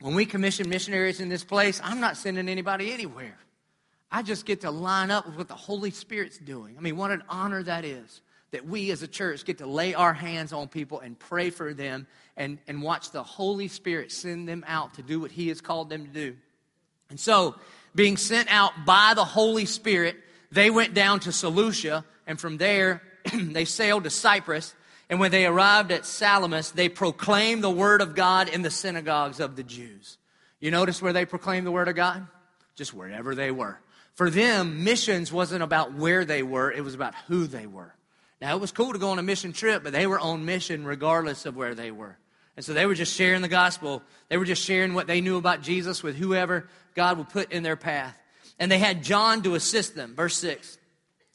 When 0.01 0.15
we 0.15 0.27
commission 0.27 0.69
missionaries 0.69 1.21
in 1.21 1.29
this 1.29 1.45
place, 1.45 1.81
I'm 1.83 2.01
not 2.01 2.17
sending 2.17 2.49
anybody 2.49 2.93
anywhere. 2.93 3.39
I 4.11 4.23
just 4.23 4.45
get 4.45 4.61
to 4.63 4.71
line 4.71 5.11
up 5.11 5.27
with 5.27 5.37
what 5.37 5.49
the 5.49 5.55
Holy 5.55 5.91
Spirit's 5.91 6.39
doing. 6.39 6.77
I 6.77 6.81
mean, 6.81 6.97
what 6.97 7.13
an 7.13 7.23
honor 7.29 7.63
that 7.63 7.85
is 7.85 8.21
that 8.53 8.67
we 8.67 8.91
as 8.91 9.03
a 9.03 9.09
church 9.09 9.45
get 9.45 9.59
to 9.59 9.67
lay 9.67 9.95
our 9.95 10.15
hands 10.15 10.53
on 10.53 10.69
people 10.69 11.01
and 11.01 11.19
pray 11.19 11.51
for 11.51 11.75
them 11.75 12.07
and, 12.37 12.59
and 12.69 12.83
watch 12.83 13.11
the 13.11 13.23
Holy 13.23 13.69
Spirit 13.69 14.13
send 14.13 14.49
them 14.49 14.65
out 14.67 14.95
to 14.95 15.03
do 15.03 15.21
what 15.21 15.31
He 15.31 15.49
has 15.49 15.61
called 15.61 15.91
them 15.91 16.07
to 16.07 16.11
do. 16.11 16.37
And 17.11 17.19
so, 17.19 17.57
being 17.95 18.17
sent 18.17 18.51
out 18.51 18.73
by 18.87 19.13
the 19.15 19.25
Holy 19.25 19.67
Spirit, 19.67 20.17
they 20.51 20.71
went 20.71 20.95
down 20.95 21.21
to 21.21 21.33
Seleucia, 21.33 22.05
and 22.27 22.41
from 22.41 22.57
there, 22.57 23.03
they 23.35 23.65
sailed 23.65 24.05
to 24.05 24.11
Cyprus. 24.11 24.75
And 25.11 25.21
when 25.21 25.31
they 25.31 25.45
arrived 25.45 25.93
at 25.93 26.07
Salamis, 26.07 26.71
they 26.71 26.89
proclaimed 26.89 27.63
the 27.63 27.71
word 27.71 28.01
of 28.01 28.15
God 28.15 28.49
in 28.49 28.63
the 28.63 28.71
synagogues 28.71 29.41
of 29.41 29.57
the 29.57 29.63
Jews. 29.63 30.17
You 30.59 30.71
notice 30.71 31.03
where 31.03 31.13
they 31.13 31.27
proclaimed 31.27 31.67
the 31.67 31.73
word 31.73 31.89
of 31.89 31.97
God? 31.97 32.27
Just 32.77 32.95
wherever 32.95 33.35
they 33.35 33.51
were. 33.51 33.79
For 34.15 34.31
them, 34.31 34.85
missions 34.85 35.33
wasn't 35.33 35.63
about 35.63 35.93
where 35.93 36.25
they 36.25 36.43
were, 36.43 36.71
it 36.71 36.83
was 36.83 36.95
about 36.95 37.15
who 37.27 37.47
they 37.47 37.67
were. 37.67 37.95
Now, 38.43 38.57
it 38.57 38.61
was 38.61 38.73
cool 38.73 38.93
to 38.93 38.99
go 38.99 39.11
on 39.11 39.21
a 39.21 39.23
mission 39.23 39.53
trip, 39.53 39.85
but 39.85 39.93
they 39.93 40.05
were 40.05 40.19
on 40.19 40.45
mission 40.45 40.85
regardless 40.85 41.47
of 41.47 41.55
where 41.55 41.77
they 41.77 41.93
were. 41.93 42.19
And 42.57 42.65
so 42.65 42.75
they 42.75 42.87
were 42.87 42.97
just 42.97 43.15
sharing 43.15 43.41
the 43.41 43.47
gospel. 43.47 44.03
They 44.29 44.37
were 44.37 44.45
just 44.45 44.65
sharing 44.65 44.95
what 44.95 45.07
they 45.07 45.21
knew 45.21 45.37
about 45.37 45.63
Jesus 45.63 46.03
with 46.03 46.17
whoever 46.17 46.69
God 46.97 47.19
would 47.19 47.29
put 47.29 47.53
in 47.53 47.63
their 47.63 47.77
path. 47.77 48.19
And 48.59 48.69
they 48.69 48.81
had 48.81 49.05
John 49.05 49.45
to 49.45 49.55
assist 49.55 49.95
them. 49.95 50.17
Verse 50.17 50.37
6. 50.39 50.77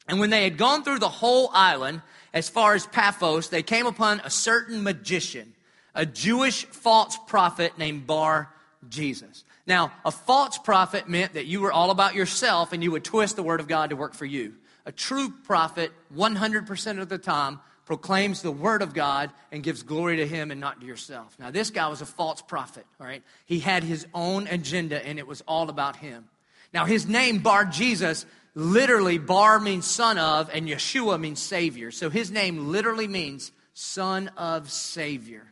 And 0.10 0.20
when 0.20 0.32
they 0.32 0.44
had 0.44 0.58
gone 0.58 0.84
through 0.84 1.00
the 1.00 1.08
whole 1.08 1.50
island, 1.54 2.02
as 2.34 2.50
far 2.50 2.74
as 2.74 2.86
Paphos, 2.86 3.48
they 3.48 3.64
came 3.64 3.88
upon 3.88 4.20
a 4.26 4.30
certain 4.30 4.84
magician, 4.84 5.54
a 5.96 6.06
Jewish 6.06 6.66
false 6.66 7.18
prophet 7.26 7.78
named 7.78 8.06
Bar 8.06 8.50
Jesus. 8.90 9.46
Now, 9.66 9.94
a 10.04 10.12
false 10.12 10.58
prophet 10.58 11.08
meant 11.08 11.36
that 11.36 11.46
you 11.46 11.62
were 11.62 11.72
all 11.72 11.90
about 11.90 12.16
yourself 12.16 12.74
and 12.74 12.84
you 12.84 12.92
would 12.92 13.06
twist 13.06 13.38
the 13.38 13.44
word 13.44 13.62
of 13.62 13.70
God 13.70 13.92
to 13.92 13.96
work 13.96 14.14
for 14.14 14.26
you. 14.26 14.56
A 14.88 14.92
true 14.94 15.30
prophet, 15.44 15.92
100% 16.16 17.00
of 17.02 17.10
the 17.10 17.18
time, 17.18 17.60
proclaims 17.86 18.42
the 18.42 18.52
word 18.52 18.82
of 18.82 18.94
God 18.94 19.32
and 19.52 19.62
gives 19.62 19.84
glory 19.84 20.18
to 20.18 20.28
him 20.28 20.50
and 20.50 20.62
not 20.62 20.80
to 20.80 20.88
yourself. 20.88 21.36
Now, 21.38 21.52
this 21.52 21.72
guy 21.72 21.90
was 21.90 22.02
a 22.02 22.06
false 22.06 22.42
prophet, 22.42 22.86
all 23.00 23.06
right? 23.06 23.22
He 23.46 23.60
had 23.60 23.84
his 23.84 24.08
own 24.14 24.48
agenda 24.48 25.06
and 25.06 25.20
it 25.20 25.28
was 25.28 25.42
all 25.46 25.70
about 25.70 25.98
him. 25.98 26.30
Now, 26.74 26.86
his 26.86 27.06
name, 27.06 27.40
Bar 27.40 27.66
Jesus, 27.66 28.26
literally, 28.56 29.18
Bar 29.18 29.60
means 29.60 29.86
son 29.86 30.18
of, 30.18 30.50
and 30.54 30.70
Yeshua 30.70 31.20
means 31.20 31.42
Savior. 31.42 31.92
So 31.92 32.10
his 32.10 32.32
name 32.32 32.72
literally 32.72 33.08
means 33.08 33.52
son 33.74 34.30
of 34.38 34.72
Savior. 34.72 35.52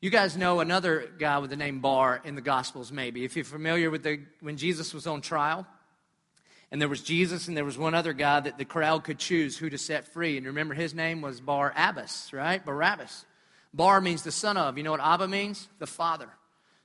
You 0.00 0.10
guys 0.10 0.36
know 0.36 0.60
another 0.60 1.10
guy 1.18 1.38
with 1.38 1.50
the 1.50 1.56
name 1.56 1.80
Bar 1.80 2.22
in 2.24 2.36
the 2.36 2.40
Gospels, 2.40 2.92
maybe. 2.92 3.24
If 3.24 3.34
you're 3.34 3.44
familiar 3.44 3.90
with 3.90 4.04
the, 4.04 4.20
when 4.40 4.56
Jesus 4.56 4.94
was 4.94 5.08
on 5.08 5.22
trial, 5.22 5.66
and 6.70 6.80
there 6.80 6.88
was 6.88 7.02
Jesus, 7.02 7.48
and 7.48 7.56
there 7.56 7.64
was 7.64 7.78
one 7.78 7.94
other 7.94 8.12
guy 8.12 8.40
that 8.40 8.58
the 8.58 8.64
crowd 8.64 9.04
could 9.04 9.18
choose 9.18 9.56
who 9.56 9.70
to 9.70 9.78
set 9.78 10.08
free. 10.08 10.36
And 10.36 10.46
remember, 10.46 10.74
his 10.74 10.94
name 10.94 11.20
was 11.20 11.40
Bar 11.40 11.72
Abbas, 11.76 12.32
right? 12.32 12.64
Barabbas. 12.64 13.24
Bar 13.72 14.00
means 14.00 14.22
the 14.22 14.32
son 14.32 14.56
of. 14.56 14.76
You 14.76 14.84
know 14.84 14.90
what 14.90 15.00
Abba 15.00 15.28
means? 15.28 15.68
The 15.78 15.86
father. 15.86 16.28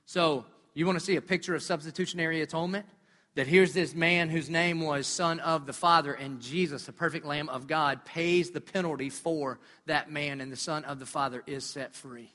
So, 0.06 0.44
you 0.74 0.86
want 0.86 0.98
to 0.98 1.04
see 1.04 1.16
a 1.16 1.22
picture 1.22 1.54
of 1.54 1.62
substitutionary 1.62 2.42
atonement? 2.42 2.86
That 3.34 3.46
here's 3.46 3.72
this 3.72 3.94
man 3.94 4.28
whose 4.28 4.50
name 4.50 4.82
was 4.82 5.06
Son 5.06 5.40
of 5.40 5.64
the 5.64 5.72
Father, 5.72 6.12
and 6.12 6.40
Jesus, 6.40 6.84
the 6.84 6.92
perfect 6.92 7.24
Lamb 7.24 7.48
of 7.48 7.66
God, 7.66 8.04
pays 8.04 8.50
the 8.50 8.60
penalty 8.60 9.08
for 9.08 9.58
that 9.86 10.10
man, 10.10 10.42
and 10.42 10.52
the 10.52 10.56
Son 10.56 10.84
of 10.84 10.98
the 10.98 11.06
Father 11.06 11.42
is 11.46 11.64
set 11.64 11.94
free. 11.94 12.30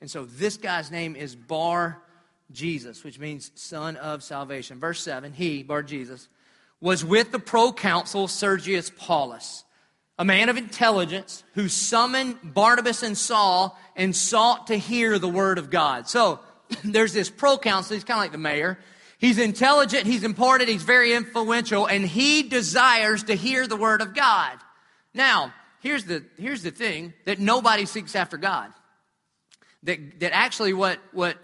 And 0.00 0.10
so 0.10 0.24
this 0.24 0.56
guy's 0.56 0.90
name 0.90 1.14
is 1.14 1.36
Bar 1.36 2.02
Jesus, 2.50 3.04
which 3.04 3.18
means 3.18 3.52
Son 3.54 3.96
of 3.96 4.24
Salvation. 4.24 4.80
Verse 4.80 5.00
7 5.00 5.32
He, 5.32 5.62
Bar 5.62 5.84
Jesus, 5.84 6.28
was 6.80 7.04
with 7.04 7.30
the 7.32 7.38
proconsul 7.38 8.28
Sergius 8.28 8.90
Paulus, 8.96 9.64
a 10.18 10.24
man 10.24 10.48
of 10.48 10.56
intelligence 10.56 11.44
who 11.54 11.68
summoned 11.68 12.36
Barnabas 12.42 13.02
and 13.02 13.16
Saul 13.16 13.78
and 13.96 14.14
sought 14.14 14.68
to 14.68 14.76
hear 14.76 15.18
the 15.18 15.28
word 15.28 15.58
of 15.58 15.70
God. 15.70 16.08
So 16.08 16.40
there's 16.84 17.12
this 17.12 17.30
proconsul, 17.30 17.94
he's 17.94 18.04
kind 18.04 18.18
of 18.18 18.24
like 18.24 18.32
the 18.32 18.38
mayor. 18.38 18.78
He's 19.18 19.38
intelligent, 19.38 20.06
he's 20.06 20.24
important, 20.24 20.70
he's 20.70 20.82
very 20.82 21.12
influential, 21.12 21.84
and 21.84 22.06
he 22.06 22.42
desires 22.42 23.24
to 23.24 23.34
hear 23.34 23.66
the 23.66 23.76
word 23.76 24.00
of 24.00 24.14
God. 24.14 24.56
Now, 25.12 25.52
here's 25.80 26.04
the, 26.04 26.24
here's 26.38 26.62
the 26.62 26.70
thing 26.70 27.12
that 27.26 27.38
nobody 27.38 27.84
seeks 27.84 28.16
after 28.16 28.38
God. 28.38 28.72
That, 29.82 30.20
that 30.20 30.32
actually 30.32 30.72
what, 30.72 30.98
what 31.12 31.36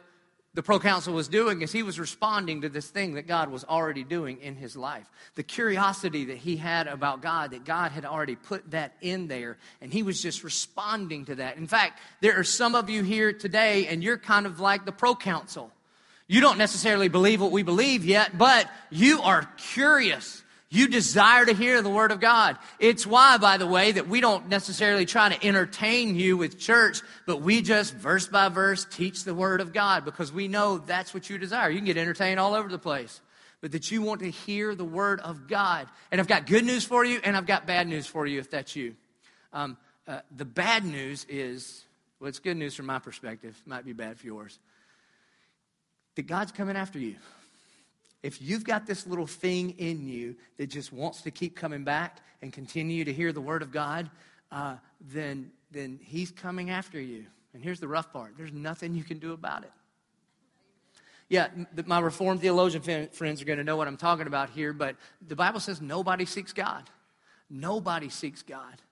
the 0.57 0.63
proconsul 0.63 1.13
was 1.13 1.29
doing 1.29 1.61
is 1.61 1.71
he 1.71 1.83
was 1.83 2.01
responding 2.01 2.63
to 2.63 2.71
this 2.71 2.89
thing 2.89 3.15
that 3.15 3.27
God 3.27 3.51
was 3.51 3.63
already 3.63 4.03
doing 4.03 4.39
in 4.41 4.57
his 4.57 4.75
life. 4.75 5.05
The 5.35 5.43
curiosity 5.43 6.25
that 6.25 6.39
he 6.39 6.57
had 6.57 6.87
about 6.87 7.21
God, 7.21 7.51
that 7.51 7.67
God 7.67 7.93
had 7.93 8.07
already 8.07 8.37
put 8.37 8.71
that 8.71 8.95
in 9.03 9.29
there, 9.29 9.59
and 9.83 9.93
he 9.93 10.03
was 10.03 10.23
just 10.23 10.43
responding 10.43 11.27
to 11.27 11.35
that. 11.35 11.59
In 11.59 11.67
fact, 11.67 12.01
there 12.23 12.41
are 12.41 12.43
some 12.43 12.75
of 12.75 12.89
you 12.89 13.03
here 13.03 13.35
today, 13.35 13.87
and 13.87 14.03
you're 14.03 14.17
kind 14.17 14.47
of 14.47 14.59
like 14.59 14.87
the 14.87 14.93
proconsul. 14.93 15.71
You 16.27 16.41
don't 16.41 16.57
necessarily 16.57 17.09
believe 17.09 17.43
what 17.43 17.53
we 17.53 17.63
believe 17.63 18.07
yet, 18.07 18.39
but 18.39 18.67
you 18.89 19.21
are 19.21 19.47
curious. 19.59 20.43
You 20.77 20.89
desire 20.89 21.47
to 21.47 21.55
hear 21.55 21.81
the 21.81 21.89
Word 21.89 22.13
of 22.13 22.21
God. 22.21 22.59
It's 22.79 23.07
why, 23.07 23.39
by 23.39 23.57
the 23.57 23.67
way, 23.67 23.93
that 23.93 24.09
we 24.09 24.21
don't 24.21 24.51
necessarily 24.51 25.07
try 25.07 25.31
to 25.31 25.47
entertain 25.47 26.17
you 26.17 26.37
with 26.37 26.59
church, 26.59 27.01
but 27.25 27.41
we 27.41 27.63
just 27.63 27.95
verse 27.95 28.29
by 28.29 28.51
verse 28.51 28.85
teach 28.85 29.25
the 29.25 29.35
Word 29.35 29.63
of 29.63 29.73
God 29.73 30.05
because 30.05 30.31
we 30.31 30.49
know 30.49 30.77
that's 30.77 31.15
what 31.15 31.31
you 31.31 31.39
desire. 31.39 31.71
You 31.71 31.79
can 31.79 31.87
get 31.87 31.97
entertained 31.97 32.39
all 32.39 32.53
over 32.53 32.69
the 32.69 32.79
place, 32.79 33.23
but 33.63 33.73
that 33.73 33.91
you 33.91 34.03
want 34.03 34.21
to 34.21 34.31
hear 34.31 34.75
the 34.75 34.85
Word 34.85 35.21
of 35.21 35.49
God. 35.49 35.89
And 36.13 36.21
I've 36.21 36.29
got 36.29 36.45
good 36.45 36.67
news 36.67 36.85
for 36.85 37.07
you, 37.07 37.21
and 37.25 37.39
I've 37.39 37.47
got 37.47 37.67
bad 37.67 37.89
news 37.89 38.07
for 38.07 38.27
you 38.27 38.39
if 38.39 38.51
that's 38.51 38.77
you. 38.77 38.97
Um, 39.55 39.79
uh, 40.07 40.21
the 40.37 40.45
bad 40.45 40.85
news 40.85 41.25
is, 41.27 41.87
well, 42.21 42.29
it's 42.29 42.39
good 42.39 42.59
news 42.59 42.75
from 42.75 42.85
my 42.85 42.99
perspective, 42.99 43.59
might 43.65 43.87
be 43.87 43.95
bad 43.95 44.19
for 44.21 44.27
yours, 44.27 44.59
that 46.17 46.27
God's 46.27 46.53
coming 46.53 46.77
after 46.77 46.99
you 46.99 47.17
if 48.27 48.43
you've 48.43 48.65
got 48.65 48.87
this 48.87 49.07
little 49.07 49.27
thing 49.27 49.71
in 49.79 50.09
you 50.09 50.35
that 50.57 50.67
just 50.67 50.93
wants 50.93 51.23
to 51.23 51.31
keep 51.31 51.55
coming 51.55 51.85
back 51.85 52.19
and 52.43 52.53
continue 52.53 53.05
to 53.05 53.13
hear 53.13 53.33
the 53.33 53.41
word 53.41 53.63
of 53.63 53.71
God, 53.71 54.11
uh, 54.51 54.75
then, 55.01 55.53
then 55.71 56.01
he's 56.03 56.33
coming 56.33 56.71
after 56.71 57.01
you. 57.01 57.25
And 57.55 57.63
here's 57.63 57.79
the 57.79 57.87
rough 57.87 58.13
part 58.13 58.35
there's 58.37 58.53
nothing 58.53 58.97
you 58.97 59.05
can 59.05 59.21
do 59.21 59.33
about 59.33 59.63
it. 59.63 59.71
Yeah, 61.29 61.49
my 61.87 62.01
Reformed 62.01 62.41
theologian 62.41 63.09
friends 63.13 63.41
are 63.41 63.45
going 63.45 63.59
to 63.59 63.65
know 63.65 63.77
what 63.77 63.87
I'm 63.87 63.97
talking 63.97 64.27
about 64.27 64.51
here, 64.51 64.73
but 64.73 64.97
the 65.27 65.37
Bible 65.37 65.61
says 65.61 65.81
nobody 65.81 66.25
seeks 66.25 66.53
God. 66.53 66.83
Nobody 67.49 68.09
seeks 68.09 68.43
God. 68.43 68.83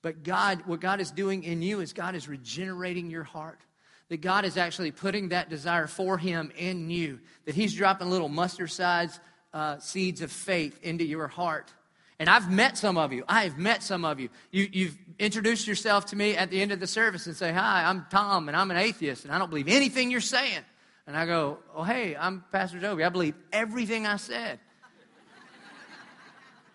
But 0.00 0.22
God, 0.22 0.62
what 0.64 0.80
God 0.80 1.00
is 1.00 1.10
doing 1.10 1.44
in 1.44 1.60
you 1.60 1.80
is 1.80 1.92
God 1.92 2.14
is 2.14 2.26
regenerating 2.26 3.10
your 3.10 3.24
heart 3.24 3.60
that 4.08 4.20
God 4.20 4.44
is 4.44 4.56
actually 4.56 4.90
putting 4.90 5.30
that 5.30 5.50
desire 5.50 5.86
for 5.86 6.18
Him 6.18 6.52
in 6.56 6.90
you, 6.90 7.20
that 7.44 7.54
He's 7.54 7.74
dropping 7.74 8.10
little 8.10 8.28
mustard 8.28 8.70
sized 8.70 9.20
uh, 9.52 9.78
seeds 9.78 10.22
of 10.22 10.30
faith 10.30 10.78
into 10.82 11.04
your 11.04 11.28
heart. 11.28 11.72
And 12.18 12.28
I've 12.28 12.50
met 12.50 12.76
some 12.76 12.98
of 12.98 13.12
you. 13.12 13.24
I 13.28 13.44
have 13.44 13.58
met 13.58 13.82
some 13.82 14.04
of 14.04 14.18
you. 14.18 14.28
you. 14.50 14.86
have 14.86 14.98
introduced 15.18 15.68
yourself 15.68 16.06
to 16.06 16.16
me 16.16 16.36
at 16.36 16.50
the 16.50 16.60
end 16.60 16.72
of 16.72 16.80
the 16.80 16.86
service 16.86 17.26
and 17.26 17.36
say, 17.36 17.52
Hi, 17.52 17.84
I'm 17.84 18.06
Tom, 18.10 18.48
and 18.48 18.56
I'm 18.56 18.70
an 18.70 18.76
atheist, 18.76 19.24
and 19.24 19.32
I 19.32 19.38
don't 19.38 19.48
believe 19.48 19.68
anything 19.68 20.10
you're 20.10 20.20
saying. 20.20 20.64
And 21.06 21.16
I 21.16 21.26
go, 21.26 21.58
Oh, 21.74 21.84
hey, 21.84 22.16
I'm 22.16 22.44
Pastor 22.50 22.80
Joby. 22.80 23.04
I 23.04 23.08
believe 23.08 23.34
everything 23.52 24.06
I 24.06 24.16
said. 24.16 24.58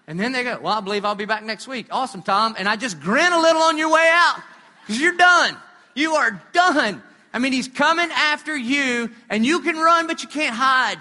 And 0.05 0.19
then 0.19 0.33
they 0.33 0.43
go, 0.43 0.59
Well, 0.61 0.73
I 0.73 0.81
believe 0.81 1.05
I'll 1.05 1.15
be 1.15 1.25
back 1.25 1.43
next 1.43 1.65
week. 1.65 1.87
Awesome, 1.89 2.21
Tom. 2.21 2.55
And 2.57 2.67
I 2.67 2.75
just 2.75 2.99
grin 2.99 3.31
a 3.31 3.39
little 3.39 3.61
on 3.61 3.77
your 3.77 3.89
way 3.89 4.09
out 4.13 4.41
because 4.81 5.01
you're 5.01 5.15
done. 5.15 5.55
You 5.95 6.15
are 6.15 6.41
done. 6.51 7.01
I 7.33 7.39
mean, 7.39 7.51
he's 7.51 7.67
coming 7.67 8.09
after 8.11 8.55
you, 8.55 9.09
and 9.29 9.43
you 9.43 9.61
can 9.61 9.75
run, 9.75 10.05
but 10.05 10.21
you 10.21 10.29
can't 10.29 10.55
hide. 10.55 10.99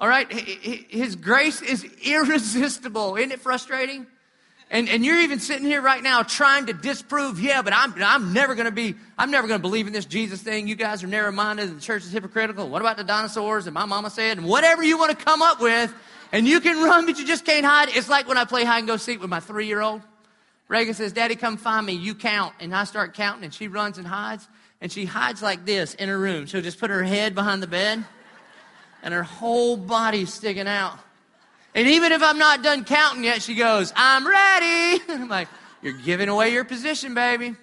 All 0.00 0.08
right? 0.08 0.30
His 0.32 1.16
grace 1.16 1.60
is 1.60 1.84
irresistible. 2.04 3.16
Isn't 3.16 3.32
it 3.32 3.40
frustrating? 3.40 4.06
And, 4.70 4.88
and 4.88 5.04
you're 5.04 5.18
even 5.18 5.40
sitting 5.40 5.64
here 5.64 5.80
right 5.80 6.02
now 6.02 6.22
trying 6.22 6.66
to 6.66 6.74
disprove, 6.74 7.40
yeah, 7.40 7.62
but 7.62 7.72
I'm, 7.72 7.94
I'm 8.02 8.34
never 8.34 8.54
going 8.54 8.66
to 8.66 8.70
be, 8.70 8.94
I'm 9.16 9.30
never 9.30 9.48
going 9.48 9.58
to 9.58 9.62
believe 9.62 9.86
in 9.86 9.94
this 9.94 10.04
Jesus 10.04 10.42
thing. 10.42 10.68
You 10.68 10.76
guys 10.76 11.02
are 11.02 11.06
narrow 11.06 11.32
minded 11.32 11.68
and 11.70 11.78
the 11.78 11.80
church 11.80 12.02
is 12.02 12.12
hypocritical. 12.12 12.68
What 12.68 12.82
about 12.82 12.98
the 12.98 13.04
dinosaurs? 13.04 13.66
And 13.66 13.72
my 13.72 13.86
mama 13.86 14.10
said, 14.10 14.36
and 14.36 14.46
whatever 14.46 14.82
you 14.82 14.98
want 14.98 15.18
to 15.18 15.24
come 15.24 15.40
up 15.40 15.60
with, 15.60 15.92
and 16.32 16.46
you 16.46 16.60
can 16.60 16.84
run, 16.84 17.06
but 17.06 17.18
you 17.18 17.26
just 17.26 17.46
can't 17.46 17.64
hide. 17.64 17.88
It's 17.88 18.10
like 18.10 18.28
when 18.28 18.36
I 18.36 18.44
play 18.44 18.62
hide 18.64 18.80
and 18.80 18.86
go 18.86 18.98
seek 18.98 19.22
with 19.22 19.30
my 19.30 19.40
three 19.40 19.66
year 19.66 19.80
old. 19.80 20.02
Reagan 20.68 20.92
says, 20.92 21.14
Daddy, 21.14 21.34
come 21.34 21.56
find 21.56 21.86
me. 21.86 21.94
You 21.94 22.14
count. 22.14 22.52
And 22.60 22.74
I 22.74 22.84
start 22.84 23.14
counting, 23.14 23.44
and 23.44 23.54
she 23.54 23.68
runs 23.68 23.96
and 23.96 24.06
hides 24.06 24.46
and 24.80 24.90
she 24.90 25.04
hides 25.04 25.42
like 25.42 25.64
this 25.64 25.94
in 25.94 26.08
her 26.08 26.18
room. 26.18 26.46
She'll 26.46 26.62
just 26.62 26.78
put 26.78 26.90
her 26.90 27.02
head 27.02 27.34
behind 27.34 27.62
the 27.62 27.66
bed 27.66 28.04
and 29.02 29.14
her 29.14 29.22
whole 29.22 29.76
body's 29.76 30.32
sticking 30.32 30.68
out. 30.68 30.98
And 31.74 31.86
even 31.88 32.12
if 32.12 32.22
I'm 32.22 32.38
not 32.38 32.62
done 32.62 32.84
counting 32.84 33.24
yet, 33.24 33.42
she 33.42 33.54
goes, 33.54 33.92
I'm 33.94 34.26
ready. 34.26 35.02
I'm 35.08 35.28
like, 35.28 35.48
You're 35.82 35.92
giving 35.92 36.28
away 36.28 36.52
your 36.52 36.64
position, 36.64 37.14
baby. 37.14 37.54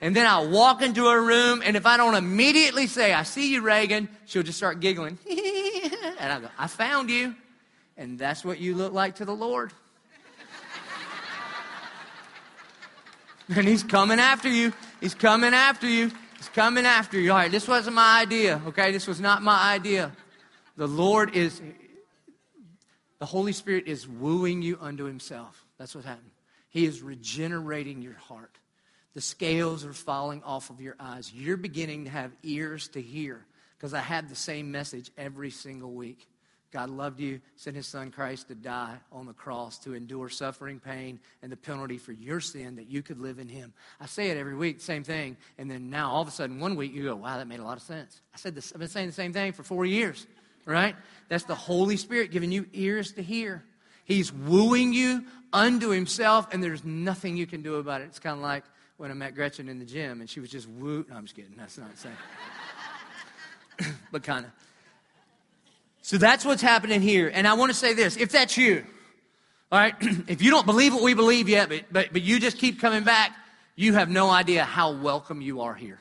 And 0.00 0.16
then 0.16 0.26
I'll 0.26 0.48
walk 0.48 0.80
into 0.80 1.04
her 1.06 1.22
room, 1.22 1.60
and 1.62 1.76
if 1.76 1.84
I 1.84 1.98
don't 1.98 2.14
immediately 2.14 2.86
say, 2.86 3.12
I 3.12 3.22
see 3.22 3.52
you, 3.52 3.60
Reagan, 3.60 4.08
she'll 4.24 4.42
just 4.42 4.56
start 4.56 4.80
giggling. 4.80 5.18
and 5.28 6.32
I 6.32 6.40
go, 6.40 6.48
I 6.58 6.68
found 6.68 7.10
you. 7.10 7.34
And 7.98 8.18
that's 8.18 8.42
what 8.42 8.58
you 8.58 8.74
look 8.74 8.94
like 8.94 9.16
to 9.16 9.26
the 9.26 9.34
Lord. 9.34 9.74
and 13.54 13.68
He's 13.68 13.82
coming 13.82 14.18
after 14.18 14.48
you. 14.48 14.72
He's 15.02 15.14
coming 15.14 15.52
after 15.52 15.86
you. 15.86 16.10
He's 16.40 16.48
coming 16.48 16.86
after 16.86 17.20
you. 17.20 17.32
All 17.32 17.36
right, 17.36 17.50
this 17.50 17.68
wasn't 17.68 17.96
my 17.96 18.18
idea, 18.18 18.62
okay? 18.68 18.92
This 18.92 19.06
was 19.06 19.20
not 19.20 19.42
my 19.42 19.74
idea. 19.74 20.10
The 20.78 20.88
Lord 20.88 21.36
is, 21.36 21.60
the 23.18 23.26
Holy 23.26 23.52
Spirit 23.52 23.86
is 23.86 24.08
wooing 24.08 24.62
you 24.62 24.78
unto 24.80 25.04
Himself. 25.04 25.66
That's 25.76 25.94
what 25.94 26.06
happened. 26.06 26.30
He 26.70 26.86
is 26.86 27.02
regenerating 27.02 28.00
your 28.00 28.14
heart. 28.14 28.56
The 29.12 29.20
scales 29.20 29.84
are 29.84 29.92
falling 29.92 30.42
off 30.42 30.70
of 30.70 30.80
your 30.80 30.96
eyes. 30.98 31.30
You're 31.30 31.58
beginning 31.58 32.04
to 32.04 32.10
have 32.10 32.32
ears 32.42 32.88
to 32.88 33.02
hear 33.02 33.44
because 33.76 33.92
I 33.92 34.00
have 34.00 34.30
the 34.30 34.34
same 34.34 34.72
message 34.72 35.10
every 35.18 35.50
single 35.50 35.92
week. 35.92 36.26
God 36.72 36.88
loved 36.90 37.18
you, 37.18 37.40
sent 37.56 37.74
his 37.74 37.86
son 37.86 38.10
Christ 38.10 38.48
to 38.48 38.54
die 38.54 38.96
on 39.10 39.26
the 39.26 39.32
cross 39.32 39.78
to 39.80 39.94
endure 39.94 40.28
suffering, 40.28 40.78
pain, 40.78 41.18
and 41.42 41.50
the 41.50 41.56
penalty 41.56 41.98
for 41.98 42.12
your 42.12 42.40
sin 42.40 42.76
that 42.76 42.88
you 42.88 43.02
could 43.02 43.18
live 43.18 43.38
in 43.38 43.48
him. 43.48 43.72
I 44.00 44.06
say 44.06 44.30
it 44.30 44.36
every 44.36 44.54
week, 44.54 44.80
same 44.80 45.02
thing. 45.02 45.36
And 45.58 45.70
then 45.70 45.90
now 45.90 46.10
all 46.10 46.22
of 46.22 46.28
a 46.28 46.30
sudden, 46.30 46.60
one 46.60 46.76
week 46.76 46.94
you 46.94 47.02
go, 47.02 47.16
wow, 47.16 47.38
that 47.38 47.48
made 47.48 47.58
a 47.58 47.64
lot 47.64 47.76
of 47.76 47.82
sense. 47.82 48.20
I 48.32 48.38
said 48.38 48.54
this, 48.54 48.72
I've 48.72 48.78
been 48.78 48.88
saying 48.88 49.08
the 49.08 49.12
same 49.12 49.32
thing 49.32 49.52
for 49.52 49.64
four 49.64 49.84
years, 49.84 50.26
right? 50.64 50.94
That's 51.28 51.44
the 51.44 51.56
Holy 51.56 51.96
Spirit 51.96 52.30
giving 52.30 52.52
you 52.52 52.66
ears 52.72 53.12
to 53.12 53.22
hear. 53.22 53.64
He's 54.04 54.32
wooing 54.32 54.92
you 54.92 55.24
unto 55.52 55.88
himself, 55.88 56.52
and 56.52 56.62
there's 56.62 56.84
nothing 56.84 57.36
you 57.36 57.46
can 57.46 57.62
do 57.62 57.76
about 57.76 58.00
it. 58.00 58.04
It's 58.04 58.20
kind 58.20 58.36
of 58.36 58.42
like 58.42 58.64
when 58.96 59.10
I 59.10 59.14
met 59.14 59.34
Gretchen 59.34 59.68
in 59.68 59.78
the 59.78 59.84
gym, 59.84 60.20
and 60.20 60.30
she 60.30 60.40
was 60.40 60.50
just 60.50 60.68
woo. 60.68 61.04
No, 61.08 61.16
I'm 61.16 61.24
just 61.24 61.34
kidding. 61.34 61.54
That's 61.56 61.78
not 61.78 61.90
the 61.92 61.98
same. 61.98 62.12
but 64.12 64.22
kind 64.22 64.46
of. 64.46 64.52
So 66.02 66.18
that's 66.18 66.44
what's 66.44 66.62
happening 66.62 67.02
here. 67.02 67.30
And 67.32 67.46
I 67.46 67.54
want 67.54 67.70
to 67.70 67.76
say 67.76 67.94
this 67.94 68.16
if 68.16 68.32
that's 68.32 68.56
you, 68.56 68.84
all 69.72 69.78
right, 69.78 69.94
if 70.28 70.42
you 70.42 70.50
don't 70.50 70.66
believe 70.66 70.94
what 70.94 71.02
we 71.02 71.14
believe 71.14 71.48
yet, 71.48 71.68
but, 71.68 71.84
but, 71.90 72.12
but 72.12 72.22
you 72.22 72.40
just 72.40 72.58
keep 72.58 72.80
coming 72.80 73.04
back, 73.04 73.32
you 73.76 73.94
have 73.94 74.08
no 74.08 74.30
idea 74.30 74.64
how 74.64 74.92
welcome 74.92 75.40
you 75.40 75.62
are 75.62 75.74
here. 75.74 76.00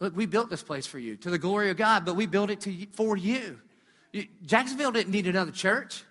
Look, 0.00 0.16
we 0.16 0.26
built 0.26 0.50
this 0.50 0.62
place 0.62 0.86
for 0.86 0.98
you 0.98 1.16
to 1.18 1.30
the 1.30 1.38
glory 1.38 1.70
of 1.70 1.76
God, 1.76 2.04
but 2.04 2.16
we 2.16 2.26
built 2.26 2.50
it 2.50 2.60
to, 2.62 2.86
for 2.92 3.16
you. 3.16 3.58
Jacksonville 4.44 4.92
didn't 4.92 5.12
need 5.12 5.26
another 5.26 5.52
church. 5.52 6.04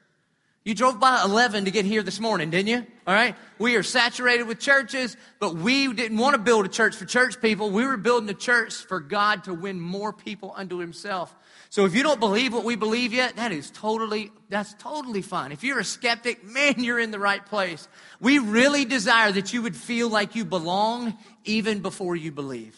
You 0.63 0.76
drove 0.76 1.00
by 1.00 1.24
11 1.26 1.65
to 1.65 1.72
get 1.72 1.86
here 1.86 2.04
this 2.04 2.20
morning, 2.20 2.52
didn't 2.52 2.67
you? 2.67 2.86
All 3.08 3.15
right. 3.15 3.36
We 3.58 3.76
are 3.78 3.84
saturated 3.84 4.44
with 4.44 4.60
churches, 4.60 5.17
but 5.39 5.56
we 5.56 5.91
didn't 5.91 6.20
want 6.20 6.36
to 6.36 6.41
build 6.41 6.65
a 6.65 6.70
church 6.70 6.96
for 6.96 7.06
church 7.06 7.41
people. 7.41 7.72
We 7.72 7.86
were 7.86 7.98
building 7.98 8.30
a 8.30 8.36
church 8.36 8.76
for 8.76 9.00
God 9.00 9.46
to 9.46 9.56
win 9.56 9.80
more 9.80 10.13
people 10.13 10.54
unto 10.56 10.78
himself. 10.78 11.36
So 11.72 11.86
if 11.86 11.96
you 11.96 12.04
don't 12.04 12.20
believe 12.20 12.54
what 12.54 12.66
we 12.66 12.76
believe 12.76 13.14
yet, 13.14 13.38
that 13.38 13.54
is 13.54 13.72
totally, 13.72 14.30
that's 14.50 14.74
totally 14.74 15.22
fine. 15.22 15.54
If 15.54 15.64
you're 15.64 15.80
a 15.80 15.86
skeptic, 15.86 16.44
man, 16.54 16.74
you're 16.84 17.00
in 17.00 17.12
the 17.12 17.20
right 17.20 17.44
place. 17.46 17.88
We 18.20 18.40
really 18.40 18.84
desire 18.84 19.32
that 19.32 19.54
you 19.54 19.62
would 19.62 19.78
feel 19.78 20.10
like 20.10 20.36
you 20.36 20.44
belong 20.44 21.18
even 21.46 21.80
before 21.80 22.18
you 22.18 22.34
believe. 22.34 22.76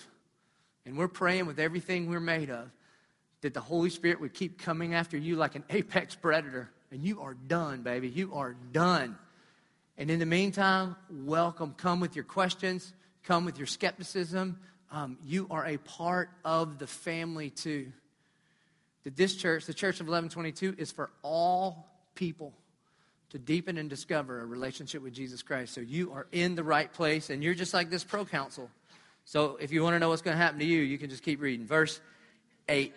And 0.86 0.96
we're 0.96 1.08
praying 1.08 1.48
with 1.48 1.60
everything 1.60 2.08
we're 2.08 2.20
made 2.20 2.52
of 2.52 2.70
that 3.42 3.56
the 3.56 3.62
Holy 3.62 3.90
Spirit 3.90 4.22
would 4.22 4.36
keep 4.36 4.62
coming 4.62 4.94
after 4.94 5.18
you 5.18 5.38
like 5.38 5.56
an 5.56 5.64
apex 5.72 6.14
predator 6.14 6.70
and 6.92 7.02
you 7.02 7.22
are 7.22 7.34
done, 7.34 7.82
baby. 7.82 8.10
You 8.10 8.36
are 8.36 8.56
done. 8.72 9.18
And 9.98 10.12
in 10.12 10.20
the 10.20 10.28
meantime, 10.28 10.96
welcome. 11.10 11.74
Come 11.76 12.00
with 12.00 12.16
your 12.16 12.26
questions, 12.26 12.94
come 13.24 13.44
with 13.44 13.58
your 13.58 13.66
skepticism. 13.66 14.60
Um, 14.92 15.18
you 15.26 15.48
are 15.50 15.66
a 15.66 15.78
part 15.78 16.30
of 16.46 16.78
the 16.78 16.86
family 16.86 17.50
too. 17.50 17.92
That 19.04 19.16
this 19.16 19.36
church, 19.36 19.66
the 19.66 19.74
Church 19.74 19.96
of 19.96 20.08
1122, 20.08 20.76
is 20.78 20.92
for 20.92 21.10
all 21.22 21.88
people 22.16 22.54
to 23.32 23.40
deepen 23.40 23.78
and 23.78 23.90
discover 23.90 24.42
a 24.42 24.46
relationship 24.46 25.02
with 25.02 25.14
Jesus 25.14 25.42
Christ. 25.42 25.74
So 25.74 25.82
you 25.82 26.14
are 26.14 26.28
in 26.32 26.56
the 26.56 26.64
right 26.64 26.92
place, 26.92 27.30
and 27.30 27.44
you're 27.44 27.56
just 27.56 27.74
like 27.74 27.90
this 27.90 28.04
proconsul. 28.04 28.70
So 29.26 29.58
if 29.60 29.72
you 29.72 29.84
want 29.84 29.96
to 29.96 30.00
know 30.00 30.10
what's 30.10 30.22
going 30.22 30.38
to 30.38 30.42
happen 30.42 30.60
to 30.60 30.66
you, 30.66 30.82
you 30.82 30.98
can 30.98 31.10
just 31.10 31.24
keep 31.24 31.42
reading. 31.42 31.66
Verse 31.66 32.00
8. 32.70 32.94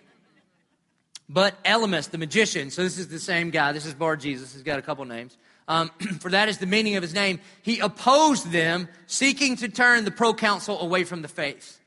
But 1.28 1.62
Elymas, 1.64 2.10
the 2.10 2.18
magician, 2.18 2.70
so 2.70 2.82
this 2.82 2.98
is 2.98 3.08
the 3.08 3.18
same 3.18 3.50
guy, 3.50 3.72
this 3.72 3.86
is 3.86 3.94
Bar 3.94 4.16
Jesus, 4.16 4.52
he's 4.52 4.62
got 4.62 4.78
a 4.78 4.82
couple 4.82 5.04
names. 5.04 5.36
Um, 5.66 5.90
for 6.20 6.30
that 6.30 6.48
is 6.48 6.58
the 6.58 6.66
meaning 6.66 6.96
of 6.96 7.02
his 7.02 7.14
name. 7.14 7.40
He 7.62 7.80
opposed 7.80 8.52
them, 8.52 8.88
seeking 9.06 9.56
to 9.56 9.68
turn 9.68 10.04
the 10.04 10.10
proconsul 10.10 10.80
away 10.80 11.04
from 11.04 11.22
the 11.22 11.28
faith. 11.28 11.80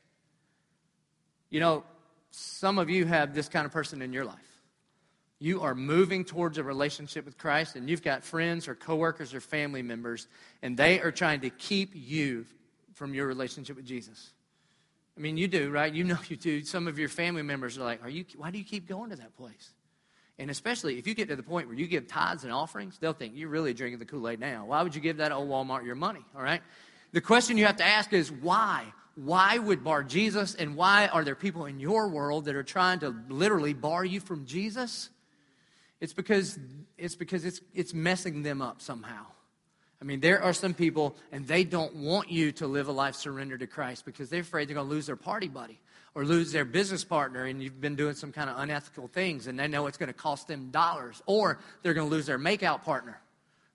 You 1.48 1.60
know, 1.60 1.84
some 2.30 2.78
of 2.78 2.90
you 2.90 3.06
have 3.06 3.34
this 3.34 3.48
kind 3.48 3.66
of 3.66 3.72
person 3.72 4.02
in 4.02 4.12
your 4.12 4.24
life. 4.24 4.36
You 5.38 5.62
are 5.62 5.74
moving 5.74 6.24
towards 6.24 6.58
a 6.58 6.62
relationship 6.62 7.24
with 7.24 7.38
Christ, 7.38 7.74
and 7.74 7.88
you've 7.88 8.02
got 8.02 8.22
friends 8.22 8.68
or 8.68 8.74
coworkers 8.74 9.32
or 9.32 9.40
family 9.40 9.82
members, 9.82 10.28
and 10.62 10.76
they 10.76 11.00
are 11.00 11.10
trying 11.10 11.40
to 11.40 11.50
keep 11.50 11.92
you 11.94 12.44
from 12.94 13.14
your 13.14 13.26
relationship 13.26 13.76
with 13.76 13.86
Jesus. 13.86 14.32
I 15.16 15.20
mean, 15.20 15.36
you 15.36 15.48
do, 15.48 15.70
right? 15.70 15.92
You 15.92 16.04
know 16.04 16.18
you 16.28 16.36
do. 16.36 16.62
Some 16.62 16.86
of 16.86 16.98
your 16.98 17.08
family 17.08 17.42
members 17.42 17.78
are 17.78 17.84
like, 17.84 18.04
"Are 18.04 18.10
you? 18.10 18.24
Why 18.36 18.50
do 18.50 18.58
you 18.58 18.64
keep 18.64 18.86
going 18.86 19.10
to 19.10 19.16
that 19.16 19.36
place?" 19.36 19.72
And 20.38 20.50
especially 20.50 20.98
if 20.98 21.06
you 21.06 21.14
get 21.14 21.28
to 21.28 21.36
the 21.36 21.42
point 21.42 21.68
where 21.68 21.76
you 21.76 21.86
give 21.86 22.06
tithes 22.06 22.44
and 22.44 22.52
offerings, 22.52 22.98
they'll 22.98 23.12
think 23.12 23.34
you're 23.36 23.50
really 23.50 23.74
drinking 23.74 23.98
the 23.98 24.06
Kool 24.06 24.26
Aid 24.28 24.40
now. 24.40 24.64
Why 24.66 24.82
would 24.82 24.94
you 24.94 25.00
give 25.02 25.18
that 25.18 25.32
old 25.32 25.50
Walmart 25.50 25.84
your 25.84 25.94
money? 25.94 26.24
All 26.34 26.42
right? 26.42 26.62
The 27.12 27.20
question 27.20 27.58
you 27.58 27.66
have 27.66 27.76
to 27.76 27.84
ask 27.84 28.12
is 28.14 28.32
why? 28.32 28.86
Why 29.22 29.58
would 29.58 29.84
bar 29.84 30.02
Jesus 30.02 30.54
and 30.54 30.76
why 30.76 31.08
are 31.08 31.24
there 31.24 31.34
people 31.34 31.66
in 31.66 31.78
your 31.78 32.08
world 32.08 32.46
that 32.46 32.56
are 32.56 32.62
trying 32.62 33.00
to 33.00 33.14
literally 33.28 33.74
bar 33.74 34.02
you 34.02 34.18
from 34.18 34.46
Jesus? 34.46 35.10
It's 36.00 36.14
because 36.14 36.58
it's 36.96 37.16
because 37.16 37.44
it's 37.44 37.60
it's 37.74 37.92
messing 37.92 38.42
them 38.42 38.62
up 38.62 38.80
somehow. 38.80 39.26
I 40.00 40.06
mean, 40.06 40.20
there 40.20 40.42
are 40.42 40.54
some 40.54 40.72
people 40.72 41.16
and 41.32 41.46
they 41.46 41.64
don't 41.64 41.96
want 41.96 42.30
you 42.30 42.50
to 42.52 42.66
live 42.66 42.88
a 42.88 42.92
life 42.92 43.14
surrendered 43.14 43.60
to 43.60 43.66
Christ 43.66 44.06
because 44.06 44.30
they're 44.30 44.40
afraid 44.40 44.68
they're 44.68 44.74
going 44.74 44.88
to 44.88 44.94
lose 44.94 45.04
their 45.04 45.16
party 45.16 45.48
buddy 45.48 45.78
or 46.14 46.24
lose 46.24 46.50
their 46.50 46.64
business 46.64 47.04
partner 47.04 47.44
and 47.44 47.62
you've 47.62 47.78
been 47.78 47.96
doing 47.96 48.14
some 48.14 48.32
kind 48.32 48.48
of 48.48 48.58
unethical 48.58 49.08
things 49.08 49.48
and 49.48 49.58
they 49.58 49.68
know 49.68 49.86
it's 49.86 49.98
going 49.98 50.06
to 50.06 50.14
cost 50.14 50.48
them 50.48 50.70
dollars 50.70 51.20
or 51.26 51.58
they're 51.82 51.92
going 51.92 52.08
to 52.08 52.10
lose 52.10 52.24
their 52.24 52.38
makeout 52.38 52.84
partner. 52.84 53.20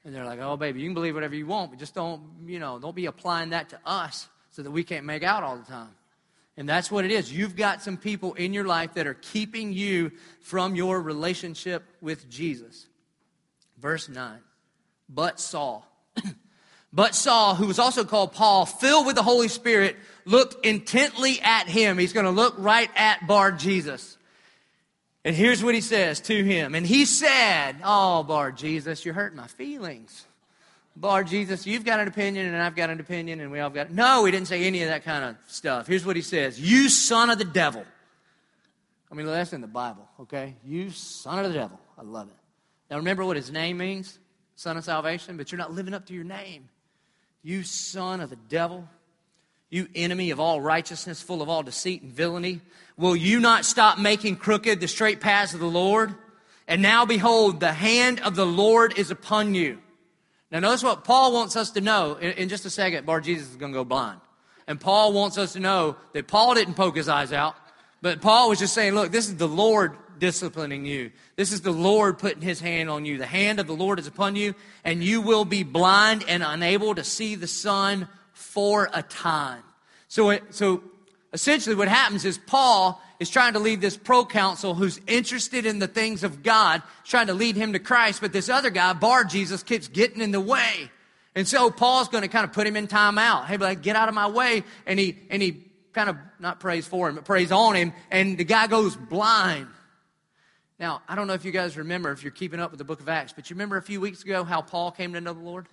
And 0.06 0.16
they're 0.16 0.26
like, 0.26 0.40
"Oh 0.40 0.58
baby, 0.58 0.82
you 0.82 0.88
can 0.88 0.96
believe 0.96 1.14
whatever 1.14 1.36
you 1.36 1.46
want, 1.46 1.70
but 1.70 1.80
just 1.80 1.94
don't, 1.94 2.24
you 2.48 2.58
know, 2.58 2.80
don't 2.80 2.96
be 2.96 3.06
applying 3.06 3.52
that 3.52 3.70
to 3.70 3.80
us 3.86 4.28
so 4.56 4.64
that 4.64 4.72
we 4.72 4.84
can't 4.84 5.06
make 5.06 5.24
out 5.24 5.44
all 5.44 5.58
the 5.58 5.66
time." 5.66 5.94
And 6.58 6.70
that's 6.70 6.90
what 6.90 7.04
it 7.04 7.12
is. 7.12 7.32
You've 7.32 7.56
got 7.56 7.82
some 7.82 7.98
people 7.98 8.34
in 8.34 8.54
your 8.54 8.64
life 8.64 8.94
that 8.94 9.08
are 9.08 9.16
keeping 9.16 9.74
you 9.74 10.12
from 10.40 10.76
your 10.76 11.02
relationship 11.02 11.84
with 12.02 12.30
Jesus. 12.30 12.88
Verse 13.78 14.08
9. 14.08 14.40
But 15.10 15.40
Saul. 15.40 15.86
but 16.94 17.14
Saul, 17.14 17.56
who 17.56 17.68
was 17.68 17.78
also 17.78 18.06
called 18.06 18.32
Paul, 18.32 18.66
filled 18.66 19.06
with 19.06 19.16
the 19.16 19.24
Holy 19.24 19.50
Spirit, 19.50 19.98
looked 20.24 20.66
intently 20.66 21.42
at 21.42 21.68
him. 21.68 21.98
He's 21.98 22.14
going 22.14 22.26
to 22.26 22.32
look 22.32 22.56
right 22.58 22.90
at 22.96 23.28
Bar 23.28 23.52
Jesus. 23.52 24.18
And 25.26 25.36
here's 25.36 25.64
what 25.64 25.76
he 25.76 25.82
says 25.82 26.22
to 26.22 26.44
him. 26.44 26.74
And 26.74 26.86
he 26.86 27.04
said, 27.04 27.76
Oh, 27.84 28.24
Bar 28.24 28.54
Jesus, 28.54 29.04
you're 29.04 29.14
hurting 29.14 29.38
my 29.38 29.48
feelings. 29.48 30.26
Bar 30.98 31.26
Jesus, 31.26 31.68
you've 31.68 31.84
got 31.84 32.00
an 32.00 32.08
opinion 32.08 32.46
and 32.46 32.56
I've 32.56 32.76
got 32.76 32.90
an 32.90 33.00
opinion 33.00 33.42
and 33.42 33.52
we 33.52 33.60
all 33.60 33.70
got. 33.70 33.92
No, 33.92 34.24
he 34.24 34.32
didn't 34.32 34.48
say 34.48 34.64
any 34.64 34.82
of 34.84 34.90
that 34.90 35.04
kind 35.04 35.26
of 35.26 35.36
stuff. 35.48 35.88
Here's 35.88 36.06
what 36.06 36.16
he 36.16 36.22
says 36.22 36.60
You 36.60 36.90
son 36.90 37.30
of 37.30 37.38
the 37.38 37.46
devil. 37.46 37.84
I 39.12 39.16
mean, 39.16 39.26
that's 39.26 39.54
in 39.54 39.62
the 39.62 39.68
Bible, 39.68 40.08
okay? 40.22 40.56
You 40.64 40.90
son 40.90 41.44
of 41.44 41.52
the 41.52 41.58
devil. 41.58 41.80
I 41.98 42.02
love 42.04 42.28
it. 42.28 42.36
Now 42.90 42.98
remember 42.98 43.26
what 43.26 43.36
his 43.36 43.52
name 43.52 43.78
means 43.78 44.18
son 44.56 44.78
of 44.78 44.86
salvation, 44.86 45.36
but 45.36 45.52
you're 45.52 45.60
not 45.60 45.74
living 45.74 45.94
up 45.94 46.06
to 46.06 46.14
your 46.14 46.24
name. 46.24 46.70
You 47.44 47.64
son 47.64 48.22
of 48.22 48.30
the 48.30 48.38
devil. 48.38 48.88
You 49.70 49.90
enemy 49.96 50.32
of 50.32 50.40
all 50.40 50.62
righteousness, 50.62 51.22
full 51.22 51.42
of 51.42 51.50
all 51.50 51.62
deceit 51.62 52.02
and 52.04 52.12
villainy. 52.12 52.62
Will 52.98 53.16
you 53.16 53.42
not 53.42 53.66
stop 53.66 54.00
making 54.00 54.38
crooked 54.38 54.80
the 54.80 54.88
straight 54.88 55.20
paths 55.20 55.54
of 55.54 55.60
the 55.60 55.66
Lord? 55.66 56.16
And 56.68 56.82
now 56.82 57.06
behold, 57.06 57.60
the 57.60 57.74
hand 57.74 58.22
of 58.22 58.36
the 58.36 58.46
Lord 58.46 58.98
is 58.98 59.12
upon 59.12 59.54
you 59.56 59.80
now, 60.52 60.60
notice 60.60 60.84
what 60.84 61.04
Paul 61.04 61.34
wants 61.34 61.56
us 61.56 61.72
to 61.72 61.82
know. 61.82 62.16
In, 62.16 62.32
in 62.34 62.50
just 62.50 62.66
a 62.66 62.70
second, 62.70 63.06
Bar 63.06 63.22
Jesus 63.22 63.50
is 63.50 63.56
going 63.56 63.72
to 63.72 63.80
go 63.80 63.84
blind. 63.84 64.22
And 64.68 64.80
Paul 64.80 65.14
wants 65.14 65.38
us 65.38 65.54
to 65.54 65.60
know 65.60 65.96
that 66.14 66.28
Paul 66.28 66.56
didn't 66.56 66.76
poke 66.76 66.96
his 66.96 67.10
eyes 67.10 67.32
out, 67.34 67.56
but 68.02 68.22
Paul 68.22 68.50
was 68.50 68.60
just 68.60 68.74
saying, 68.74 68.94
look, 68.94 69.12
this 69.12 69.28
is 69.28 69.36
the 69.36 69.48
Lord 69.48 69.96
disciplining 70.20 70.86
you. 70.86 71.12
This 71.36 71.52
is 71.52 71.62
the 71.62 71.72
Lord 71.72 72.20
putting 72.20 72.42
his 72.42 72.60
hand 72.60 72.90
on 72.90 73.06
you. 73.06 73.18
The 73.18 73.26
hand 73.26 73.60
of 73.60 73.68
the 73.68 73.74
Lord 73.76 74.00
is 74.00 74.08
upon 74.08 74.36
you, 74.36 74.56
and 74.84 75.04
you 75.04 75.22
will 75.22 75.46
be 75.46 75.64
blind 75.64 76.24
and 76.28 76.44
unable 76.44 76.96
to 76.96 77.04
see 77.04 77.36
the 77.36 77.48
sun 77.48 78.08
for 78.34 78.90
a 78.94 79.04
time. 79.04 79.64
So, 80.08 80.30
it, 80.30 80.44
so 80.52 80.84
essentially, 81.34 81.76
what 81.76 81.88
happens 81.88 82.26
is 82.26 82.38
Paul 82.38 83.02
is 83.20 83.30
trying 83.30 83.54
to 83.54 83.60
lead 83.60 83.82
this 83.82 83.98
proconsul 83.98 84.74
who's 84.74 85.00
interested 85.08 85.66
in 85.66 85.80
the 85.80 85.88
things 85.88 86.24
of 86.24 86.44
God, 86.44 86.82
trying 87.04 87.28
to 87.28 87.34
lead 87.34 87.56
him 87.56 87.74
to 87.74 87.80
Christ, 87.80 88.22
but 88.22 88.34
this 88.34 88.50
other 88.50 88.70
guy, 88.70 88.94
Bar 88.94 89.24
Jesus, 89.24 89.64
keeps 89.64 89.88
getting 89.88 90.22
in 90.22 90.32
the 90.32 90.42
way. 90.42 90.90
And 91.36 91.48
so 91.48 91.70
Paul's 91.70 92.08
going 92.08 92.22
to 92.22 92.28
kind 92.30 92.46
of 92.46 92.54
put 92.54 92.66
him 92.66 92.78
in 92.78 92.88
time 92.88 93.18
out. 93.18 93.48
Hey, 93.48 93.58
like, 93.58 93.82
get 93.82 93.96
out 93.96 94.08
of 94.08 94.16
my 94.16 94.28
way. 94.28 94.64
And 94.86 94.98
he, 94.98 95.18
and 95.30 95.42
he 95.42 95.66
kind 95.92 96.10
of, 96.10 96.16
not 96.40 96.60
prays 96.60 96.88
for 96.88 97.10
him, 97.10 97.16
but 97.16 97.26
prays 97.26 97.52
on 97.52 97.76
him. 97.76 97.94
And 98.10 98.38
the 98.38 98.46
guy 98.46 98.68
goes 98.68 98.96
blind. 98.96 99.68
Now, 100.80 101.02
I 101.08 101.16
don't 101.16 101.28
know 101.28 101.34
if 101.34 101.46
you 101.46 101.52
guys 101.52 101.78
remember, 101.78 102.12
if 102.12 102.24
you're 102.24 102.32
keeping 102.32 102.60
up 102.60 102.72
with 102.72 102.78
the 102.78 102.86
book 102.86 103.00
of 103.02 103.10
Acts, 103.10 103.34
but 103.34 103.50
you 103.50 103.56
remember 103.56 103.78
a 103.78 103.82
few 103.82 104.00
weeks 104.02 104.24
ago 104.24 104.44
how 104.44 104.62
Paul 104.62 104.92
came 104.92 105.14
to 105.14 105.22
know 105.22 105.34
the 105.34 105.40
Lord? 105.40 105.68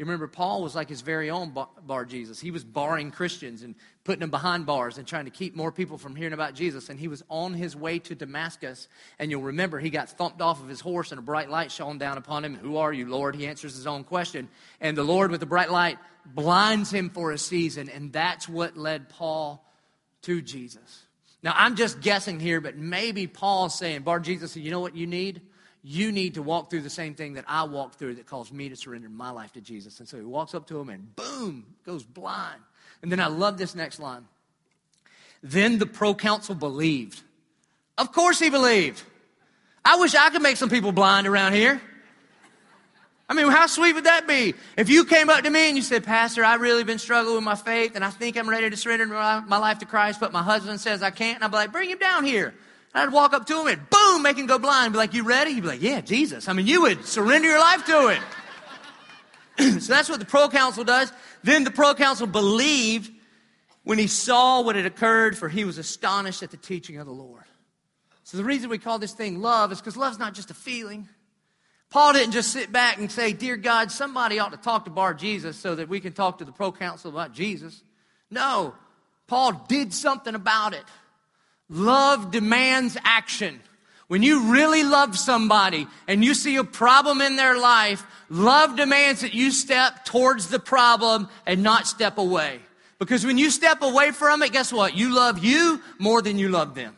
You 0.00 0.06
remember, 0.06 0.28
Paul 0.28 0.62
was 0.62 0.74
like 0.74 0.88
his 0.88 1.02
very 1.02 1.28
own 1.28 1.54
bar, 1.86 2.06
Jesus. 2.06 2.40
He 2.40 2.50
was 2.50 2.64
barring 2.64 3.10
Christians 3.10 3.62
and 3.62 3.74
putting 4.02 4.20
them 4.20 4.30
behind 4.30 4.64
bars 4.64 4.96
and 4.96 5.06
trying 5.06 5.26
to 5.26 5.30
keep 5.30 5.54
more 5.54 5.70
people 5.70 5.98
from 5.98 6.16
hearing 6.16 6.32
about 6.32 6.54
Jesus. 6.54 6.88
And 6.88 6.98
he 6.98 7.06
was 7.06 7.22
on 7.28 7.52
his 7.52 7.76
way 7.76 7.98
to 7.98 8.14
Damascus. 8.14 8.88
And 9.18 9.30
you'll 9.30 9.42
remember, 9.42 9.78
he 9.78 9.90
got 9.90 10.08
thumped 10.08 10.40
off 10.40 10.62
of 10.62 10.68
his 10.68 10.80
horse 10.80 11.12
and 11.12 11.18
a 11.18 11.22
bright 11.22 11.50
light 11.50 11.70
shone 11.70 11.98
down 11.98 12.16
upon 12.16 12.46
him. 12.46 12.54
Who 12.54 12.78
are 12.78 12.94
you, 12.94 13.10
Lord? 13.10 13.36
He 13.36 13.46
answers 13.46 13.76
his 13.76 13.86
own 13.86 14.04
question. 14.04 14.48
And 14.80 14.96
the 14.96 15.02
Lord, 15.02 15.30
with 15.30 15.40
the 15.40 15.44
bright 15.44 15.70
light, 15.70 15.98
blinds 16.24 16.90
him 16.90 17.10
for 17.10 17.30
a 17.32 17.36
season. 17.36 17.90
And 17.90 18.10
that's 18.10 18.48
what 18.48 18.78
led 18.78 19.10
Paul 19.10 19.62
to 20.22 20.40
Jesus. 20.40 21.04
Now, 21.42 21.52
I'm 21.54 21.76
just 21.76 22.00
guessing 22.00 22.40
here, 22.40 22.62
but 22.62 22.74
maybe 22.74 23.26
Paul's 23.26 23.78
saying, 23.78 24.00
Bar 24.00 24.20
Jesus, 24.20 24.56
you 24.56 24.70
know 24.70 24.80
what 24.80 24.96
you 24.96 25.06
need? 25.06 25.42
You 25.82 26.12
need 26.12 26.34
to 26.34 26.42
walk 26.42 26.70
through 26.70 26.82
the 26.82 26.90
same 26.90 27.14
thing 27.14 27.34
that 27.34 27.44
I 27.48 27.64
walked 27.64 27.94
through 27.94 28.16
that 28.16 28.26
caused 28.26 28.52
me 28.52 28.68
to 28.68 28.76
surrender 28.76 29.08
my 29.08 29.30
life 29.30 29.52
to 29.54 29.60
Jesus. 29.60 29.98
And 30.00 30.08
so 30.08 30.18
he 30.18 30.24
walks 30.24 30.54
up 30.54 30.66
to 30.68 30.78
him 30.78 30.90
and 30.90 31.14
boom, 31.16 31.64
goes 31.86 32.04
blind. 32.04 32.60
And 33.02 33.10
then 33.10 33.20
I 33.20 33.28
love 33.28 33.56
this 33.56 33.74
next 33.74 33.98
line. 33.98 34.26
Then 35.42 35.78
the 35.78 35.86
proconsul 35.86 36.54
believed. 36.54 37.22
Of 37.96 38.12
course 38.12 38.38
he 38.38 38.50
believed. 38.50 39.02
I 39.82 39.96
wish 39.96 40.14
I 40.14 40.28
could 40.30 40.42
make 40.42 40.58
some 40.58 40.68
people 40.68 40.92
blind 40.92 41.26
around 41.26 41.54
here. 41.54 41.80
I 43.26 43.32
mean, 43.32 43.48
how 43.48 43.66
sweet 43.66 43.94
would 43.94 44.04
that 44.04 44.26
be? 44.26 44.54
If 44.76 44.90
you 44.90 45.04
came 45.04 45.30
up 45.30 45.44
to 45.44 45.50
me 45.50 45.68
and 45.68 45.76
you 45.76 45.82
said, 45.82 46.04
Pastor, 46.04 46.44
I've 46.44 46.60
really 46.60 46.84
been 46.84 46.98
struggling 46.98 47.36
with 47.36 47.44
my 47.44 47.54
faith 47.54 47.92
and 47.94 48.04
I 48.04 48.10
think 48.10 48.36
I'm 48.36 48.50
ready 48.50 48.68
to 48.68 48.76
surrender 48.76 49.06
my 49.06 49.58
life 49.58 49.78
to 49.78 49.86
Christ, 49.86 50.20
but 50.20 50.32
my 50.32 50.42
husband 50.42 50.80
says 50.80 51.02
I 51.02 51.10
can't, 51.10 51.36
and 51.36 51.44
I'd 51.44 51.50
be 51.50 51.56
like, 51.56 51.72
bring 51.72 51.88
him 51.88 51.98
down 51.98 52.24
here. 52.24 52.54
I'd 52.92 53.12
walk 53.12 53.32
up 53.32 53.46
to 53.46 53.60
him 53.60 53.66
and 53.68 53.90
boom, 53.90 54.22
make 54.22 54.36
him 54.36 54.46
go 54.46 54.58
blind. 54.58 54.92
Be 54.92 54.98
like, 54.98 55.14
you 55.14 55.22
ready? 55.24 55.54
He'd 55.54 55.60
be 55.60 55.68
like, 55.68 55.82
yeah, 55.82 56.00
Jesus. 56.00 56.48
I 56.48 56.52
mean, 56.52 56.66
you 56.66 56.82
would 56.82 57.04
surrender 57.04 57.48
your 57.48 57.60
life 57.60 57.84
to 57.86 58.08
it. 58.08 59.80
so 59.82 59.92
that's 59.92 60.08
what 60.08 60.18
the 60.18 60.26
proconsul 60.26 60.84
does. 60.84 61.12
Then 61.44 61.64
the 61.64 61.70
proconsul 61.70 62.26
believed 62.26 63.12
when 63.84 63.98
he 63.98 64.08
saw 64.08 64.62
what 64.62 64.76
had 64.76 64.86
occurred, 64.86 65.38
for 65.38 65.48
he 65.48 65.64
was 65.64 65.78
astonished 65.78 66.42
at 66.42 66.50
the 66.50 66.56
teaching 66.56 66.98
of 66.98 67.06
the 67.06 67.12
Lord. 67.12 67.44
So 68.24 68.36
the 68.36 68.44
reason 68.44 68.70
we 68.70 68.78
call 68.78 68.98
this 68.98 69.12
thing 69.12 69.40
love 69.40 69.72
is 69.72 69.80
because 69.80 69.96
love's 69.96 70.18
not 70.18 70.34
just 70.34 70.50
a 70.50 70.54
feeling. 70.54 71.08
Paul 71.90 72.12
didn't 72.12 72.32
just 72.32 72.52
sit 72.52 72.70
back 72.70 72.98
and 72.98 73.10
say, 73.10 73.32
Dear 73.32 73.56
God, 73.56 73.90
somebody 73.90 74.38
ought 74.38 74.52
to 74.52 74.56
talk 74.56 74.84
to 74.84 74.90
Bar 74.90 75.14
Jesus 75.14 75.56
so 75.56 75.74
that 75.74 75.88
we 75.88 75.98
can 75.98 76.12
talk 76.12 76.38
to 76.38 76.44
the 76.44 76.52
proconsul 76.52 77.10
about 77.10 77.32
Jesus. 77.32 77.82
No, 78.30 78.74
Paul 79.26 79.64
did 79.68 79.92
something 79.92 80.34
about 80.34 80.74
it. 80.74 80.84
Love 81.70 82.32
demands 82.32 82.98
action. 83.04 83.60
When 84.08 84.24
you 84.24 84.52
really 84.52 84.82
love 84.82 85.16
somebody 85.16 85.86
and 86.08 86.24
you 86.24 86.34
see 86.34 86.56
a 86.56 86.64
problem 86.64 87.20
in 87.20 87.36
their 87.36 87.56
life, 87.56 88.04
love 88.28 88.74
demands 88.74 89.20
that 89.20 89.34
you 89.34 89.52
step 89.52 90.04
towards 90.04 90.48
the 90.48 90.58
problem 90.58 91.28
and 91.46 91.62
not 91.62 91.86
step 91.86 92.18
away. 92.18 92.58
Because 92.98 93.24
when 93.24 93.38
you 93.38 93.50
step 93.50 93.82
away 93.82 94.10
from 94.10 94.42
it, 94.42 94.52
guess 94.52 94.72
what? 94.72 94.96
You 94.96 95.14
love 95.14 95.44
you 95.44 95.80
more 96.00 96.20
than 96.22 96.38
you 96.38 96.48
love 96.48 96.74
them. 96.74 96.96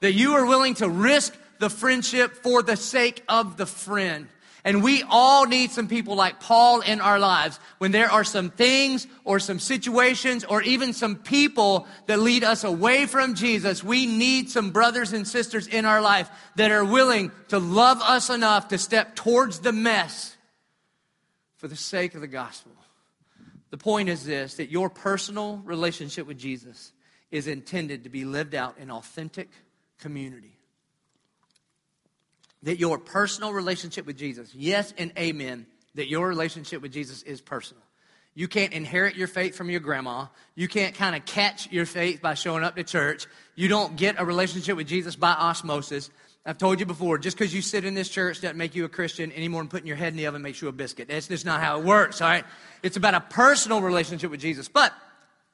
That 0.00 0.12
you 0.12 0.34
are 0.34 0.46
willing 0.46 0.74
to 0.76 0.88
risk 0.88 1.36
the 1.58 1.68
friendship 1.68 2.32
for 2.36 2.62
the 2.62 2.76
sake 2.76 3.24
of 3.28 3.56
the 3.56 3.66
friend. 3.66 4.28
And 4.64 4.82
we 4.82 5.02
all 5.08 5.46
need 5.46 5.72
some 5.72 5.88
people 5.88 6.14
like 6.14 6.38
Paul 6.38 6.82
in 6.82 7.00
our 7.00 7.18
lives 7.18 7.58
when 7.78 7.90
there 7.90 8.10
are 8.10 8.22
some 8.22 8.50
things 8.50 9.08
or 9.24 9.40
some 9.40 9.58
situations 9.58 10.44
or 10.44 10.62
even 10.62 10.92
some 10.92 11.16
people 11.16 11.88
that 12.06 12.20
lead 12.20 12.44
us 12.44 12.62
away 12.62 13.06
from 13.06 13.34
Jesus. 13.34 13.82
We 13.82 14.06
need 14.06 14.50
some 14.50 14.70
brothers 14.70 15.12
and 15.12 15.26
sisters 15.26 15.66
in 15.66 15.84
our 15.84 16.00
life 16.00 16.30
that 16.54 16.70
are 16.70 16.84
willing 16.84 17.32
to 17.48 17.58
love 17.58 18.00
us 18.02 18.30
enough 18.30 18.68
to 18.68 18.78
step 18.78 19.16
towards 19.16 19.58
the 19.58 19.72
mess 19.72 20.36
for 21.56 21.66
the 21.66 21.76
sake 21.76 22.14
of 22.14 22.20
the 22.20 22.28
gospel. 22.28 22.72
The 23.70 23.78
point 23.78 24.10
is 24.10 24.24
this 24.24 24.54
that 24.54 24.70
your 24.70 24.90
personal 24.90 25.56
relationship 25.64 26.26
with 26.26 26.38
Jesus 26.38 26.92
is 27.32 27.48
intended 27.48 28.04
to 28.04 28.10
be 28.10 28.24
lived 28.24 28.54
out 28.54 28.78
in 28.78 28.92
authentic 28.92 29.50
community 29.98 30.61
that 32.62 32.78
your 32.78 32.98
personal 32.98 33.52
relationship 33.52 34.06
with 34.06 34.16
Jesus, 34.16 34.54
yes 34.54 34.94
and 34.96 35.12
amen, 35.18 35.66
that 35.94 36.08
your 36.08 36.28
relationship 36.28 36.82
with 36.82 36.92
Jesus 36.92 37.22
is 37.22 37.40
personal. 37.40 37.82
You 38.34 38.48
can't 38.48 38.72
inherit 38.72 39.14
your 39.14 39.28
faith 39.28 39.54
from 39.54 39.68
your 39.68 39.80
grandma. 39.80 40.26
You 40.54 40.66
can't 40.66 40.94
kind 40.94 41.14
of 41.14 41.24
catch 41.26 41.70
your 41.70 41.84
faith 41.84 42.22
by 42.22 42.34
showing 42.34 42.64
up 42.64 42.76
to 42.76 42.84
church. 42.84 43.26
You 43.56 43.68
don't 43.68 43.96
get 43.96 44.16
a 44.18 44.24
relationship 44.24 44.76
with 44.76 44.86
Jesus 44.86 45.16
by 45.16 45.32
osmosis. 45.32 46.10
I've 46.46 46.56
told 46.56 46.80
you 46.80 46.86
before, 46.86 47.18
just 47.18 47.36
because 47.36 47.54
you 47.54 47.60
sit 47.60 47.84
in 47.84 47.94
this 47.94 48.08
church 48.08 48.40
doesn't 48.40 48.56
make 48.56 48.74
you 48.74 48.84
a 48.86 48.88
Christian 48.88 49.30
any 49.32 49.48
more 49.48 49.60
than 49.60 49.68
putting 49.68 49.86
your 49.86 49.96
head 49.96 50.08
in 50.08 50.16
the 50.16 50.26
oven 50.26 50.40
makes 50.40 50.62
you 50.62 50.68
a 50.68 50.72
biscuit. 50.72 51.08
That's 51.08 51.28
just 51.28 51.44
not 51.44 51.60
how 51.60 51.78
it 51.78 51.84
works, 51.84 52.22
all 52.22 52.28
right? 52.28 52.44
It's 52.82 52.96
about 52.96 53.14
a 53.14 53.20
personal 53.20 53.82
relationship 53.82 54.30
with 54.30 54.40
Jesus. 54.40 54.66
But 54.66 54.94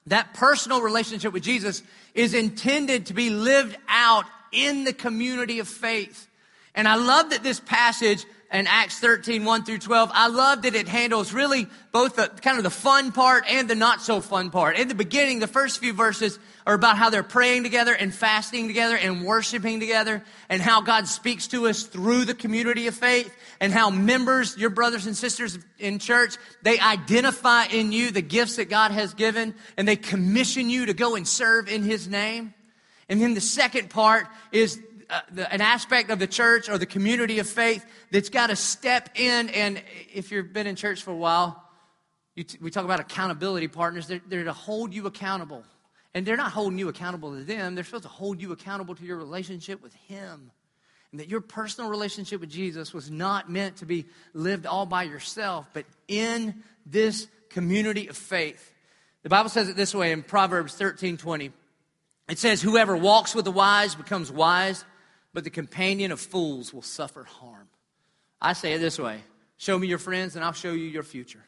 that 0.07 0.33
personal 0.35 0.81
relationship 0.81 1.33
with 1.33 1.43
Jesus 1.43 1.83
is 2.15 2.33
intended 2.33 3.07
to 3.07 3.15
be 3.15 3.31
lived 3.31 3.77
out 3.89 4.25
in 4.53 4.85
the 4.85 4.93
community 4.93 5.59
of 5.59 5.69
faith. 5.69 6.28
And 6.75 6.87
I 6.87 6.97
love 6.97 7.31
that 7.31 7.43
this 7.43 7.61
passage 7.61 8.25
in 8.51 8.67
Acts 8.67 8.99
13, 8.99 9.45
1 9.45 9.65
through 9.65 9.79
12, 9.79 10.11
I 10.15 10.29
love 10.29 10.63
that 10.63 10.75
it 10.75 10.89
handles 10.89 11.35
really 11.35 11.67
both 11.93 12.17
the 12.17 12.29
kind 12.29 12.57
of 12.57 12.65
the 12.65 12.71
fun 12.71 13.13
part 13.13 13.45
and 13.47 13.69
the 13.69 13.75
not 13.75 14.01
so 14.01 14.23
fun 14.23 14.51
part. 14.51 14.79
In 14.79 14.89
the 14.89 14.95
beginning, 14.95 15.39
the 15.39 15.47
first 15.47 15.81
few 15.81 15.93
verses 15.93 16.39
are 16.67 16.73
about 16.73 16.97
how 16.97 17.11
they're 17.11 17.23
praying 17.23 17.65
together 17.65 17.93
and 17.93 18.15
fasting 18.15 18.67
together 18.67 18.97
and 18.97 19.23
worshiping 19.23 19.81
together 19.81 20.23
and 20.49 20.63
how 20.63 20.81
God 20.81 21.07
speaks 21.09 21.47
to 21.49 21.67
us 21.67 21.83
through 21.83 22.25
the 22.25 22.35
community 22.35 22.87
of 22.87 22.95
faith 22.95 23.35
and 23.61 23.71
how 23.71 23.91
members, 23.91 24.57
your 24.57 24.71
brothers 24.71 25.05
and 25.05 25.17
sisters 25.17 25.59
in 25.79 25.99
church, 25.99 26.37
they 26.63 26.79
identify 26.79 27.65
in 27.65 27.93
you 27.93 28.11
the 28.11 28.23
gifts 28.23 28.57
that 28.57 28.71
God 28.71 28.93
has 28.93 29.13
given 29.13 29.55
and 29.77 29.87
they 29.87 29.97
commission 29.97 30.71
you 30.71 30.87
to 30.87 30.95
go 30.95 31.17
and 31.17 31.29
serve 31.29 31.69
in 31.69 31.83
His 31.83 32.09
name. 32.09 32.55
And 33.11 33.21
then 33.21 33.35
the 33.35 33.41
second 33.41 33.91
part 33.91 34.27
is 34.53 34.81
uh, 35.11 35.21
the, 35.33 35.53
an 35.53 35.61
aspect 35.61 36.11
of 36.11 36.19
the 36.19 36.27
church 36.27 36.69
or 36.69 36.77
the 36.77 36.87
community 36.87 37.39
of 37.39 37.49
faith 37.49 37.85
that's 38.11 38.29
got 38.29 38.49
to 38.49 38.57
step 38.57 39.11
in. 39.15 39.49
And 39.51 39.83
if 40.13 40.31
you've 40.31 40.53
been 40.53 40.67
in 40.67 40.77
church 40.77 41.03
for 41.03 41.13
a 41.13 41.17
while, 41.17 41.63
t- 42.37 42.59
we 42.61 42.71
talk 42.71 42.85
about 42.85 43.01
accountability 43.01 43.69
partners. 43.69 44.07
They're, 44.07 44.21
they're 44.27 44.45
to 44.45 44.53
hold 44.53 44.93
you 44.93 45.07
accountable. 45.07 45.65
And 46.15 46.27
they're 46.27 46.37
not 46.37 46.53
holding 46.53 46.79
you 46.79 46.89
accountable 46.89 47.35
to 47.35 47.45
them, 47.45 47.75
they're 47.75 47.85
supposed 47.85 48.05
to 48.05 48.09
hold 48.09 48.41
you 48.41 48.53
accountable 48.53 48.95
to 48.95 49.05
your 49.05 49.17
relationship 49.17 49.83
with 49.83 49.95
Him. 49.95 50.51
And 51.11 51.21
that 51.21 51.29
your 51.29 51.41
personal 51.41 51.89
relationship 51.89 52.41
with 52.41 52.51
Jesus 52.51 52.93
was 52.93 53.11
not 53.11 53.51
meant 53.51 53.77
to 53.77 53.87
be 53.87 54.07
lived 54.35 54.67
all 54.67 54.85
by 54.85 55.05
yourself, 55.05 55.67
but 55.73 55.87
in 56.07 56.63
this 56.85 57.29
community 57.49 58.09
of 58.09 58.17
faith. 58.17 58.75
The 59.23 59.31
Bible 59.31 59.49
says 59.49 59.69
it 59.69 59.77
this 59.77 59.95
way 59.95 60.13
in 60.13 60.23
Proverbs 60.23 60.75
13 60.75 61.17
20. 61.17 61.51
It 62.29 62.39
says, 62.39 62.61
Whoever 62.61 62.97
walks 62.97 63.35
with 63.35 63.47
the 63.47 63.51
wise 63.51 63.95
becomes 63.95 64.31
wise, 64.31 64.85
but 65.33 65.45
the 65.45 65.51
companion 65.51 66.13
of 66.13 66.21
fools 66.21 66.73
will 66.73 66.83
suffer 66.83 67.25
harm. 67.25 67.69
I 68.41 68.53
say 68.53 68.75
it 68.75 68.79
this 68.79 68.99
way 68.99 69.23
show 69.57 69.79
me 69.79 69.89
your 69.89 69.99
friends, 69.99 70.37
and 70.37 70.45
I'll 70.45 70.53
show 70.53 70.73
you 70.73 70.85
your 70.85 71.03
future. 71.03 71.45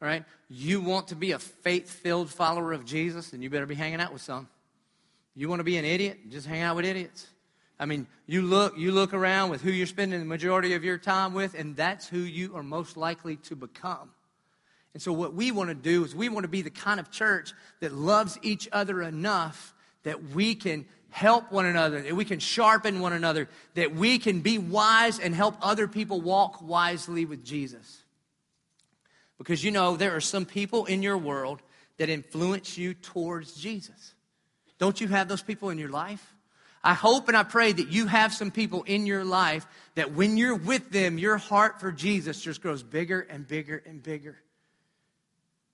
All 0.00 0.08
right? 0.08 0.24
You 0.48 0.80
want 0.80 1.08
to 1.08 1.16
be 1.16 1.32
a 1.32 1.38
faith 1.38 1.90
filled 1.90 2.30
follower 2.30 2.72
of 2.72 2.84
Jesus, 2.84 3.30
then 3.30 3.42
you 3.42 3.50
better 3.50 3.66
be 3.66 3.74
hanging 3.74 4.00
out 4.00 4.12
with 4.12 4.22
some. 4.22 4.48
You 5.34 5.48
want 5.48 5.60
to 5.60 5.64
be 5.64 5.76
an 5.76 5.84
idiot? 5.84 6.30
Just 6.30 6.46
hang 6.46 6.62
out 6.62 6.76
with 6.76 6.84
idiots. 6.84 7.26
I 7.78 7.84
mean, 7.84 8.06
you 8.26 8.42
look, 8.42 8.78
you 8.78 8.92
look 8.92 9.12
around 9.12 9.50
with 9.50 9.60
who 9.60 9.70
you're 9.70 9.86
spending 9.86 10.18
the 10.18 10.24
majority 10.24 10.74
of 10.74 10.82
your 10.82 10.96
time 10.96 11.34
with, 11.34 11.54
and 11.54 11.76
that's 11.76 12.08
who 12.08 12.18
you 12.18 12.56
are 12.56 12.62
most 12.62 12.96
likely 12.96 13.36
to 13.36 13.56
become. 13.56 14.10
And 14.94 15.02
so, 15.02 15.12
what 15.12 15.34
we 15.34 15.52
want 15.52 15.68
to 15.68 15.74
do 15.74 16.04
is 16.04 16.14
we 16.14 16.30
want 16.30 16.44
to 16.44 16.48
be 16.48 16.62
the 16.62 16.70
kind 16.70 16.98
of 16.98 17.10
church 17.10 17.52
that 17.80 17.92
loves 17.92 18.38
each 18.40 18.66
other 18.72 19.02
enough 19.02 19.74
that 20.06 20.22
we 20.30 20.54
can 20.54 20.86
help 21.10 21.50
one 21.50 21.66
another, 21.66 22.00
that 22.00 22.14
we 22.14 22.24
can 22.24 22.38
sharpen 22.38 23.00
one 23.00 23.12
another, 23.12 23.48
that 23.74 23.92
we 23.92 24.20
can 24.20 24.40
be 24.40 24.56
wise 24.56 25.18
and 25.18 25.34
help 25.34 25.56
other 25.60 25.88
people 25.88 26.20
walk 26.20 26.62
wisely 26.62 27.24
with 27.24 27.44
Jesus. 27.44 28.04
Because 29.36 29.64
you 29.64 29.72
know, 29.72 29.96
there 29.96 30.14
are 30.14 30.20
some 30.20 30.44
people 30.44 30.84
in 30.84 31.02
your 31.02 31.18
world 31.18 31.60
that 31.96 32.08
influence 32.08 32.78
you 32.78 32.94
towards 32.94 33.54
Jesus. 33.54 34.14
Don't 34.78 35.00
you 35.00 35.08
have 35.08 35.26
those 35.26 35.42
people 35.42 35.70
in 35.70 35.78
your 35.78 35.88
life? 35.88 36.34
I 36.84 36.94
hope 36.94 37.26
and 37.26 37.36
I 37.36 37.42
pray 37.42 37.72
that 37.72 37.88
you 37.88 38.06
have 38.06 38.32
some 38.32 38.52
people 38.52 38.84
in 38.84 39.06
your 39.06 39.24
life 39.24 39.66
that 39.96 40.12
when 40.12 40.36
you're 40.36 40.54
with 40.54 40.90
them, 40.90 41.18
your 41.18 41.36
heart 41.36 41.80
for 41.80 41.90
Jesus 41.90 42.40
just 42.40 42.62
grows 42.62 42.84
bigger 42.84 43.26
and 43.28 43.44
bigger 43.48 43.82
and 43.84 44.00
bigger. 44.00 44.36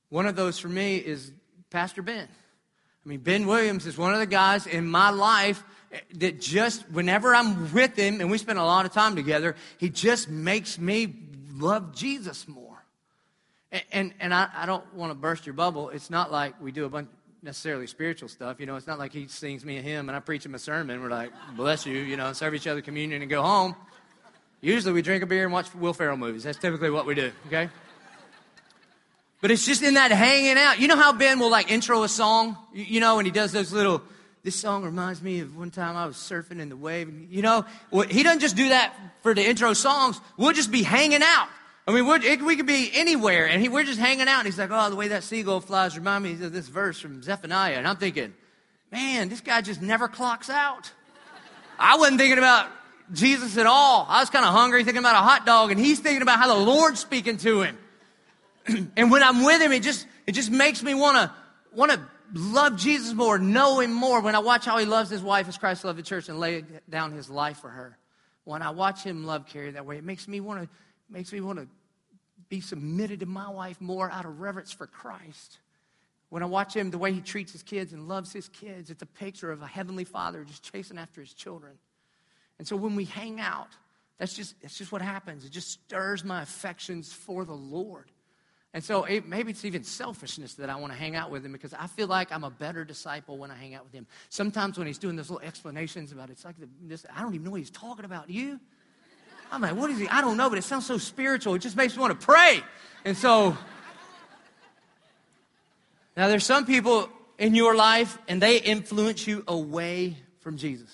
One 0.08 0.24
of 0.24 0.36
those 0.36 0.58
for 0.58 0.70
me 0.70 0.96
is 0.96 1.32
Pastor 1.68 2.00
Ben. 2.00 2.28
I 3.04 3.08
mean, 3.08 3.20
Ben 3.20 3.46
Williams 3.46 3.86
is 3.86 3.98
one 3.98 4.12
of 4.12 4.20
the 4.20 4.26
guys 4.26 4.66
in 4.66 4.86
my 4.86 5.10
life 5.10 5.62
that 6.14 6.40
just, 6.40 6.88
whenever 6.90 7.34
I'm 7.34 7.72
with 7.72 7.96
him 7.96 8.20
and 8.20 8.30
we 8.30 8.38
spend 8.38 8.58
a 8.58 8.64
lot 8.64 8.86
of 8.86 8.92
time 8.92 9.16
together, 9.16 9.56
he 9.78 9.90
just 9.90 10.28
makes 10.28 10.78
me 10.78 11.14
love 11.54 11.94
Jesus 11.94 12.46
more. 12.46 12.82
And, 13.72 13.82
and, 13.92 14.14
and 14.20 14.34
I, 14.34 14.48
I 14.54 14.66
don't 14.66 14.94
want 14.94 15.10
to 15.10 15.14
burst 15.14 15.46
your 15.46 15.54
bubble. 15.54 15.88
It's 15.88 16.10
not 16.10 16.30
like 16.30 16.60
we 16.60 16.72
do 16.72 16.84
a 16.84 16.88
bunch 16.88 17.08
necessarily 17.42 17.88
spiritual 17.88 18.28
stuff. 18.28 18.60
You 18.60 18.66
know, 18.66 18.76
it's 18.76 18.86
not 18.86 19.00
like 19.00 19.12
he 19.12 19.26
sings 19.26 19.64
me 19.64 19.76
a 19.76 19.82
hymn 19.82 20.08
and 20.08 20.14
I 20.14 20.20
preach 20.20 20.46
him 20.46 20.54
a 20.54 20.60
sermon. 20.60 21.02
We're 21.02 21.10
like, 21.10 21.32
bless 21.56 21.84
you, 21.84 21.98
you 21.98 22.16
know, 22.16 22.32
serve 22.32 22.54
each 22.54 22.68
other 22.68 22.80
communion 22.82 23.20
and 23.20 23.28
go 23.28 23.42
home. 23.42 23.74
Usually 24.60 24.92
we 24.92 25.02
drink 25.02 25.24
a 25.24 25.26
beer 25.26 25.42
and 25.42 25.52
watch 25.52 25.74
Will 25.74 25.92
Ferrell 25.92 26.16
movies. 26.16 26.44
That's 26.44 26.58
typically 26.58 26.90
what 26.90 27.04
we 27.04 27.16
do, 27.16 27.32
okay? 27.48 27.68
But 29.42 29.50
it's 29.50 29.66
just 29.66 29.82
in 29.82 29.94
that 29.94 30.12
hanging 30.12 30.56
out. 30.56 30.78
You 30.78 30.86
know 30.86 30.96
how 30.96 31.12
Ben 31.12 31.40
will 31.40 31.50
like 31.50 31.70
intro 31.70 32.04
a 32.04 32.08
song? 32.08 32.56
You 32.72 33.00
know, 33.00 33.18
and 33.18 33.26
he 33.26 33.32
does 33.32 33.50
those 33.50 33.72
little, 33.72 34.00
this 34.44 34.54
song 34.54 34.84
reminds 34.84 35.20
me 35.20 35.40
of 35.40 35.56
one 35.56 35.72
time 35.72 35.96
I 35.96 36.06
was 36.06 36.16
surfing 36.16 36.60
in 36.60 36.68
the 36.68 36.76
wave. 36.76 37.12
You 37.28 37.42
know, 37.42 37.64
he 38.08 38.22
doesn't 38.22 38.38
just 38.38 38.54
do 38.54 38.68
that 38.68 38.94
for 39.22 39.34
the 39.34 39.44
intro 39.44 39.72
songs. 39.72 40.20
We'll 40.36 40.52
just 40.52 40.70
be 40.70 40.84
hanging 40.84 41.22
out. 41.24 41.48
I 41.88 41.90
mean, 41.90 42.22
it, 42.22 42.40
we 42.40 42.54
could 42.54 42.68
be 42.68 42.92
anywhere, 42.94 43.48
and 43.48 43.60
he, 43.60 43.68
we're 43.68 43.82
just 43.82 43.98
hanging 43.98 44.28
out. 44.28 44.38
And 44.38 44.46
he's 44.46 44.58
like, 44.58 44.70
"Oh, 44.72 44.88
the 44.88 44.94
way 44.94 45.08
that 45.08 45.24
seagull 45.24 45.60
flies 45.60 45.98
remind 45.98 46.22
me 46.22 46.34
of 46.34 46.52
this 46.52 46.68
verse 46.68 47.00
from 47.00 47.20
Zephaniah." 47.24 47.74
And 47.74 47.88
I'm 47.88 47.96
thinking, 47.96 48.32
"Man, 48.92 49.28
this 49.28 49.40
guy 49.40 49.60
just 49.62 49.82
never 49.82 50.06
clocks 50.06 50.48
out." 50.48 50.92
I 51.80 51.96
wasn't 51.96 52.20
thinking 52.20 52.38
about 52.38 52.70
Jesus 53.12 53.58
at 53.58 53.66
all. 53.66 54.06
I 54.08 54.20
was 54.20 54.30
kind 54.30 54.44
of 54.44 54.52
hungry, 54.52 54.84
thinking 54.84 55.02
about 55.02 55.16
a 55.16 55.26
hot 55.26 55.44
dog, 55.44 55.72
and 55.72 55.80
he's 55.80 55.98
thinking 55.98 56.22
about 56.22 56.38
how 56.38 56.46
the 56.46 56.64
Lord's 56.64 57.00
speaking 57.00 57.38
to 57.38 57.62
him. 57.62 57.76
and 58.96 59.10
when 59.10 59.22
I'm 59.22 59.44
with 59.44 59.60
him, 59.60 59.72
it 59.72 59.82
just 59.82 60.06
it 60.26 60.32
just 60.32 60.50
makes 60.50 60.82
me 60.82 60.94
want 60.94 61.16
to 61.16 61.34
want 61.74 61.92
to 61.92 62.00
love 62.34 62.76
Jesus 62.76 63.12
more, 63.14 63.38
know 63.38 63.80
him 63.80 63.92
more. 63.92 64.20
When 64.20 64.34
I 64.34 64.40
watch 64.40 64.64
how 64.64 64.78
he 64.78 64.86
loves 64.86 65.10
his 65.10 65.22
wife 65.22 65.48
as 65.48 65.58
Christ 65.58 65.84
loved 65.84 65.98
the 65.98 66.02
church 66.02 66.28
and 66.28 66.38
laid 66.38 66.66
down 66.88 67.12
his 67.12 67.28
life 67.28 67.58
for 67.58 67.68
her. 67.68 67.98
When 68.44 68.62
I 68.62 68.70
watch 68.70 69.02
him 69.02 69.24
love 69.24 69.46
Carrie 69.46 69.72
that 69.72 69.86
way, 69.86 69.98
it 69.98 70.04
makes 70.04 70.26
me 70.26 70.40
want 70.40 70.62
to 70.62 70.68
makes 71.08 71.32
me 71.32 71.40
want 71.40 71.58
to 71.58 71.68
be 72.48 72.60
submitted 72.60 73.20
to 73.20 73.26
my 73.26 73.48
wife 73.48 73.80
more 73.80 74.10
out 74.10 74.24
of 74.24 74.40
reverence 74.40 74.72
for 74.72 74.86
Christ. 74.86 75.58
When 76.28 76.42
I 76.42 76.46
watch 76.46 76.74
him, 76.74 76.90
the 76.90 76.98
way 76.98 77.12
he 77.12 77.20
treats 77.20 77.52
his 77.52 77.62
kids 77.62 77.92
and 77.92 78.08
loves 78.08 78.32
his 78.32 78.48
kids, 78.48 78.90
it's 78.90 79.02
a 79.02 79.06
picture 79.06 79.52
of 79.52 79.60
a 79.60 79.66
heavenly 79.66 80.04
father 80.04 80.44
just 80.44 80.62
chasing 80.72 80.98
after 80.98 81.20
his 81.20 81.34
children. 81.34 81.74
And 82.58 82.66
so 82.66 82.74
when 82.76 82.96
we 82.96 83.04
hang 83.04 83.38
out, 83.38 83.68
that's 84.18 84.34
just, 84.34 84.60
that's 84.62 84.78
just 84.78 84.92
what 84.92 85.02
happens. 85.02 85.44
It 85.44 85.50
just 85.50 85.70
stirs 85.70 86.24
my 86.24 86.42
affections 86.42 87.12
for 87.12 87.44
the 87.44 87.54
Lord. 87.54 88.10
And 88.74 88.82
so 88.82 89.04
it, 89.04 89.28
maybe 89.28 89.50
it's 89.50 89.64
even 89.66 89.84
selfishness 89.84 90.54
that 90.54 90.70
I 90.70 90.76
want 90.76 90.92
to 90.92 90.98
hang 90.98 91.14
out 91.14 91.30
with 91.30 91.44
him 91.44 91.52
because 91.52 91.74
I 91.74 91.86
feel 91.88 92.06
like 92.06 92.32
I'm 92.32 92.44
a 92.44 92.50
better 92.50 92.84
disciple 92.84 93.36
when 93.36 93.50
I 93.50 93.54
hang 93.54 93.74
out 93.74 93.84
with 93.84 93.92
him. 93.92 94.06
Sometimes 94.30 94.78
when 94.78 94.86
he's 94.86 94.98
doing 94.98 95.14
those 95.14 95.30
little 95.30 95.46
explanations 95.46 96.10
about 96.10 96.30
it, 96.30 96.32
it's 96.32 96.44
like 96.44 96.58
the, 96.58 96.68
this, 96.82 97.04
I 97.14 97.20
don't 97.20 97.34
even 97.34 97.44
know 97.44 97.50
what 97.50 97.60
he's 97.60 97.70
talking 97.70 98.06
about. 98.06 98.30
You? 98.30 98.58
I'm 99.50 99.60
like, 99.60 99.76
what 99.76 99.90
is 99.90 99.98
he? 99.98 100.08
I 100.08 100.22
don't 100.22 100.38
know, 100.38 100.48
but 100.48 100.56
it 100.56 100.64
sounds 100.64 100.86
so 100.86 100.96
spiritual. 100.96 101.54
It 101.54 101.58
just 101.58 101.76
makes 101.76 101.94
me 101.94 102.00
want 102.00 102.18
to 102.18 102.26
pray. 102.26 102.62
And 103.04 103.14
so 103.14 103.56
now 106.16 106.28
there's 106.28 106.46
some 106.46 106.64
people 106.64 107.10
in 107.36 107.54
your 107.54 107.76
life 107.76 108.16
and 108.26 108.40
they 108.40 108.56
influence 108.56 109.26
you 109.26 109.44
away 109.46 110.16
from 110.40 110.56
Jesus. 110.56 110.90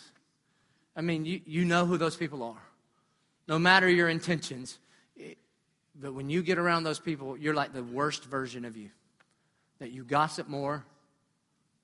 I 0.97 1.01
mean, 1.01 1.25
you, 1.25 1.41
you 1.47 1.65
know 1.65 1.87
who 1.87 1.97
those 1.97 2.17
people 2.17 2.43
are. 2.43 2.63
No 3.47 3.57
matter 3.59 3.89
your 3.89 4.09
intentions, 4.09 4.79
but 6.01 6.15
when 6.15 6.31
you 6.31 6.43
get 6.43 6.59
around 6.59 6.85
those 6.85 6.99
people, 6.99 7.37
you're 7.37 7.55
like 7.55 7.73
the 7.73 7.83
worst 7.83 8.25
version 8.25 8.65
of 8.65 8.77
you. 8.77 8.91
That 9.81 9.91
you 9.91 10.05
gossip 10.05 10.49
more, 10.49 10.85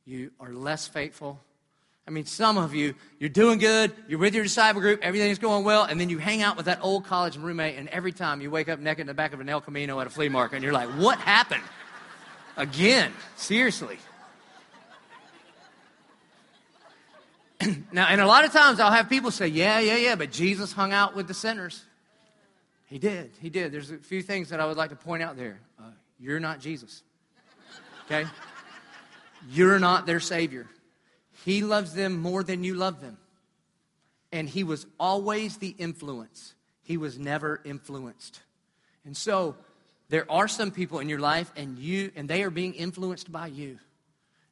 you 0.05 0.31
are 0.41 0.53
less 0.53 0.87
faithful. 0.87 1.41
I 2.07 2.11
mean, 2.11 2.27
some 2.27 2.59
of 2.59 2.75
you, 2.75 2.95
you're 3.19 3.31
doing 3.31 3.59
good, 3.59 3.93
you're 4.09 4.19
with 4.19 4.35
your 4.35 4.45
disciple 4.45 4.83
group, 4.83 5.01
everything's 5.03 5.39
going 5.39 5.65
well, 5.65 5.85
and 5.85 5.99
then 5.99 6.11
you 6.11 6.19
hang 6.19 6.43
out 6.43 6.57
with 6.57 6.67
that 6.67 6.81
old 6.83 7.07
college 7.07 7.39
roommate, 7.39 7.79
and 7.79 7.89
every 7.89 8.13
time 8.13 8.43
you 8.43 8.51
wake 8.51 8.69
up 8.69 8.79
naked 8.79 9.01
in 9.01 9.07
the 9.07 9.15
back 9.15 9.33
of 9.33 9.41
an 9.41 9.49
El 9.49 9.63
Camino 9.63 9.99
at 10.01 10.07
a 10.07 10.11
flea 10.11 10.29
market, 10.29 10.57
and 10.57 10.65
you're 10.65 10.73
like, 10.73 10.91
what 10.91 11.19
happened? 11.19 11.63
Again, 12.57 13.13
seriously. 13.37 13.99
now, 17.93 18.07
and 18.07 18.21
a 18.21 18.27
lot 18.27 18.45
of 18.45 18.53
times 18.53 18.81
I'll 18.81 18.93
have 18.93 19.09
people 19.09 19.31
say, 19.31 19.47
yeah, 19.49 19.79
yeah, 19.79 19.97
yeah, 19.97 20.15
but 20.15 20.31
Jesus 20.31 20.73
hung 20.73 20.93
out 20.93 21.17
with 21.17 21.27
the 21.27 21.35
sinners. 21.35 21.85
He 22.95 23.01
did. 23.01 23.33
He 23.41 23.51
did. 23.51 23.73
There's 23.73 23.91
a 23.91 23.97
few 23.97 24.23
things 24.23 24.51
that 24.51 24.61
I 24.61 24.67
would 24.67 24.77
like 24.77 24.91
to 24.91 24.95
point 24.95 25.21
out 25.21 25.37
there. 25.37 25.59
Uh, 25.81 25.91
you're 26.17 26.39
not 26.39 26.61
Jesus. 26.61 27.03
Okay? 28.05 28.25
You're 29.51 29.81
not 29.81 30.07
their 30.07 30.21
Savior. 30.21 30.69
He 31.45 31.65
loves 31.65 31.93
them 31.95 32.21
more 32.21 32.45
than 32.45 32.63
you 32.63 32.77
love 32.77 33.01
them. 33.01 33.19
And 34.31 34.49
He 34.49 34.63
was 34.63 34.87
always 35.01 35.57
the 35.57 35.75
influence, 35.77 36.55
He 36.85 36.97
was 36.97 37.19
never 37.19 37.61
influenced. 37.65 38.41
And 39.05 39.17
so, 39.17 39.57
there 40.09 40.31
are 40.31 40.47
some 40.47 40.71
people 40.71 41.01
in 41.01 41.09
your 41.09 41.19
life, 41.19 41.51
and 41.57 41.77
you 41.77 42.13
and 42.15 42.31
they 42.31 42.45
are 42.45 42.51
being 42.51 42.75
influenced 42.75 43.33
by 43.33 43.49
you. 43.49 43.81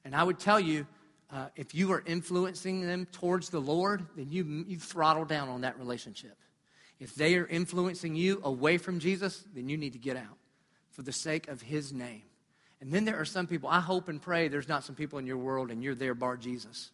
And 0.04 0.16
I 0.16 0.24
would 0.24 0.40
tell 0.40 0.58
you, 0.58 0.88
uh, 1.32 1.46
if 1.54 1.76
you 1.76 1.92
are 1.92 2.02
influencing 2.04 2.80
them 2.88 3.06
towards 3.12 3.50
the 3.50 3.60
Lord, 3.60 4.04
then 4.16 4.32
you 4.32 4.64
you 4.66 4.80
throttle 4.80 5.26
down 5.26 5.48
on 5.48 5.60
that 5.60 5.78
relationship. 5.78 6.36
If 7.02 7.16
they 7.16 7.34
are 7.34 7.46
influencing 7.46 8.14
you 8.14 8.40
away 8.44 8.78
from 8.78 9.00
Jesus, 9.00 9.42
then 9.56 9.68
you 9.68 9.76
need 9.76 9.94
to 9.94 9.98
get 9.98 10.16
out 10.16 10.38
for 10.92 11.02
the 11.02 11.10
sake 11.10 11.48
of 11.48 11.60
his 11.60 11.92
name. 11.92 12.22
And 12.80 12.92
then 12.92 13.04
there 13.04 13.18
are 13.18 13.24
some 13.24 13.48
people, 13.48 13.68
I 13.68 13.80
hope 13.80 14.08
and 14.08 14.22
pray 14.22 14.46
there's 14.46 14.68
not 14.68 14.84
some 14.84 14.94
people 14.94 15.18
in 15.18 15.26
your 15.26 15.36
world 15.36 15.72
and 15.72 15.82
you're 15.82 15.96
there 15.96 16.14
bar 16.14 16.36
Jesus. 16.36 16.92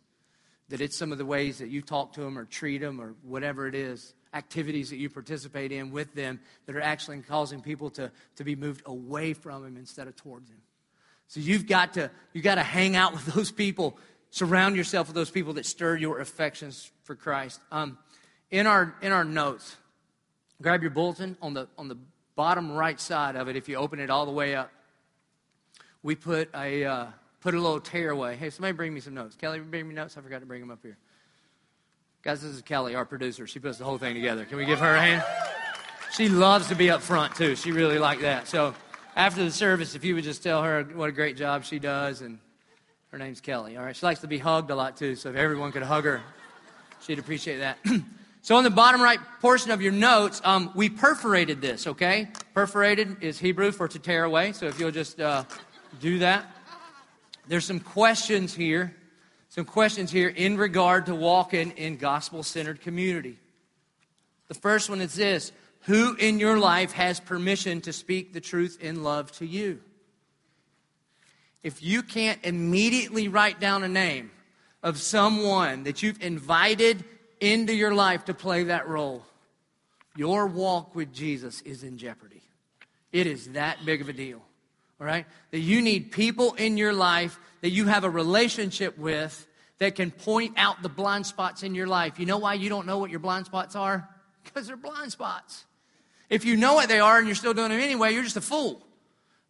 That 0.71 0.81
it's 0.81 0.97
some 0.97 1.13
of 1.13 1.19
the 1.19 1.27
ways 1.27 1.59
that 1.59 1.69
you 1.69 1.83
talk 1.83 2.15
to 2.15 2.23
them 2.23 2.39
or 2.39 2.47
treat 2.47 2.79
them 2.79 3.03
or 3.03 3.17
whatever 3.23 3.67
it 3.67 3.75
is. 3.75 4.15
activities 4.33 4.89
that 4.89 4.97
you 4.97 5.11
participate 5.11 5.73
in 5.73 5.91
with 5.91 6.15
them 6.15 6.41
that 6.65 6.75
are 6.75 6.81
actually 6.81 7.21
causing 7.21 7.61
people 7.61 7.91
to, 7.91 8.11
to 8.37 8.45
be 8.45 8.57
moved 8.57 8.81
away 8.87 9.35
from 9.35 9.63
Him 9.67 9.77
instead 9.77 10.09
of 10.09 10.17
towards 10.17 10.49
Him. 10.49 10.63
So 11.27 11.41
you've 11.41 11.67
got 11.67 11.93
to, 11.95 12.11
you've 12.33 12.45
got 12.45 12.55
to 12.55 12.63
hang 12.63 12.97
out 12.97 13.13
with 13.13 13.27
those 13.35 13.51
people, 13.51 13.99
surround 14.31 14.75
yourself 14.75 15.09
with 15.09 15.15
those 15.15 15.31
people 15.31 15.53
that 15.55 15.67
stir 15.67 15.97
your 15.97 16.19
affections 16.21 16.91
for 17.05 17.15
Christ. 17.15 17.61
Um, 17.71 17.99
in, 18.51 18.67
our, 18.67 18.95
in 19.03 19.13
our 19.13 19.25
notes, 19.25 19.77
grab 20.61 20.83
your 20.83 20.91
bulletin 20.91 21.37
on 21.41 21.55
the, 21.55 21.69
on 21.77 21.89
the 21.89 21.97
bottom 22.35 22.73
right 22.73 23.01
side 23.01 23.37
of 23.37 23.49
it, 23.49 23.57
if 23.57 23.69
you 23.69 23.77
open 23.77 23.99
it 24.01 24.11
all 24.11 24.27
the 24.27 24.33
way 24.33 24.55
up, 24.55 24.71
we 26.03 26.15
put 26.15 26.49
a, 26.55 26.85
uh, 26.85 27.07
put 27.41 27.55
a 27.55 27.61
little 27.61 27.81
tearaway. 27.81 28.37
Hey, 28.37 28.51
somebody 28.51 28.73
bring 28.73 28.95
me 28.95 29.01
some 29.01 29.15
notes. 29.15 29.37
Kelly, 29.37 29.61
bring 29.61 29.89
me 29.89 29.95
notes. 29.95 30.17
I 30.17 30.21
forgot 30.21 30.41
to 30.41 30.47
bring 30.47 30.61
them 30.61 30.71
up 30.71 30.81
here. 30.83 30.97
Guys, 32.23 32.43
this 32.43 32.53
is 32.53 32.63
Kelly, 32.63 32.95
our 32.95 33.05
producer. 33.05 33.47
She 33.47 33.59
puts 33.59 33.79
the 33.79 33.85
whole 33.85 33.99
thing 33.99 34.15
together. 34.15 34.45
Can 34.45 34.59
we 34.59 34.67
give 34.67 34.81
her 34.81 34.95
a 34.95 35.01
hand? 35.01 35.25
She 36.13 36.29
loves 36.29 36.69
to 36.69 36.75
be 36.75 36.91
up 36.91 37.01
front, 37.01 37.35
too. 37.37 37.55
She 37.55 37.73
really 37.73 37.99
liked 37.99 38.23
that. 38.23 38.49
So 38.49 38.75
after 39.15 39.45
the 39.45 39.51
service, 39.51 39.95
if 39.95 40.05
you 40.05 40.15
would 40.15 40.25
just 40.25 40.43
tell 40.43 40.63
her 40.63 40.83
what 40.95 41.09
a 41.09 41.13
great 41.13 41.37
job 41.37 41.65
she 41.65 41.79
does, 41.79 42.21
and 42.21 42.39
her 43.13 43.19
name's 43.19 43.41
Kelly, 43.41 43.77
all 43.77 43.85
right? 43.85 43.95
She 43.95 44.05
likes 44.05 44.21
to 44.21 44.27
be 44.27 44.39
hugged 44.39 44.71
a 44.71 44.75
lot, 44.75 44.97
too, 44.97 45.17
so 45.17 45.31
if 45.31 45.37
everyone 45.37 45.73
could 45.73 45.83
hug 45.83 46.05
her, 46.05 46.23
she'd 47.03 47.19
appreciate 47.19 47.59
that. 47.59 47.79
so 48.43 48.57
on 48.57 48.65
the 48.65 48.71
bottom 48.71 49.01
right 49.01 49.19
portion 49.41 49.71
of 49.71 49.83
your 49.83 49.93
notes, 49.93 50.41
um, 50.45 50.71
we 50.75 50.89
perforated 50.89 51.61
this, 51.61 51.87
okay? 51.87 52.29
Perforated 52.55 53.23
is 53.23 53.39
Hebrew 53.39 53.73
for 53.73 53.89
to 53.89 53.99
tear 53.99 54.25
away, 54.25 54.53
so 54.53 54.67
if 54.67 54.79
you'll 54.79 54.91
just 54.91 55.21
uh, 55.21 55.45
do 56.01 56.19
that. 56.21 56.47
There's 57.47 57.65
some 57.65 57.81
questions 57.81 58.55
here, 58.55 58.95
some 59.49 59.65
questions 59.65 60.11
here 60.11 60.29
in 60.29 60.57
regard 60.57 61.07
to 61.07 61.15
walking 61.15 61.73
in 61.73 61.97
gospel 61.97 62.43
centered 62.43 62.81
community. 62.81 63.39
The 64.49 64.55
first 64.55 64.91
one 64.91 65.01
is 65.01 65.15
this 65.15 65.53
Who 65.83 66.15
in 66.17 66.39
your 66.39 66.59
life 66.59 66.93
has 66.93 67.21
permission 67.21 67.81
to 67.83 67.93
speak 67.93 68.33
the 68.33 68.41
truth 68.41 68.79
in 68.81 69.03
love 69.03 69.33
to 69.33 69.47
you? 69.47 69.81
If 71.63 71.83
you 71.83 72.03
can't 72.03 72.39
immediately 72.45 73.29
write 73.29 73.61
down 73.61 73.83
a 73.83 73.89
name 73.89 74.31
of 74.83 74.99
someone 74.99 75.85
that 75.85 76.03
you've 76.03 76.23
invited 76.23 77.05
into 77.41 77.75
your 77.75 77.95
life 77.95 78.27
to 78.27 78.35
play 78.35 78.65
that 78.65 78.89
role, 78.89 79.25
your 80.17 80.47
walk 80.47 80.95
with 80.95 81.13
Jesus 81.13 81.61
is 81.63 81.83
in 81.83 81.99
jeopardy. 81.99 82.43
It 83.13 83.27
is 83.27 83.53
that 83.53 83.79
big 83.85 84.01
of 84.01 84.09
a 84.09 84.13
deal 84.13 84.43
all 85.01 85.07
right? 85.07 85.27
That 85.51 85.61
you 85.61 85.81
need 85.81 86.13
people 86.13 86.55
in 86.55 86.77
your 86.77 86.93
life 86.93 87.39
that 87.61 87.71
you 87.71 87.87
have 87.87 88.05
a 88.05 88.11
relationship 88.11 88.99
with 88.99 89.47
that 89.79 89.95
can 89.95 90.11
point 90.11 90.55
out 90.57 90.83
the 90.83 90.89
blind 90.89 91.27
spots 91.27 91.63
in 91.63 91.75
your 91.75 91.87
life. 91.87 92.19
You 92.19 92.27
know 92.27 92.39
why 92.39 92.55
you 92.55 92.69
don't 92.69 92.87
know 92.87 92.99
what 92.99 93.11
your 93.11 93.21
blind 93.21 93.47
spots 93.47 93.77
are? 93.77 94.09
Because 94.45 94.67
they're 94.67 94.77
blind 94.77 95.13
spots. 95.13 95.65
If 96.29 96.45
you 96.45 96.57
know 96.57 96.75
what 96.75 96.89
they 96.89 97.01
are 97.01 97.19
and 97.19 97.27
you're 97.27 97.37
still 97.37 97.55
doing 97.55 97.71
them 97.71 97.81
anyway, 97.81 98.13
you're 98.13 98.25
just 98.25 98.37
a 98.37 98.43
fool. 98.43 98.85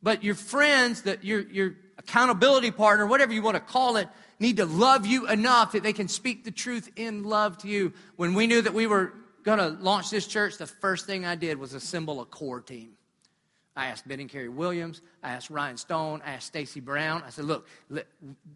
But 0.03 0.23
your 0.23 0.35
friends, 0.35 1.03
that 1.03 1.25
your, 1.25 1.41
your 1.41 1.75
accountability 1.97 2.71
partner, 2.71 3.07
whatever 3.07 3.33
you 3.33 3.43
want 3.43 3.57
to 3.57 3.61
call 3.61 3.97
it, 3.97 4.09
need 4.41 4.59
to 4.59 4.65
love 4.65 5.07
you 5.07 5.29
enough 5.29 5.73
that 5.73 5.83
they 5.83 5.93
can 5.93 6.09
speak 6.09 6.45
the 6.45 6.51
truth 6.51 6.91
in 6.97 7.25
love 7.25 7.59
to 7.59 7.69
you. 7.69 7.93
When 8.17 8.35
we 8.35 8.47
knew 8.47 8.63
that 8.63 8.75
we 8.75 8.87
were 8.87 9.13
going 9.43 9.59
to 9.59 9.69
launch 9.83 10.11
this 10.11 10.27
church, 10.27 10.59
the 10.59 10.67
first 10.67 11.07
thing 11.07 11.25
I 11.25 11.35
did 11.35 11.59
was 11.59 11.75
assemble 11.75 12.21
a 12.21 12.25
core 12.25 12.61
team. 12.61 12.91
I 13.75 13.87
asked 13.87 14.09
Ben 14.09 14.19
and 14.19 14.29
Carrie 14.29 14.49
Williams. 14.49 15.03
I 15.23 15.31
asked 15.31 15.51
Ryan 15.51 15.77
Stone. 15.77 16.23
I 16.25 16.33
asked 16.33 16.49
Stacy 16.49 16.81
Brown. 16.81 17.23
I 17.25 17.31
said, 17.31 17.45
look, 17.45 17.69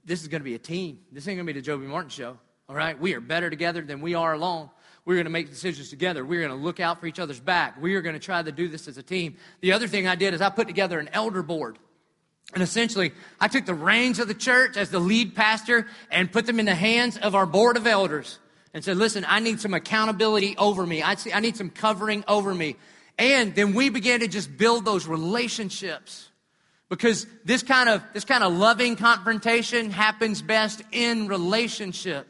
this 0.04 0.22
is 0.22 0.28
going 0.28 0.40
to 0.40 0.44
be 0.44 0.54
a 0.54 0.58
team. 0.58 0.98
This 1.12 1.28
ain't 1.28 1.36
going 1.36 1.46
to 1.46 1.52
be 1.52 1.58
the 1.58 1.64
Joby 1.64 1.86
Martin 1.86 2.10
show. 2.10 2.36
All 2.68 2.74
right? 2.74 2.98
We 2.98 3.14
are 3.14 3.20
better 3.20 3.48
together 3.48 3.82
than 3.82 4.00
we 4.00 4.14
are 4.14 4.32
alone. 4.32 4.68
We're 5.04 5.14
going 5.14 5.26
to 5.26 5.30
make 5.30 5.48
decisions 5.48 5.90
together. 5.90 6.24
We're 6.24 6.46
going 6.46 6.56
to 6.56 6.64
look 6.64 6.80
out 6.80 7.00
for 7.00 7.06
each 7.06 7.20
other's 7.20 7.40
back. 7.40 7.80
We 7.80 7.94
are 7.94 8.02
going 8.02 8.14
to 8.14 8.20
try 8.20 8.42
to 8.42 8.52
do 8.52 8.68
this 8.68 8.88
as 8.88 8.98
a 8.98 9.02
team. 9.02 9.36
The 9.60 9.72
other 9.72 9.86
thing 9.88 10.06
I 10.06 10.14
did 10.14 10.34
is 10.34 10.40
I 10.40 10.48
put 10.48 10.66
together 10.66 10.98
an 10.98 11.08
elder 11.12 11.42
board. 11.42 11.78
And 12.52 12.62
essentially, 12.62 13.12
I 13.40 13.48
took 13.48 13.64
the 13.64 13.74
reins 13.74 14.18
of 14.18 14.28
the 14.28 14.34
church 14.34 14.76
as 14.76 14.90
the 14.90 14.98
lead 14.98 15.34
pastor 15.34 15.86
and 16.10 16.30
put 16.30 16.46
them 16.46 16.60
in 16.60 16.66
the 16.66 16.74
hands 16.74 17.16
of 17.16 17.34
our 17.34 17.46
board 17.46 17.76
of 17.76 17.86
elders 17.86 18.38
and 18.74 18.84
said, 18.84 18.96
listen, 18.96 19.24
I 19.26 19.40
need 19.40 19.60
some 19.60 19.74
accountability 19.74 20.56
over 20.56 20.86
me. 20.86 21.02
I, 21.02 21.14
see, 21.14 21.32
I 21.32 21.40
need 21.40 21.56
some 21.56 21.70
covering 21.70 22.24
over 22.28 22.54
me. 22.54 22.76
And 23.18 23.54
then 23.54 23.74
we 23.74 23.88
began 23.88 24.20
to 24.20 24.28
just 24.28 24.56
build 24.56 24.84
those 24.84 25.06
relationships. 25.06 26.28
Because 26.88 27.26
this 27.44 27.62
kind 27.62 27.88
of, 27.88 28.02
this 28.12 28.24
kind 28.24 28.44
of 28.44 28.52
loving 28.52 28.96
confrontation 28.96 29.90
happens 29.90 30.42
best 30.42 30.82
in 30.92 31.26
relationship. 31.26 32.26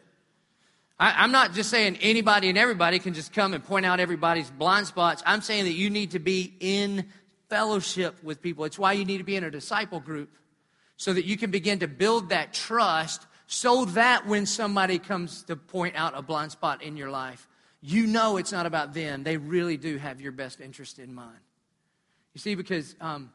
I, 1.00 1.24
am 1.24 1.32
not 1.32 1.52
just 1.52 1.68
saying 1.68 1.98
anybody 2.00 2.48
and 2.48 2.56
everybody 2.56 3.00
can 3.00 3.12
just 3.12 3.32
come 3.32 3.54
and 3.54 3.64
point 3.64 3.86
out 3.86 3.98
everybody's 3.98 4.50
blind 4.50 4.86
spots. 4.86 5.20
I'm 5.26 5.40
saying 5.40 5.64
that 5.64 5.72
you 5.72 5.90
need 5.90 6.12
to 6.12 6.20
be 6.20 6.54
in 6.60 7.06
fellowship 7.52 8.16
with 8.24 8.40
people. 8.40 8.64
It's 8.64 8.78
why 8.78 8.94
you 8.94 9.04
need 9.04 9.18
to 9.18 9.24
be 9.24 9.36
in 9.36 9.44
a 9.44 9.50
disciple 9.50 10.00
group 10.00 10.30
so 10.96 11.12
that 11.12 11.26
you 11.26 11.36
can 11.36 11.50
begin 11.50 11.80
to 11.80 11.86
build 11.86 12.30
that 12.30 12.54
trust 12.54 13.26
so 13.46 13.84
that 13.84 14.26
when 14.26 14.46
somebody 14.46 14.98
comes 14.98 15.42
to 15.42 15.56
point 15.56 15.94
out 15.94 16.16
a 16.16 16.22
blind 16.22 16.50
spot 16.50 16.82
in 16.82 16.96
your 16.96 17.10
life, 17.10 17.46
you 17.82 18.06
know 18.06 18.38
it's 18.38 18.52
not 18.52 18.64
about 18.64 18.94
them. 18.94 19.22
They 19.22 19.36
really 19.36 19.76
do 19.76 19.98
have 19.98 20.18
your 20.18 20.32
best 20.32 20.62
interest 20.62 20.98
in 20.98 21.12
mind. 21.12 21.36
You 22.32 22.40
see, 22.40 22.54
because 22.54 22.96
um, 23.02 23.30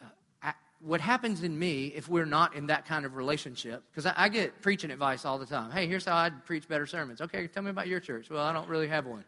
uh, 0.00 0.06
I, 0.42 0.54
what 0.80 1.02
happens 1.02 1.42
in 1.42 1.58
me 1.58 1.88
if 1.88 2.08
we're 2.08 2.24
not 2.24 2.54
in 2.54 2.68
that 2.68 2.86
kind 2.86 3.04
of 3.04 3.14
relationship, 3.14 3.82
because 3.90 4.06
I, 4.06 4.14
I, 4.16 4.28
get 4.30 4.62
preaching 4.62 4.90
advice 4.90 5.26
all 5.26 5.38
the 5.38 5.44
time. 5.44 5.70
Hey, 5.70 5.86
here's 5.86 6.06
how 6.06 6.16
I'd 6.16 6.46
preach 6.46 6.66
better 6.66 6.86
sermons. 6.86 7.20
Okay, 7.20 7.46
tell 7.48 7.62
me 7.62 7.68
about 7.68 7.88
your 7.88 8.00
church. 8.00 8.30
Well, 8.30 8.42
I 8.42 8.54
don't 8.54 8.70
really 8.70 8.88
have 8.88 9.04
one. 9.04 9.24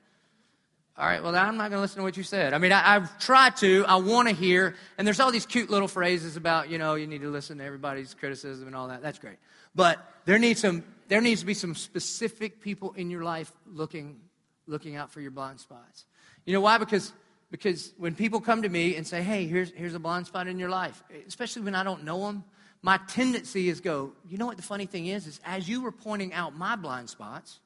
All 0.99 1.07
right, 1.07 1.22
well, 1.22 1.36
I'm 1.36 1.59
not 1.59 1.68
going 1.70 1.72
to 1.72 1.80
listen 1.80 1.99
to 1.99 2.05
what 2.05 2.16
you 2.16 2.22
said. 2.22 2.55
I 2.55 2.59
mean, 2.59 2.72
I, 2.72 2.94
have 2.94 3.18
tried 3.18 3.57
to. 3.59 3.84
I 3.86 3.97
want 3.97 4.28
to 4.28 4.34
hear. 4.34 4.74
And 4.97 5.07
there's 5.07 5.20
all 5.20 5.30
these 5.30 5.44
cute 5.44 5.68
little 5.68 5.88
phrases 5.88 6.36
about, 6.36 6.70
you 6.70 6.78
know, 6.78 6.94
you 6.94 7.07
need 7.07 7.20
to 7.20 7.28
listen 7.28 7.59
to 7.59 7.64
everybody's 7.64 8.14
criticism 8.14 8.66
and 8.66 8.74
all 8.74 8.88
that. 8.88 9.03
That's 9.03 9.18
great. 9.18 9.36
But 9.74 9.99
there 10.24 10.38
needs, 10.38 10.61
some, 10.61 10.84
there 11.09 11.20
needs 11.20 11.40
to 11.40 11.47
be 11.47 11.53
some 11.53 11.74
specific 11.74 12.62
people 12.62 12.94
in 12.97 13.11
your 13.11 13.24
life 13.24 13.53
looking 13.66 14.20
looking 14.66 14.97
out 14.97 15.12
for 15.12 15.20
your 15.20 15.30
blind 15.30 15.61
spots. 15.61 16.07
You 16.44 16.53
know 16.53 16.61
why? 16.61 16.78
Because 16.78 17.12
because 17.51 17.92
when 17.97 18.14
people 18.14 18.40
come 18.40 18.62
to 18.62 18.68
me 18.68 18.97
and 18.97 19.07
say, 19.07 19.22
"Hey, 19.22 19.47
here's 19.47 19.70
here's 19.70 19.94
a 19.94 19.99
blind 19.99 20.26
spot 20.26 20.49
in 20.49 20.59
your 20.59 20.70
life," 20.70 21.03
especially 21.26 21.62
when 21.62 21.74
I 21.74 21.84
don't 21.84 22.05
know 22.05 22.26
them, 22.26 22.44
my 22.82 22.99
tendency 23.09 23.68
is 23.68 23.80
go, 23.80 24.12
"You 24.28 24.38
know 24.38 24.47
what 24.47 24.57
the 24.57 24.62
funny 24.62 24.86
thing 24.86 25.07
is? 25.07 25.26
Is 25.26 25.40
as 25.44 25.68
you 25.68 25.82
were 25.82 25.92
pointing 25.92 26.32
out 26.32 26.57
my 26.57 26.76
blind 26.76 27.11
spots, 27.11 27.61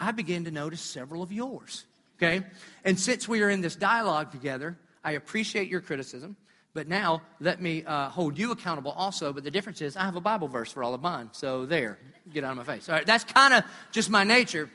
I 0.00 0.12
began 0.12 0.44
to 0.44 0.50
notice 0.50 0.80
several 0.80 1.22
of 1.22 1.32
yours." 1.32 1.84
Okay, 2.20 2.44
and 2.84 2.98
since 2.98 3.28
we 3.28 3.42
are 3.42 3.50
in 3.50 3.60
this 3.60 3.76
dialogue 3.76 4.32
together, 4.32 4.76
I 5.04 5.12
appreciate 5.12 5.68
your 5.68 5.80
criticism. 5.80 6.36
But 6.74 6.86
now 6.86 7.22
let 7.40 7.60
me 7.60 7.84
uh, 7.84 8.08
hold 8.08 8.38
you 8.38 8.52
accountable 8.52 8.92
also. 8.92 9.32
But 9.32 9.42
the 9.44 9.50
difference 9.50 9.80
is 9.80 9.96
I 9.96 10.04
have 10.04 10.16
a 10.16 10.20
Bible 10.20 10.48
verse 10.48 10.70
for 10.70 10.84
all 10.84 10.94
of 10.94 11.00
mine. 11.00 11.30
So 11.32 11.66
there, 11.66 11.98
get 12.32 12.44
out 12.44 12.52
of 12.52 12.56
my 12.56 12.64
face. 12.64 12.88
All 12.88 12.94
right, 12.94 13.06
that's 13.06 13.24
kind 13.24 13.54
of 13.54 13.64
just 13.90 14.10
my 14.10 14.24
nature. 14.24 14.68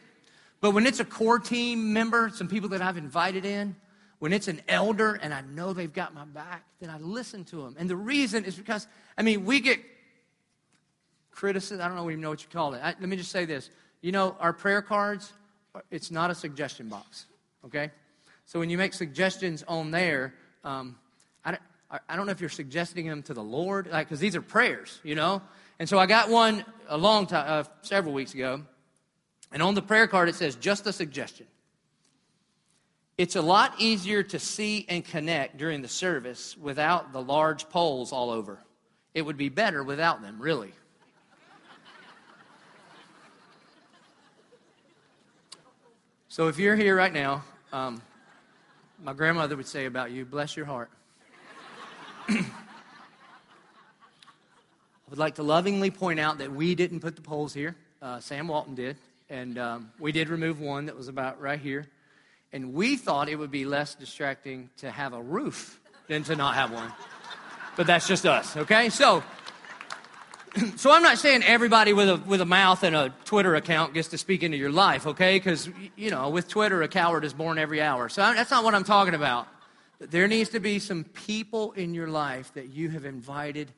But 0.60 0.72
when 0.72 0.86
it's 0.86 1.00
a 1.00 1.06
core 1.06 1.39
team 1.39 1.94
member, 1.94 2.30
some 2.34 2.48
people 2.48 2.70
that 2.70 2.82
I've 2.82 2.98
invited 2.98 3.46
in, 3.46 3.76
when 4.20 4.32
it's 4.32 4.48
an 4.48 4.62
elder 4.70 5.16
and 5.22 5.34
I 5.34 5.41
know 5.41 5.74
they've 5.74 5.91
got 5.91 6.14
my 6.14 6.24
back, 6.24 6.64
then 6.80 6.89
I 6.89 6.98
listen 6.98 7.44
to 7.46 7.58
them. 7.58 7.76
And 7.78 7.89
the 7.89 7.98
reason 7.98 8.46
is 8.46 8.56
because, 8.56 8.88
I 9.18 9.22
mean, 9.22 9.44
we 9.44 9.60
get 9.60 9.80
criticism. 11.32 11.84
I 11.84 11.89
don't 11.89 12.10
even 12.10 12.22
know 12.22 12.30
what 12.30 12.41
you 12.41 12.50
call 12.50 12.74
it. 12.74 12.82
I, 12.82 12.96
let 13.00 13.10
me 13.10 13.18
just 13.18 13.32
say 13.32 13.44
this. 13.44 13.70
You 14.02 14.14
know, 14.14 14.38
our 14.39 14.54
prayer 14.54 14.82
cards, 14.82 15.34
it's 15.91 16.12
not 16.12 16.32
a 16.32 16.36
suggestion 16.36 16.88
box, 16.88 17.26
okay? 17.66 17.91
So 18.45 18.59
when 18.59 18.70
you 18.70 18.78
make 18.78 18.93
suggestions 18.93 19.64
on 19.68 19.91
there, 19.91 20.34
um, 20.64 20.97
I, 21.45 21.51
don't, 21.51 21.61
I 22.09 22.16
don't 22.16 22.26
know 22.26 22.32
if 22.32 22.41
you're 22.41 22.49
suggesting 22.49 23.07
them 23.07 23.24
to 23.24 23.34
the 23.34 23.43
Lord, 23.43 23.88
like, 23.88 24.07
because 24.07 24.20
these 24.20 24.36
are 24.36 24.41
prayers, 24.41 24.99
you 25.03 25.16
know? 25.16 25.41
And 25.80 25.88
so 25.88 25.97
I 25.97 26.05
got 26.05 26.30
one 26.30 26.66
a 26.88 26.97
long 26.97 27.26
time, 27.28 27.45
uh, 27.47 27.64
several 27.82 28.14
weeks 28.14 28.34
ago, 28.34 28.61
and 29.51 29.61
on 29.61 29.76
the 29.76 29.82
prayer 29.82 30.07
card, 30.07 30.30
it 30.30 30.36
says, 30.36 30.55
just 30.55 30.88
a 30.88 30.93
suggestion. 30.93 31.47
It's 33.18 33.36
a 33.36 33.41
lot 33.41 33.76
easier 33.78 34.24
to 34.24 34.39
see 34.39 34.86
and 34.89 35.05
connect 35.05 35.57
during 35.57 35.84
the 35.84 35.88
service 35.88 36.57
without 36.57 37.14
the 37.14 37.22
large 37.22 37.70
poles 37.70 38.11
all 38.11 38.32
over. 38.32 38.59
It 39.14 39.22
would 39.22 39.38
be 39.38 39.49
better 39.49 39.84
without 39.84 40.24
them, 40.24 40.41
really. 40.41 40.74
So 46.28 46.47
if 46.47 46.57
you're 46.57 46.76
here 46.76 46.95
right 46.95 47.14
now, 47.14 47.43
um, 47.74 48.01
my 49.03 49.13
grandmother 49.13 49.57
would 49.57 49.67
say 49.67 49.86
about 49.86 50.11
you, 50.11 50.26
bless 50.26 50.55
your 50.55 50.67
heart. 50.67 50.91
I 52.30 52.45
would 55.09 55.17
like 55.19 55.36
to 55.36 55.43
lovingly 55.43 55.89
point 55.91 56.19
out 56.19 56.38
that 56.38 56.51
we 56.51 56.76
didn't 56.76 56.99
put 56.99 57.15
the 57.15 57.21
poles 57.21 57.53
here. 57.53 57.76
Uh, 58.01 58.19
Sam 58.19 58.47
Walton 58.47 58.76
did. 58.76 58.95
And 59.30 59.57
um, 59.57 59.91
we 59.99 60.11
did 60.11 60.30
remove 60.30 60.59
one 60.59 60.86
that 60.86 60.95
was 60.95 61.07
about 61.07 61.41
right 61.41 61.59
here. 61.59 61.88
And 62.51 62.76
we 62.76 62.95
thought 62.95 63.28
it 63.28 63.38
would 63.38 63.51
be 63.51 63.65
less 63.65 63.95
distracting 63.95 64.69
to 64.78 64.91
have 64.91 65.13
a 65.13 65.21
roof 65.21 65.80
than 66.07 66.24
to 66.26 66.36
not 66.36 66.53
have 66.53 66.71
one. 66.71 66.93
But 67.76 67.88
that's 67.88 68.07
just 68.07 68.28
us, 68.28 68.55
okay? 68.55 68.89
So 68.89 69.24
so 70.76 70.91
I'm 70.91 71.01
not 71.01 71.18
saying 71.18 71.43
everybody 71.43 71.93
with 71.93 72.10
a, 72.10 72.18
with 72.18 72.41
a 72.41 72.45
mouth 72.45 72.84
and 72.84 72.95
a 72.95 73.14
Twitter 73.26 73.56
account 73.56 73.93
gets 73.93 74.10
to 74.10 74.18
speak 74.18 74.43
into 74.43 74.58
your 74.58 74.72
life, 74.72 75.08
okay? 75.08 75.38
Because, 75.38 75.70
you 75.95 76.12
know, 76.12 76.30
with 76.30 76.47
Twitter, 76.47 76.82
a 76.84 76.88
coward 76.88 77.24
is 77.26 77.34
born 77.34 77.58
every 77.58 77.82
hour. 77.82 78.10
So 78.10 78.22
I, 78.22 78.34
that's 78.36 78.51
not 78.51 78.64
what 78.64 78.76
I'm 78.76 78.84
talking 78.84 79.16
about. 79.16 79.47
There 79.99 80.28
needs 80.28 80.49
to 80.49 80.60
be 80.60 80.80
some 80.80 81.06
people 81.06 81.72
in 81.74 81.93
your 81.93 82.08
life 82.08 82.54
that 82.54 82.70
you 82.70 82.89
have 82.89 83.06
invited 83.06 83.72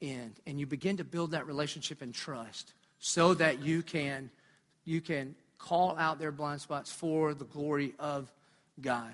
in, 0.00 0.32
and 0.46 0.60
you 0.60 0.66
begin 0.66 0.98
to 0.98 1.04
build 1.04 1.32
that 1.32 1.46
relationship 1.46 2.02
and 2.02 2.14
trust 2.14 2.74
so 2.98 3.34
that 3.34 3.62
you 3.62 3.82
can, 3.82 4.30
you 4.84 5.00
can 5.00 5.34
call 5.58 5.96
out 5.98 6.18
their 6.18 6.32
blind 6.32 6.60
spots 6.60 6.92
for 6.92 7.34
the 7.34 7.44
glory 7.44 7.94
of 7.98 8.30
God. 8.80 9.12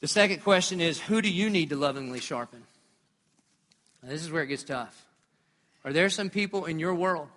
The 0.00 0.08
second 0.08 0.42
question 0.42 0.80
is 0.80 1.00
who 1.00 1.22
do 1.22 1.30
you 1.30 1.50
need 1.50 1.70
to 1.70 1.76
lovingly 1.76 2.20
sharpen? 2.20 2.62
Now, 4.02 4.10
this 4.10 4.22
is 4.22 4.30
where 4.30 4.42
it 4.42 4.48
gets 4.48 4.62
tough. 4.62 5.05
Are 5.86 5.92
there 5.92 6.10
some 6.10 6.30
people 6.30 6.64
in 6.64 6.80
your 6.80 6.94
world? 6.94 7.28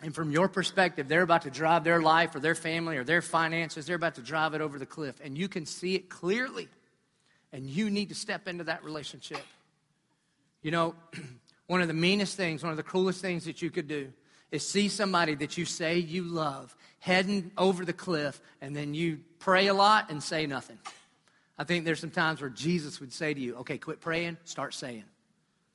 And 0.00 0.14
from 0.14 0.30
your 0.30 0.48
perspective, 0.48 1.08
they're 1.08 1.22
about 1.22 1.42
to 1.42 1.50
drive 1.50 1.82
their 1.82 2.00
life 2.00 2.34
or 2.36 2.40
their 2.40 2.54
family 2.54 2.96
or 2.96 3.04
their 3.04 3.20
finances, 3.20 3.84
they're 3.84 3.96
about 3.96 4.14
to 4.14 4.22
drive 4.22 4.54
it 4.54 4.60
over 4.60 4.78
the 4.78 4.86
cliff. 4.86 5.16
And 5.22 5.36
you 5.36 5.48
can 5.48 5.66
see 5.66 5.96
it 5.96 6.08
clearly. 6.08 6.68
And 7.52 7.66
you 7.66 7.90
need 7.90 8.08
to 8.08 8.14
step 8.14 8.46
into 8.46 8.64
that 8.64 8.84
relationship. 8.84 9.42
You 10.62 10.70
know, 10.70 10.94
one 11.66 11.82
of 11.82 11.88
the 11.88 11.94
meanest 11.94 12.36
things, 12.36 12.62
one 12.62 12.70
of 12.70 12.76
the 12.76 12.82
cruelest 12.84 13.20
things 13.20 13.44
that 13.44 13.60
you 13.60 13.70
could 13.70 13.88
do 13.88 14.12
is 14.52 14.66
see 14.66 14.88
somebody 14.88 15.34
that 15.36 15.58
you 15.58 15.64
say 15.64 15.98
you 15.98 16.22
love 16.22 16.76
heading 17.00 17.50
over 17.58 17.84
the 17.84 17.92
cliff 17.92 18.40
and 18.60 18.76
then 18.76 18.94
you 18.94 19.18
pray 19.40 19.66
a 19.66 19.74
lot 19.74 20.10
and 20.10 20.22
say 20.22 20.46
nothing. 20.46 20.78
I 21.58 21.64
think 21.64 21.84
there's 21.84 22.00
some 22.00 22.10
times 22.10 22.40
where 22.40 22.50
Jesus 22.50 23.00
would 23.00 23.12
say 23.12 23.34
to 23.34 23.40
you, 23.40 23.56
okay, 23.56 23.78
quit 23.78 24.00
praying, 24.00 24.36
start 24.44 24.74
saying. 24.74 25.04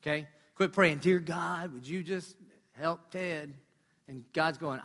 Okay? 0.01 0.27
Quit 0.57 0.73
praying, 0.73 0.97
Dear 0.97 1.19
God, 1.19 1.71
would 1.71 1.87
you 1.87 2.01
just 2.01 2.35
help 2.79 3.11
Ted? 3.11 3.53
And 4.07 4.23
God's 4.33 4.57
going, 4.57 4.81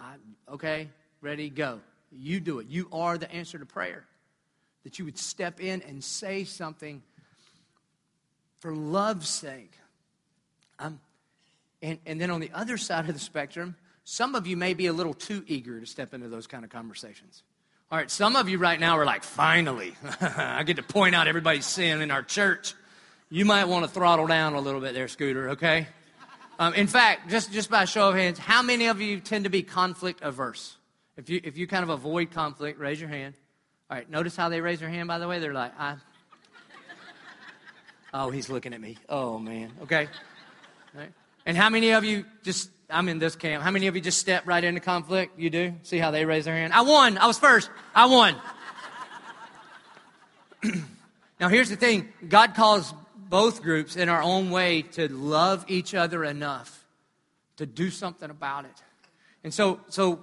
Okay, 0.46 0.90
ready, 1.22 1.48
go. 1.48 1.80
You 2.10 2.40
do 2.40 2.58
it. 2.58 2.66
You 2.68 2.88
are 2.92 3.16
the 3.16 3.32
answer 3.32 3.58
to 3.58 3.64
prayer. 3.64 4.04
That 4.84 4.98
you 4.98 5.06
would 5.06 5.16
step 5.16 5.60
in 5.60 5.80
and 5.80 6.04
say 6.04 6.44
something 6.44 7.02
for 8.60 8.76
love's 8.76 9.30
sake. 9.30 9.72
Um, 10.78 11.00
and, 11.80 11.98
and 12.04 12.20
then 12.20 12.30
on 12.30 12.40
the 12.40 12.50
other 12.52 12.76
side 12.76 13.08
of 13.08 13.14
the 13.14 13.20
spectrum, 13.20 13.74
some 14.04 14.34
of 14.34 14.46
you 14.46 14.58
may 14.58 14.74
be 14.74 14.88
a 14.88 14.92
little 14.92 15.14
too 15.14 15.42
eager 15.46 15.80
to 15.80 15.86
step 15.86 16.12
into 16.12 16.28
those 16.28 16.46
kind 16.46 16.64
of 16.64 16.70
conversations. 16.70 17.44
All 17.90 17.96
right, 17.96 18.10
some 18.10 18.36
of 18.36 18.46
you 18.50 18.58
right 18.58 18.78
now 18.78 18.98
are 18.98 19.06
like, 19.06 19.22
finally, 19.22 19.94
I 20.20 20.64
get 20.64 20.76
to 20.76 20.82
point 20.82 21.14
out 21.14 21.28
everybody's 21.28 21.64
sin 21.64 22.02
in 22.02 22.10
our 22.10 22.22
church 22.22 22.74
you 23.32 23.46
might 23.46 23.64
want 23.64 23.82
to 23.82 23.90
throttle 23.90 24.26
down 24.26 24.52
a 24.52 24.60
little 24.60 24.82
bit 24.82 24.92
there, 24.92 25.08
Scooter, 25.08 25.50
okay? 25.50 25.86
Um, 26.58 26.74
in 26.74 26.86
fact, 26.86 27.30
just, 27.30 27.50
just 27.50 27.70
by 27.70 27.86
show 27.86 28.10
of 28.10 28.14
hands, 28.14 28.38
how 28.38 28.60
many 28.60 28.88
of 28.88 29.00
you 29.00 29.20
tend 29.20 29.44
to 29.44 29.50
be 29.50 29.62
conflict 29.62 30.20
averse? 30.22 30.76
If 31.16 31.30
you, 31.30 31.40
if 31.42 31.56
you 31.56 31.66
kind 31.66 31.82
of 31.82 31.88
avoid 31.88 32.30
conflict, 32.30 32.78
raise 32.78 33.00
your 33.00 33.08
hand. 33.08 33.32
All 33.90 33.96
right, 33.96 34.08
notice 34.10 34.36
how 34.36 34.50
they 34.50 34.60
raise 34.60 34.80
their 34.80 34.90
hand, 34.90 35.08
by 35.08 35.18
the 35.18 35.26
way? 35.26 35.38
They're 35.38 35.54
like, 35.54 35.72
I. 35.80 35.96
Oh, 38.14 38.28
he's 38.28 38.50
looking 38.50 38.74
at 38.74 38.80
me. 38.82 38.98
Oh, 39.08 39.38
man. 39.38 39.72
Okay. 39.84 40.06
Right. 40.94 41.10
And 41.46 41.56
how 41.56 41.70
many 41.70 41.92
of 41.92 42.04
you 42.04 42.26
just, 42.42 42.68
I'm 42.90 43.08
in 43.08 43.18
this 43.18 43.34
camp, 43.34 43.62
how 43.62 43.70
many 43.70 43.86
of 43.86 43.96
you 43.96 44.02
just 44.02 44.18
step 44.18 44.46
right 44.46 44.62
into 44.62 44.82
conflict? 44.82 45.38
You 45.38 45.48
do? 45.48 45.72
See 45.84 45.96
how 45.96 46.10
they 46.10 46.26
raise 46.26 46.44
their 46.44 46.54
hand? 46.54 46.74
I 46.74 46.82
won. 46.82 47.16
I 47.16 47.26
was 47.26 47.38
first. 47.38 47.70
I 47.94 48.04
won. 48.04 48.36
now, 51.40 51.48
here's 51.48 51.70
the 51.70 51.76
thing 51.76 52.12
God 52.28 52.54
calls 52.54 52.92
both 53.32 53.62
groups 53.62 53.96
in 53.96 54.10
our 54.10 54.22
own 54.22 54.50
way 54.50 54.82
to 54.82 55.10
love 55.10 55.64
each 55.66 55.94
other 55.94 56.22
enough 56.22 56.84
to 57.56 57.64
do 57.64 57.88
something 57.88 58.28
about 58.28 58.66
it. 58.66 58.82
And 59.42 59.54
so, 59.54 59.80
so, 59.88 60.22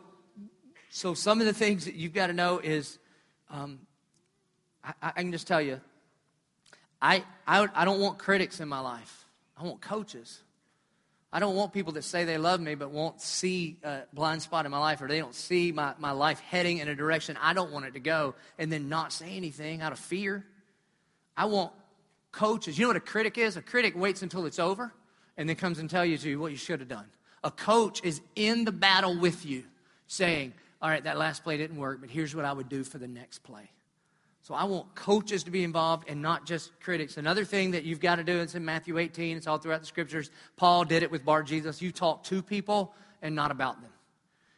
so 0.91 1.15
some 1.15 1.39
of 1.39 1.47
the 1.47 1.53
things 1.53 1.85
that 1.85 1.95
you've 1.95 2.13
got 2.13 2.27
to 2.27 2.33
know 2.33 2.59
is, 2.59 2.99
um, 3.49 3.79
I, 4.83 4.93
I, 5.01 5.11
can 5.23 5.31
just 5.31 5.47
tell 5.47 5.59
you, 5.59 5.81
I, 7.01 7.23
I, 7.47 7.67
I 7.73 7.83
don't 7.83 7.99
want 7.99 8.19
critics 8.19 8.59
in 8.59 8.67
my 8.67 8.79
life. 8.79 9.25
I 9.57 9.63
want 9.63 9.81
coaches. 9.81 10.41
I 11.33 11.39
don't 11.39 11.55
want 11.55 11.73
people 11.73 11.93
that 11.93 12.03
say 12.03 12.25
they 12.25 12.37
love 12.37 12.61
me 12.61 12.75
but 12.75 12.91
won't 12.91 13.21
see 13.21 13.77
a 13.83 14.01
blind 14.13 14.43
spot 14.43 14.65
in 14.65 14.71
my 14.71 14.77
life 14.77 15.01
or 15.01 15.07
they 15.07 15.17
don't 15.17 15.33
see 15.33 15.71
my, 15.71 15.95
my 15.97 16.11
life 16.11 16.39
heading 16.41 16.77
in 16.77 16.87
a 16.87 16.95
direction 16.95 17.39
I 17.41 17.53
don't 17.53 17.71
want 17.71 17.85
it 17.85 17.95
to 17.95 17.99
go 17.99 18.35
and 18.59 18.71
then 18.71 18.87
not 18.87 19.11
say 19.11 19.35
anything 19.35 19.81
out 19.81 19.93
of 19.93 19.97
fear. 19.97 20.45
I 21.35 21.45
want 21.45 21.71
coaches. 22.31 22.77
You 22.77 22.85
know 22.85 22.89
what 22.89 22.97
a 22.97 23.01
critic 23.01 23.37
is? 23.37 23.57
A 23.57 23.61
critic 23.61 23.97
waits 23.97 24.21
until 24.21 24.45
it's 24.45 24.59
over 24.59 24.93
and 25.37 25.47
then 25.47 25.55
comes 25.55 25.79
and 25.79 25.89
tells 25.89 26.23
you 26.23 26.39
what 26.39 26.51
you 26.51 26.57
should 26.57 26.79
have 26.79 26.89
done. 26.89 27.05
A 27.43 27.51
coach 27.51 28.03
is 28.03 28.21
in 28.35 28.65
the 28.65 28.71
battle 28.71 29.17
with 29.17 29.45
you, 29.45 29.63
saying, 30.07 30.53
All 30.81 30.89
right, 30.89 31.03
that 31.03 31.17
last 31.17 31.43
play 31.43 31.57
didn't 31.57 31.77
work, 31.77 32.01
but 32.01 32.09
here's 32.09 32.35
what 32.35 32.45
I 32.45 32.51
would 32.51 32.69
do 32.69 32.83
for 32.83 32.97
the 32.97 33.07
next 33.07 33.39
play. 33.39 33.71
So 34.41 34.53
I 34.53 34.63
want 34.63 34.95
coaches 34.95 35.43
to 35.43 35.51
be 35.51 35.63
involved 35.63 36.09
and 36.09 36.21
not 36.21 36.45
just 36.45 36.77
critics. 36.79 37.17
Another 37.17 37.45
thing 37.45 37.71
that 37.71 37.83
you've 37.83 37.99
got 37.99 38.15
to 38.15 38.23
do, 38.23 38.39
it's 38.39 38.55
in 38.55 38.65
Matthew 38.65 38.97
18, 38.97 39.37
it's 39.37 39.47
all 39.47 39.57
throughout 39.57 39.81
the 39.81 39.87
scriptures. 39.87 40.31
Paul 40.57 40.85
did 40.85 41.03
it 41.03 41.11
with 41.11 41.23
Bar 41.23 41.43
Jesus. 41.43 41.81
You 41.81 41.91
talk 41.91 42.23
to 42.25 42.41
people 42.41 42.93
and 43.21 43.35
not 43.35 43.51
about 43.51 43.81
them. 43.81 43.91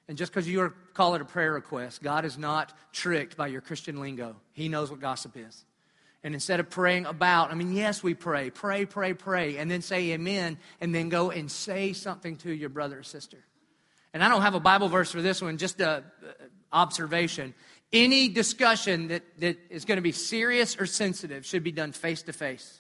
And 0.08 0.18
just 0.18 0.32
because 0.32 0.48
you 0.48 0.74
call 0.94 1.16
it 1.16 1.22
a 1.22 1.26
prayer 1.26 1.54
request, 1.54 2.02
God 2.02 2.26
is 2.26 2.38
not 2.38 2.74
tricked 2.92 3.38
by 3.38 3.48
your 3.48 3.62
Christian 3.62 4.00
lingo. 4.00 4.36
He 4.54 4.70
knows 4.70 4.90
what 4.90 5.00
gossip 5.00 5.36
is. 5.36 5.66
And 6.24 6.36
instead 6.36 6.60
of 6.60 6.70
praying 6.70 7.08
about, 7.08 7.52
I 7.52 7.56
mean, 7.56 7.74
yes, 7.74 8.04
we 8.04 8.14
pray, 8.14 8.52
pray, 8.52 8.86
pray, 8.86 9.14
pray, 9.14 9.58
and 9.58 9.72
then 9.72 9.82
say 9.82 10.12
amen, 10.12 10.60
and 10.80 10.94
then 10.94 11.10
go 11.10 11.32
and 11.32 11.50
say 11.50 11.94
something 11.94 12.38
to 12.38 12.52
your 12.52 12.70
brother 12.70 13.00
or 13.00 13.04
sister. 13.04 13.38
And 14.14 14.24
I 14.24 14.30
don't 14.30 14.42
have 14.42 14.54
a 14.54 14.60
Bible 14.60 14.88
verse 14.88 15.12
for 15.12 15.22
this 15.22 15.42
one, 15.42 15.58
just 15.58 15.82
a 15.82 16.04
observation. 16.72 17.54
Any 17.92 18.28
discussion 18.28 19.08
that, 19.08 19.24
that 19.40 19.58
is 19.70 19.86
going 19.86 19.98
to 19.98 20.02
be 20.02 20.12
serious 20.12 20.78
or 20.78 20.86
sensitive 20.86 21.46
should 21.46 21.64
be 21.64 21.72
done 21.72 21.92
face 21.92 22.22
to 22.24 22.34
face, 22.34 22.80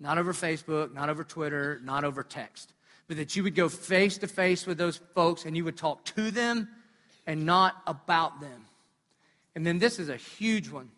not 0.00 0.18
over 0.18 0.32
Facebook, 0.32 0.92
not 0.94 1.10
over 1.10 1.24
Twitter, 1.24 1.80
not 1.84 2.04
over 2.04 2.22
text. 2.22 2.72
But 3.06 3.18
that 3.18 3.36
you 3.36 3.42
would 3.42 3.54
go 3.54 3.68
face 3.68 4.18
to 4.18 4.28
face 4.28 4.66
with 4.66 4.78
those 4.78 5.00
folks 5.14 5.44
and 5.44 5.56
you 5.56 5.64
would 5.64 5.76
talk 5.76 6.04
to 6.16 6.30
them 6.30 6.68
and 7.26 7.44
not 7.46 7.76
about 7.86 8.40
them. 8.40 8.66
And 9.54 9.66
then 9.66 9.78
this 9.78 9.98
is 9.98 10.08
a 10.08 10.16
huge 10.16 10.70
one 10.70 10.90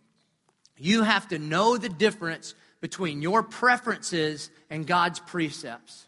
you 0.81 1.03
have 1.03 1.29
to 1.29 1.39
know 1.39 1.77
the 1.77 1.89
difference 1.89 2.55
between 2.81 3.23
your 3.23 3.43
preferences 3.43 4.51
and 4.71 4.87
God's 4.87 5.21
precepts. 5.21 6.07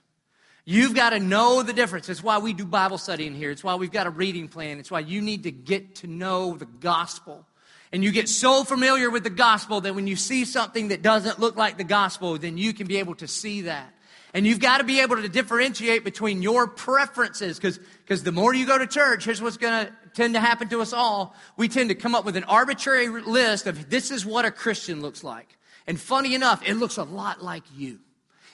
You've 0.65 0.95
got 0.95 1.11
to 1.11 1.19
know 1.19 1.63
the 1.63 1.73
difference. 1.73 2.09
It's 2.09 2.23
why 2.23 2.39
we 2.39 2.53
do 2.53 2.65
Bible 2.65 2.99
study 2.99 3.27
in 3.27 3.35
here. 3.35 3.51
It's 3.51 3.65
why 3.65 3.75
we've 3.75 3.91
got 3.91 4.07
a 4.07 4.11
reading 4.11 4.49
plan. 4.49 4.79
It's 4.79 4.91
why 4.91 5.01
you 5.01 5.21
need 5.21 5.43
to 5.43 5.51
get 5.51 5.97
to 5.97 6.07
know 6.07 6.55
the 6.57 6.67
gospel. 6.67 7.45
And 7.93 8.03
you 8.03 8.13
get 8.13 8.29
so 8.29 8.65
familiar 8.65 9.11
with 9.11 9.25
the 9.25 9.31
gospel 9.31 9.81
that 9.83 9.95
when 9.95 10.07
you 10.07 10.17
see 10.17 10.45
something 10.45 10.89
that 10.89 11.03
doesn't 11.03 11.41
look 11.41 11.57
like 11.57 11.79
the 11.79 11.85
gospel, 11.85 12.39
then 12.39 12.57
you 12.57 12.73
can 12.73 12.87
be 12.87 12.99
able 12.99 13.17
to 13.17 13.29
see 13.29 13.63
that. 13.63 13.93
And 14.35 14.47
you've 14.47 14.61
got 14.61 14.79
to 14.79 14.85
be 14.85 15.01
able 15.01 15.17
to 15.17 15.29
differentiate 15.29 16.05
between 16.05 16.41
your 16.41 16.67
preferences 16.67 17.59
because 17.59 18.23
the 18.23 18.33
more 18.33 18.55
you 18.55 18.67
go 18.67 18.79
to 18.79 18.87
church, 18.87 19.27
here's 19.27 19.43
what's 19.43 19.59
going 19.59 19.87
to 19.87 19.93
tend 20.15 20.35
to 20.35 20.41
happen 20.41 20.69
to 20.69 20.81
us 20.81 20.93
all. 20.93 21.35
We 21.57 21.69
tend 21.69 21.91
to 21.91 21.95
come 21.95 22.15
up 22.15 22.25
with 22.25 22.37
an 22.37 22.45
arbitrary 22.45 23.09
list 23.09 23.67
of 23.67 23.91
this 23.91 24.11
is 24.11 24.25
what 24.25 24.45
a 24.45 24.51
Christian 24.51 25.03
looks 25.03 25.23
like. 25.23 25.59
And 25.87 26.01
funny 26.01 26.35
enough, 26.35 26.67
it 26.67 26.75
looks 26.75 26.97
a 26.97 27.03
lot 27.03 27.43
like 27.43 27.65
you. 27.77 27.99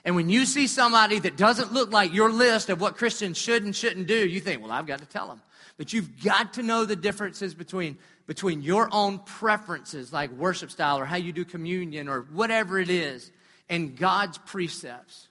And 0.05 0.17
when 0.17 0.31
you 0.31 0.47
see 0.47 0.67
somebody 0.67 1.19
that 1.21 1.37
doesn't 1.37 1.73
look 1.73 1.93
like 1.93 2.13
your 2.13 2.31
list 2.31 2.71
of 2.71 2.81
what 2.81 2.97
Christians 2.97 3.37
should 3.37 3.63
and 3.65 3.75
shouldn't 3.75 4.07
do, 4.07 4.27
you 4.27 4.41
think, 4.41 4.63
well, 4.63 4.73
I've 4.73 4.87
got 4.87 5.01
to 5.01 5.07
tell 5.07 5.29
them. 5.29 5.43
But 5.77 5.93
you've 5.93 6.25
got 6.25 6.55
to 6.55 6.63
know 6.63 6.85
the 6.85 6.97
differences 6.97 7.55
between, 7.55 7.99
between 8.27 8.63
your 8.63 8.89
own 8.91 9.21
preferences, 9.21 10.13
like 10.13 10.31
worship 10.33 10.71
style 10.71 10.99
or 10.99 11.05
how 11.05 11.17
you 11.17 11.33
do 11.33 11.45
communion 11.45 12.09
or 12.09 12.23
whatever 12.33 12.81
it 12.81 12.91
is, 12.91 13.31
and 13.69 13.97
God's 13.97 14.39
precepts. 14.39 15.28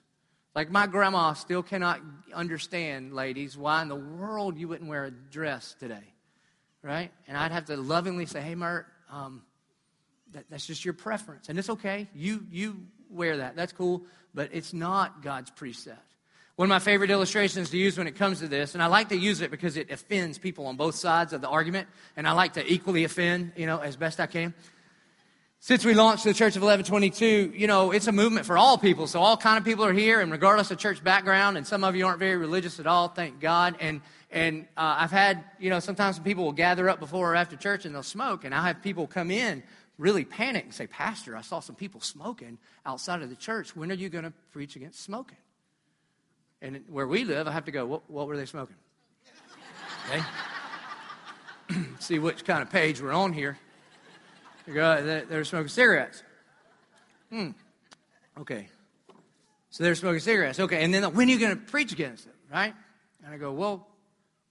Like 0.58 0.70
my 0.70 0.88
grandma 0.88 1.34
still 1.34 1.62
cannot 1.62 2.00
understand, 2.34 3.12
ladies, 3.12 3.56
why 3.56 3.80
in 3.80 3.88
the 3.88 3.94
world 3.94 4.58
you 4.58 4.66
wouldn't 4.66 4.90
wear 4.90 5.04
a 5.04 5.10
dress 5.10 5.76
today 5.78 6.02
right? 6.82 7.10
And 7.26 7.36
I'd 7.36 7.52
have 7.52 7.66
to 7.66 7.76
lovingly 7.76 8.26
say, 8.26 8.40
hey, 8.40 8.54
Mert, 8.54 8.86
um, 9.10 9.42
that, 10.32 10.44
that's 10.50 10.66
just 10.66 10.84
your 10.84 10.94
preference. 10.94 11.48
And 11.48 11.58
it's 11.58 11.70
okay. 11.70 12.08
You, 12.14 12.46
you 12.50 12.86
wear 13.10 13.38
that. 13.38 13.56
That's 13.56 13.72
cool. 13.72 14.02
But 14.34 14.50
it's 14.52 14.72
not 14.72 15.22
God's 15.22 15.50
precept. 15.50 16.00
One 16.56 16.66
of 16.66 16.70
my 16.70 16.80
favorite 16.80 17.10
illustrations 17.10 17.70
to 17.70 17.78
use 17.78 17.96
when 17.96 18.08
it 18.08 18.16
comes 18.16 18.40
to 18.40 18.48
this, 18.48 18.74
and 18.74 18.82
I 18.82 18.86
like 18.86 19.10
to 19.10 19.16
use 19.16 19.42
it 19.42 19.52
because 19.52 19.76
it 19.76 19.92
offends 19.92 20.38
people 20.38 20.66
on 20.66 20.76
both 20.76 20.96
sides 20.96 21.32
of 21.32 21.40
the 21.40 21.48
argument, 21.48 21.88
and 22.16 22.26
I 22.26 22.32
like 22.32 22.54
to 22.54 22.72
equally 22.72 23.04
offend, 23.04 23.52
you 23.54 23.66
know, 23.66 23.78
as 23.78 23.96
best 23.96 24.18
I 24.18 24.26
can. 24.26 24.54
Since 25.60 25.84
we 25.84 25.94
launched 25.94 26.22
the 26.22 26.32
Church 26.32 26.54
of 26.54 26.62
1122, 26.62 27.52
you 27.56 27.66
know, 27.66 27.90
it's 27.90 28.06
a 28.06 28.12
movement 28.12 28.46
for 28.46 28.56
all 28.56 28.78
people. 28.78 29.08
So 29.08 29.20
all 29.20 29.36
kind 29.36 29.58
of 29.58 29.64
people 29.64 29.84
are 29.84 29.92
here, 29.92 30.20
and 30.20 30.30
regardless 30.30 30.70
of 30.70 30.78
church 30.78 31.02
background, 31.02 31.56
and 31.56 31.66
some 31.66 31.82
of 31.82 31.96
you 31.96 32.06
aren't 32.06 32.20
very 32.20 32.36
religious 32.36 32.78
at 32.78 32.86
all, 32.86 33.08
thank 33.08 33.40
God. 33.40 33.76
And 33.80 34.00
and 34.30 34.66
uh, 34.76 34.96
I've 34.98 35.10
had, 35.10 35.42
you 35.58 35.70
know, 35.70 35.80
sometimes 35.80 36.16
some 36.16 36.24
people 36.24 36.44
will 36.44 36.52
gather 36.52 36.88
up 36.88 37.00
before 37.00 37.32
or 37.32 37.34
after 37.34 37.56
church 37.56 37.86
and 37.86 37.94
they'll 37.94 38.02
smoke. 38.02 38.44
And 38.44 38.54
I'll 38.54 38.62
have 38.62 38.82
people 38.82 39.06
come 39.06 39.30
in 39.30 39.62
really 39.96 40.24
panic 40.24 40.64
and 40.64 40.74
say, 40.74 40.86
Pastor, 40.86 41.34
I 41.34 41.40
saw 41.40 41.60
some 41.60 41.74
people 41.74 42.00
smoking 42.00 42.58
outside 42.84 43.22
of 43.22 43.30
the 43.30 43.36
church. 43.36 43.74
When 43.74 43.90
are 43.90 43.94
you 43.94 44.10
going 44.10 44.24
to 44.24 44.32
preach 44.52 44.76
against 44.76 45.02
smoking? 45.02 45.38
And 46.60 46.84
where 46.90 47.06
we 47.06 47.24
live, 47.24 47.48
I 47.48 47.52
have 47.52 47.64
to 47.66 47.72
go, 47.72 47.86
what, 47.86 48.10
what 48.10 48.26
were 48.26 48.36
they 48.36 48.46
smoking? 48.46 48.76
Okay? 50.10 50.22
See 51.98 52.18
which 52.18 52.44
kind 52.44 52.62
of 52.62 52.70
page 52.70 53.02
we're 53.02 53.12
on 53.12 53.32
here. 53.32 53.58
They're 54.72 55.44
smoking 55.44 55.68
cigarettes. 55.68 56.22
Hmm. 57.30 57.50
Okay. 58.38 58.68
So 59.70 59.84
they're 59.84 59.94
smoking 59.94 60.20
cigarettes. 60.20 60.60
Okay. 60.60 60.82
And 60.82 60.92
then 60.92 61.04
when 61.14 61.28
are 61.28 61.30
you 61.30 61.38
going 61.38 61.56
to 61.56 61.62
preach 61.62 61.92
against 61.92 62.26
it, 62.26 62.34
right? 62.52 62.74
And 63.24 63.34
I 63.34 63.38
go, 63.38 63.52
well, 63.52 63.86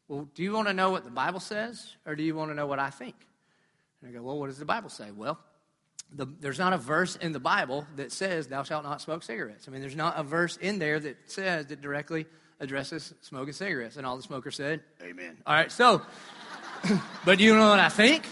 well, 0.08 0.28
do 0.36 0.44
you 0.44 0.54
want 0.54 0.68
to 0.68 0.74
know 0.74 0.92
what 0.92 1.04
the 1.04 1.12
Bible 1.12 1.40
says 1.40 1.96
or 2.06 2.16
do 2.16 2.24
you 2.24 2.36
want 2.36 2.52
to 2.52 2.56
know 2.56 2.68
what 2.68 2.80
I 2.80 2.90
think? 2.90 3.16
And 4.02 4.10
I 4.10 4.14
go, 4.14 4.22
well, 4.22 4.40
what 4.40 4.48
does 4.48 4.60
the 4.60 4.66
Bible 4.66 4.90
say? 4.90 5.12
Well, 5.12 5.40
the, 6.14 6.26
there's 6.40 6.60
not 6.60 6.74
a 6.74 6.78
verse 6.78 7.16
in 7.18 7.34
the 7.34 7.40
Bible 7.40 7.86
that 7.96 8.12
says, 8.12 8.48
Thou 8.48 8.64
shalt 8.64 8.84
not 8.84 9.02
smoke 9.02 9.24
cigarettes. 9.24 9.68
I 9.68 9.72
mean, 9.72 9.82
there's 9.82 9.96
not 9.96 10.18
a 10.18 10.24
verse 10.24 10.58
in 10.58 10.80
there 10.80 11.00
that 11.00 11.18
says, 11.30 11.68
that 11.68 11.82
directly 11.82 12.26
addresses 12.60 13.14
smoking 13.22 13.54
cigarettes. 13.54 13.98
And 13.98 14.06
all 14.06 14.16
the 14.16 14.24
smokers 14.24 14.56
said, 14.56 14.82
Amen. 15.02 15.38
All 15.46 15.54
right, 15.54 15.72
so, 15.72 16.02
but 17.26 17.40
you 17.40 17.56
know 17.56 17.70
what 17.70 17.80
I 17.80 17.90
think? 17.90 18.24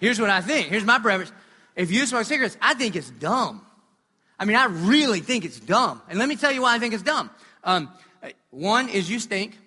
Here's 0.00 0.20
what 0.20 0.30
I 0.30 0.40
think. 0.40 0.68
Here's 0.68 0.84
my 0.84 0.98
preference. 0.98 1.32
If 1.76 1.90
you 1.90 2.06
smoke 2.06 2.24
cigarettes, 2.24 2.56
I 2.60 2.74
think 2.74 2.96
it's 2.96 3.10
dumb. 3.10 3.64
I 4.38 4.44
mean, 4.44 4.56
I 4.56 4.66
really 4.66 5.20
think 5.20 5.44
it's 5.44 5.58
dumb. 5.58 6.00
And 6.08 6.18
let 6.18 6.28
me 6.28 6.36
tell 6.36 6.52
you 6.52 6.62
why 6.62 6.74
I 6.74 6.78
think 6.78 6.94
it's 6.94 7.02
dumb. 7.02 7.30
Um, 7.64 7.90
one 8.50 8.88
is 8.88 9.10
you 9.10 9.18
stink. 9.18 9.58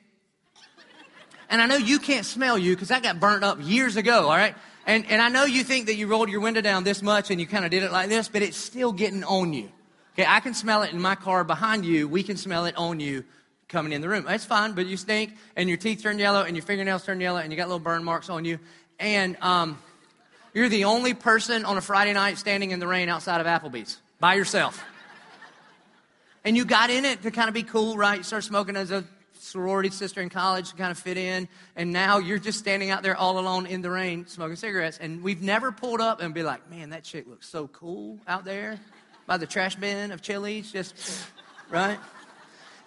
And 1.50 1.62
I 1.62 1.66
know 1.66 1.76
you 1.76 2.00
can't 2.00 2.26
smell 2.26 2.58
you 2.58 2.76
because 2.76 2.92
I 2.92 3.02
got 3.02 3.20
burnt 3.20 3.44
up 3.44 3.58
years 3.62 3.98
ago, 3.98 4.30
all 4.30 4.38
right? 4.38 4.56
And, 4.88 5.06
and 5.12 5.22
I 5.22 5.30
know 5.30 5.44
you 5.44 5.64
think 5.64 5.88
that 5.88 5.96
you 5.96 6.08
rolled 6.08 6.30
your 6.30 6.40
window 6.40 6.62
down 6.62 6.84
this 6.84 7.02
much 7.02 7.30
and 7.30 7.40
you 7.40 7.46
kind 7.46 7.66
of 7.66 7.72
did 7.72 7.84
it 7.84 7.92
like 7.92 8.10
this, 8.10 8.30
but 8.30 8.42
it's 8.42 8.58
still 8.58 8.94
getting 8.94 9.24
on 9.24 9.54
you. 9.54 9.70
Okay, 10.14 10.26
I 10.28 10.40
can 10.40 10.54
smell 10.54 10.84
it 10.84 10.92
in 10.92 11.02
my 11.02 11.16
car 11.16 11.44
behind 11.44 11.86
you. 11.86 12.08
We 12.08 12.24
can 12.24 12.38
smell 12.38 12.66
it 12.66 12.76
on 12.78 13.00
you 13.00 13.24
coming 13.68 13.92
in 13.94 14.02
the 14.02 14.10
room. 14.10 14.26
That's 14.26 14.46
fine, 14.46 14.74
but 14.74 14.86
you 14.86 14.98
stink 14.98 15.34
and 15.56 15.70
your 15.70 15.78
teeth 15.78 16.02
turn 16.02 16.20
yellow 16.20 16.44
and 16.44 16.56
your 16.56 16.66
fingernails 16.66 17.06
turn 17.06 17.22
yellow 17.22 17.40
and 17.40 17.52
you 17.52 17.58
got 17.58 17.68
little 17.68 17.80
burn 17.80 18.04
marks 18.04 18.30
on 18.30 18.44
you. 18.44 18.60
And 19.00 19.38
um, 19.42 19.78
you're 20.54 20.70
the 20.70 20.86
only 20.86 21.14
person 21.14 21.66
on 21.66 21.78
a 21.78 21.82
Friday 21.82 22.14
night 22.14 22.38
standing 22.38 22.72
in 22.72 22.80
the 22.80 22.88
rain 22.88 23.10
outside 23.10 23.42
of 23.42 23.48
Applebee's 23.48 23.98
by 24.20 24.36
yourself. 24.36 24.84
And 26.44 26.58
you 26.58 26.66
got 26.66 26.90
in 26.90 27.06
it 27.06 27.22
to 27.24 27.32
kind 27.32 27.48
of 27.48 27.54
be 27.54 27.64
cool, 27.64 27.98
right? 27.98 28.18
You 28.18 28.24
start 28.24 28.44
smoking 28.44 28.76
as 28.76 28.92
a 28.92 29.04
sorority 29.40 29.90
sister 29.90 30.22
in 30.22 30.30
college 30.30 30.70
to 30.70 30.76
kind 30.76 30.92
of 30.92 30.98
fit 30.98 31.18
in, 31.18 31.48
and 31.76 31.92
now 31.92 32.20
you're 32.20 32.40
just 32.40 32.60
standing 32.60 32.90
out 32.90 33.04
there 33.04 33.16
all 33.16 33.40
alone 33.40 33.66
in 33.66 33.82
the 33.82 33.90
rain 33.90 34.28
smoking 34.28 34.56
cigarettes. 34.56 34.98
And 35.00 35.24
we've 35.24 35.42
never 35.42 35.72
pulled 35.72 36.02
up 36.02 36.22
and 36.22 36.34
be 36.34 36.44
like, 36.44 36.70
man, 36.70 36.92
that 36.92 37.04
chick 37.04 37.28
looks 37.28 37.48
so 37.48 37.68
cool 37.68 38.20
out 38.28 38.46
there 38.46 38.80
by 39.28 39.38
the 39.38 39.48
trash 39.48 39.76
bin 39.76 40.12
of 40.12 40.22
Chili's, 40.22 40.72
just 40.72 40.96
right. 41.70 42.00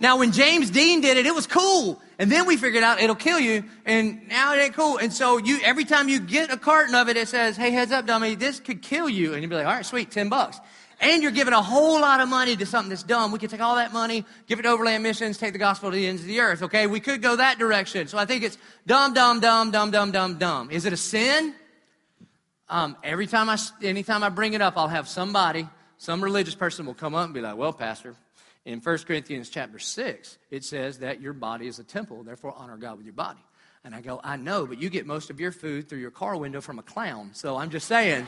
Now, 0.04 0.18
when 0.18 0.32
James 0.32 0.68
Dean 0.68 1.00
did 1.00 1.16
it, 1.16 1.24
it 1.24 1.34
was 1.34 1.46
cool. 1.46 1.98
And 2.18 2.30
then 2.30 2.46
we 2.46 2.58
figured 2.58 2.84
out 2.84 3.00
it'll 3.00 3.16
kill 3.16 3.40
you, 3.40 3.64
and 3.86 4.28
now 4.28 4.52
it 4.52 4.58
ain't 4.58 4.74
cool. 4.74 4.98
And 4.98 5.10
so 5.10 5.38
you, 5.38 5.60
every 5.64 5.86
time 5.86 6.10
you 6.10 6.20
get 6.20 6.52
a 6.52 6.58
carton 6.58 6.94
of 6.94 7.08
it, 7.08 7.16
it 7.16 7.26
says, 7.26 7.56
hey, 7.56 7.70
heads 7.70 7.90
up, 7.90 8.04
dummy, 8.06 8.34
this 8.34 8.60
could 8.60 8.82
kill 8.82 9.08
you. 9.08 9.32
And 9.32 9.40
you'd 9.40 9.48
be 9.48 9.56
like, 9.56 9.64
all 9.64 9.72
right, 9.72 9.86
sweet, 9.86 10.10
10 10.10 10.28
bucks 10.28 10.60
and 11.00 11.22
you're 11.22 11.32
giving 11.32 11.54
a 11.54 11.62
whole 11.62 12.00
lot 12.00 12.20
of 12.20 12.28
money 12.28 12.54
to 12.54 12.66
something 12.66 12.90
that's 12.90 13.02
dumb. 13.02 13.32
We 13.32 13.38
could 13.38 13.50
take 13.50 13.60
all 13.60 13.76
that 13.76 13.92
money, 13.92 14.24
give 14.46 14.58
it 14.58 14.62
to 14.62 14.68
overland 14.68 15.02
missions, 15.02 15.38
take 15.38 15.52
the 15.52 15.58
gospel 15.58 15.90
to 15.90 15.96
the 15.96 16.06
ends 16.06 16.22
of 16.22 16.28
the 16.28 16.40
earth, 16.40 16.62
okay? 16.62 16.86
We 16.86 17.00
could 17.00 17.20
go 17.20 17.36
that 17.36 17.58
direction. 17.58 18.06
So 18.06 18.18
I 18.18 18.26
think 18.26 18.44
it's 18.44 18.58
dumb, 18.86 19.12
dumb, 19.12 19.40
dumb, 19.40 19.70
dumb, 19.70 19.90
dumb, 19.90 20.12
dumb, 20.12 20.38
dumb. 20.38 20.70
Is 20.70 20.84
it 20.84 20.92
a 20.92 20.96
sin? 20.96 21.54
Um, 22.68 22.96
every 23.02 23.26
time 23.26 23.48
I, 23.48 23.58
anytime 23.82 24.22
I 24.22 24.28
bring 24.28 24.54
it 24.54 24.62
up, 24.62 24.74
I'll 24.76 24.88
have 24.88 25.08
somebody, 25.08 25.68
some 25.98 26.22
religious 26.22 26.54
person 26.54 26.86
will 26.86 26.94
come 26.94 27.14
up 27.14 27.24
and 27.24 27.34
be 27.34 27.40
like, 27.40 27.56
well, 27.56 27.72
pastor, 27.72 28.14
in 28.64 28.80
1 28.80 28.98
Corinthians 28.98 29.50
chapter 29.50 29.78
6, 29.78 30.38
it 30.50 30.64
says 30.64 30.98
that 30.98 31.20
your 31.20 31.32
body 31.32 31.66
is 31.66 31.78
a 31.78 31.84
temple, 31.84 32.22
therefore 32.22 32.54
honor 32.56 32.76
God 32.76 32.96
with 32.96 33.06
your 33.06 33.14
body. 33.14 33.40
And 33.84 33.94
I 33.94 34.00
go, 34.00 34.18
I 34.24 34.36
know, 34.36 34.66
but 34.66 34.80
you 34.80 34.88
get 34.88 35.06
most 35.06 35.28
of 35.28 35.38
your 35.38 35.52
food 35.52 35.88
through 35.88 35.98
your 35.98 36.10
car 36.10 36.36
window 36.36 36.62
from 36.62 36.78
a 36.78 36.82
clown. 36.82 37.30
So 37.34 37.56
I'm 37.56 37.68
just 37.68 37.86
saying. 37.86 38.26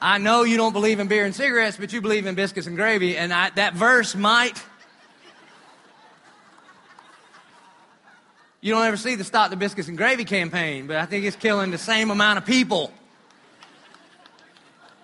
I 0.00 0.18
know 0.18 0.44
you 0.44 0.56
don't 0.56 0.72
believe 0.72 1.00
in 1.00 1.08
beer 1.08 1.24
and 1.24 1.34
cigarettes, 1.34 1.76
but 1.76 1.92
you 1.92 2.00
believe 2.00 2.26
in 2.26 2.34
biscuits 2.36 2.66
and 2.66 2.76
gravy, 2.76 3.16
and 3.16 3.32
I, 3.32 3.50
that 3.50 3.74
verse 3.74 4.14
might. 4.14 4.62
You 8.62 8.72
don't 8.72 8.84
ever 8.84 8.96
see 8.96 9.16
the 9.16 9.24
Stop 9.24 9.50
the 9.50 9.56
Biscuits 9.56 9.88
and 9.88 9.98
Gravy 9.98 10.24
campaign, 10.24 10.86
but 10.86 10.96
I 10.96 11.06
think 11.06 11.24
it's 11.24 11.36
killing 11.36 11.70
the 11.70 11.78
same 11.78 12.10
amount 12.10 12.38
of 12.38 12.46
people. 12.46 12.92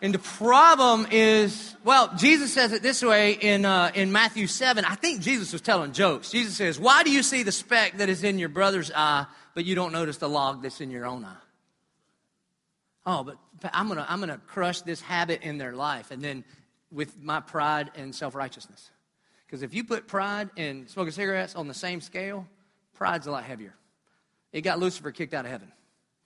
And 0.02 0.12
the 0.12 0.18
problem 0.18 1.06
is, 1.10 1.74
well, 1.82 2.12
Jesus 2.16 2.52
says 2.52 2.72
it 2.72 2.82
this 2.82 3.02
way 3.02 3.32
in, 3.32 3.64
uh, 3.64 3.90
in 3.94 4.12
Matthew 4.12 4.46
7. 4.46 4.84
I 4.84 4.94
think 4.94 5.22
Jesus 5.22 5.52
was 5.52 5.62
telling 5.62 5.92
jokes. 5.92 6.30
Jesus 6.30 6.54
says, 6.54 6.78
Why 6.78 7.02
do 7.02 7.10
you 7.10 7.22
see 7.22 7.42
the 7.42 7.52
speck 7.52 7.98
that 7.98 8.08
is 8.08 8.22
in 8.22 8.38
your 8.38 8.50
brother's 8.50 8.90
eye, 8.94 9.26
but 9.54 9.64
you 9.64 9.74
don't 9.74 9.92
notice 9.92 10.18
the 10.18 10.28
log 10.28 10.62
that's 10.62 10.80
in 10.80 10.90
your 10.90 11.06
own 11.06 11.24
eye? 11.24 11.36
Oh, 13.06 13.24
but 13.24 13.38
I'm 13.72 13.86
going 13.86 13.98
to 13.98 14.10
I'm 14.10 14.18
going 14.18 14.30
to 14.30 14.38
crush 14.38 14.82
this 14.82 15.00
habit 15.00 15.42
in 15.42 15.58
their 15.58 15.72
life. 15.72 16.10
And 16.10 16.22
then 16.22 16.44
with 16.90 17.22
my 17.22 17.40
pride 17.40 17.90
and 17.94 18.14
self 18.14 18.34
righteousness. 18.34 18.90
Because 19.46 19.62
if 19.62 19.74
you 19.74 19.84
put 19.84 20.08
pride 20.08 20.50
and 20.56 20.90
smoking 20.90 21.12
cigarettes 21.12 21.54
on 21.54 21.68
the 21.68 21.74
same 21.74 22.00
scale, 22.00 22.46
pride's 22.94 23.26
a 23.26 23.30
lot 23.30 23.44
heavier. 23.44 23.74
It 24.52 24.62
got 24.62 24.78
Lucifer 24.78 25.12
kicked 25.12 25.34
out 25.34 25.44
of 25.44 25.50
heaven. 25.50 25.70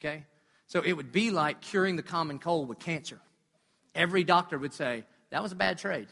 Okay? 0.00 0.24
So 0.66 0.80
it 0.80 0.92
would 0.92 1.12
be 1.12 1.30
like 1.30 1.60
curing 1.60 1.96
the 1.96 2.02
common 2.02 2.38
cold 2.38 2.68
with 2.68 2.78
cancer. 2.78 3.20
Every 3.94 4.24
doctor 4.24 4.58
would 4.58 4.72
say, 4.72 5.04
that 5.30 5.42
was 5.42 5.52
a 5.52 5.56
bad 5.56 5.78
trade. 5.78 6.08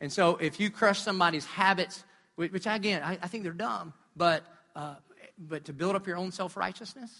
And 0.00 0.12
so 0.12 0.36
if 0.36 0.58
you 0.58 0.70
crush 0.70 1.00
somebody's 1.00 1.46
habits, 1.46 2.04
which 2.34 2.66
again, 2.66 3.02
I, 3.04 3.18
I 3.22 3.28
think 3.28 3.44
they're 3.44 3.52
dumb, 3.52 3.92
but, 4.16 4.42
uh, 4.74 4.96
but 5.38 5.66
to 5.66 5.72
build 5.72 5.94
up 5.94 6.06
your 6.06 6.16
own 6.16 6.32
self 6.32 6.56
righteousness, 6.56 7.10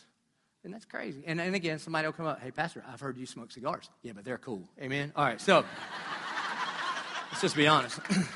and 0.64 0.73
that's 0.73 0.85
crazy. 0.85 1.23
And, 1.27 1.41
and 1.41 1.55
again, 1.55 1.79
somebody 1.79 2.07
will 2.07 2.12
come 2.12 2.27
up, 2.27 2.41
hey, 2.41 2.51
Pastor, 2.51 2.85
I've 2.91 3.01
heard 3.01 3.16
you 3.18 3.27
smoke 3.27 3.51
cigars. 3.51 3.89
Yeah, 4.03 4.12
but 4.14 4.25
they're 4.25 4.39
cool. 4.39 4.62
Amen? 4.81 5.12
All 5.16 5.25
right, 5.25 5.41
so 5.41 5.64
let's 7.31 7.41
just 7.41 7.57
be 7.57 7.66
honest. 7.66 7.99
and 8.11 8.27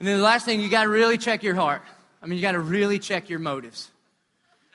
then 0.00 0.18
the 0.18 0.22
last 0.22 0.44
thing, 0.44 0.60
you 0.60 0.68
got 0.68 0.84
to 0.84 0.90
really 0.90 1.18
check 1.18 1.42
your 1.42 1.54
heart. 1.54 1.82
I 2.22 2.26
mean, 2.26 2.36
you 2.36 2.42
got 2.42 2.52
to 2.52 2.60
really 2.60 2.98
check 2.98 3.30
your 3.30 3.38
motives. 3.38 3.90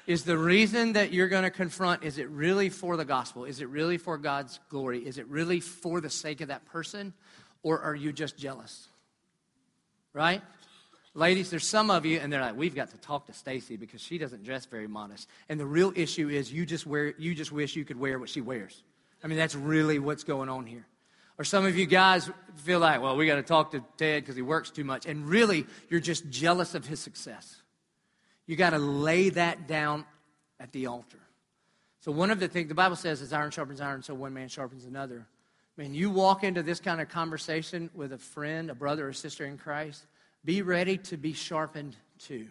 Is 0.07 0.23
the 0.23 0.37
reason 0.37 0.93
that 0.93 1.11
you're 1.11 1.27
going 1.27 1.43
to 1.43 1.49
confront, 1.49 2.03
is 2.03 2.19
it 2.19 2.29
really 2.29 2.69
for 2.69 2.95
the 2.95 3.05
gospel? 3.05 3.45
Is 3.45 3.59
it 3.59 3.69
really 3.69 3.97
for 3.97 4.17
God's 4.17 4.59
glory? 4.69 4.99
Is 4.99 5.17
it 5.17 5.27
really 5.27 5.59
for 5.59 5.99
the 5.99 6.09
sake 6.09 6.41
of 6.41 6.49
that 6.49 6.65
person? 6.65 7.13
Or 7.63 7.79
are 7.81 7.95
you 7.95 8.13
just 8.13 8.37
jealous? 8.37 8.87
Right? 10.13 10.41
Ladies, 11.15 11.49
there's 11.49 11.65
some 11.65 11.89
of 11.89 12.05
you, 12.05 12.19
and 12.19 12.31
they're 12.31 12.41
like, 12.41 12.57
we've 12.57 12.75
got 12.75 12.91
to 12.91 12.97
talk 12.97 13.25
to 13.27 13.33
Stacy 13.33 13.77
because 13.77 14.01
she 14.01 14.17
doesn't 14.17 14.43
dress 14.43 14.65
very 14.65 14.87
modest. 14.87 15.27
And 15.49 15.59
the 15.59 15.65
real 15.65 15.91
issue 15.95 16.29
is 16.29 16.51
you 16.51 16.65
just 16.65 16.85
wear, 16.85 17.13
you 17.17 17.33
just 17.33 17.51
wish 17.51 17.75
you 17.75 17.85
could 17.85 17.99
wear 17.99 18.19
what 18.19 18.29
she 18.29 18.41
wears. 18.41 18.83
I 19.23 19.27
mean, 19.27 19.37
that's 19.37 19.55
really 19.55 19.97
what's 19.97 20.23
going 20.23 20.49
on 20.49 20.67
here. 20.67 20.85
Or 21.37 21.43
some 21.43 21.65
of 21.65 21.75
you 21.75 21.85
guys 21.85 22.29
feel 22.57 22.79
like, 22.79 23.01
well, 23.01 23.15
we 23.15 23.25
got 23.25 23.35
to 23.35 23.43
talk 23.43 23.71
to 23.71 23.83
Ted 23.97 24.23
because 24.23 24.35
he 24.35 24.41
works 24.41 24.69
too 24.71 24.83
much. 24.83 25.05
And 25.05 25.27
really, 25.27 25.65
you're 25.89 25.99
just 25.99 26.29
jealous 26.29 26.75
of 26.75 26.85
his 26.85 26.99
success. 26.99 27.61
You 28.47 28.55
got 28.55 28.71
to 28.71 28.79
lay 28.79 29.29
that 29.29 29.67
down 29.67 30.05
at 30.59 30.71
the 30.71 30.87
altar. 30.87 31.19
So 32.01 32.11
one 32.11 32.29
of 32.29 32.39
the 32.39 32.47
things 32.47 32.69
the 32.69 32.75
Bible 32.75 32.95
says 32.95 33.21
is 33.21 33.33
iron 33.33 33.51
sharpens 33.51 33.81
iron, 33.81 34.03
so 34.03 34.13
one 34.13 34.33
man 34.33 34.47
sharpens 34.47 34.85
another. 34.85 35.25
I 35.77 35.81
mean, 35.81 35.93
you 35.93 36.09
walk 36.09 36.43
into 36.43 36.63
this 36.63 36.79
kind 36.79 37.01
of 37.01 37.09
conversation 37.09 37.89
with 37.93 38.13
a 38.13 38.17
friend, 38.17 38.69
a 38.69 38.75
brother 38.75 39.07
or 39.07 39.13
sister 39.13 39.45
in 39.45 39.57
Christ, 39.57 40.05
be 40.45 40.61
ready 40.61 40.97
to 40.99 41.17
be 41.17 41.33
sharpened 41.33 41.95
too, 42.19 42.47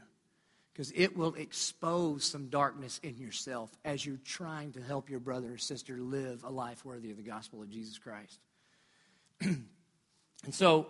because 0.73 0.93
it 0.95 1.17
will 1.17 1.35
expose 1.35 2.25
some 2.25 2.49
darkness 2.49 2.99
in 3.03 3.17
yourself 3.17 3.71
as 3.85 4.05
you're 4.05 4.19
trying 4.25 4.73
to 4.73 4.83
help 4.83 5.09
your 5.09 5.21
brother 5.21 5.55
or 5.55 5.59
sister 5.59 5.99
live 5.99 6.43
a 6.45 6.51
life 6.51 6.85
worthy 6.85 7.13
of 7.13 7.17
the 7.17 7.23
gospel 7.23 7.63
of 7.63 7.71
Jesus 7.71 7.97
Christ. 7.97 8.41
and 9.41 9.65
so, 10.51 10.89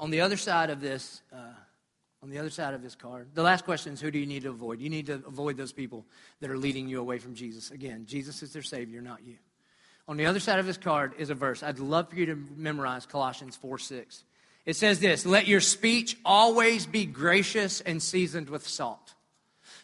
on 0.00 0.10
the 0.10 0.22
other 0.22 0.36
side 0.36 0.70
of 0.70 0.80
this, 0.80 1.22
uh, 1.32 1.52
on 2.22 2.30
the 2.30 2.38
other 2.38 2.50
side 2.50 2.74
of 2.74 2.82
this 2.82 2.94
card, 2.94 3.28
the 3.34 3.42
last 3.42 3.64
question 3.64 3.92
is 3.92 4.00
who 4.00 4.10
do 4.10 4.18
you 4.18 4.26
need 4.26 4.42
to 4.42 4.50
avoid? 4.50 4.80
You 4.80 4.90
need 4.90 5.06
to 5.06 5.14
avoid 5.26 5.56
those 5.56 5.72
people 5.72 6.04
that 6.40 6.50
are 6.50 6.58
leading 6.58 6.88
you 6.88 7.00
away 7.00 7.18
from 7.18 7.34
Jesus. 7.34 7.70
Again, 7.70 8.06
Jesus 8.06 8.42
is 8.42 8.52
their 8.52 8.62
Savior, 8.62 9.00
not 9.00 9.24
you. 9.24 9.36
On 10.08 10.16
the 10.16 10.26
other 10.26 10.40
side 10.40 10.58
of 10.58 10.66
this 10.66 10.76
card 10.76 11.14
is 11.18 11.30
a 11.30 11.34
verse. 11.34 11.62
I'd 11.62 11.78
love 11.78 12.10
for 12.10 12.16
you 12.16 12.26
to 12.26 12.36
memorize 12.56 13.06
Colossians 13.06 13.56
4 13.56 13.78
6. 13.78 14.24
It 14.64 14.76
says 14.76 15.00
this 15.00 15.26
Let 15.26 15.46
your 15.46 15.60
speech 15.60 16.16
always 16.24 16.86
be 16.86 17.06
gracious 17.06 17.80
and 17.80 18.02
seasoned 18.02 18.48
with 18.50 18.66
salt. 18.66 19.14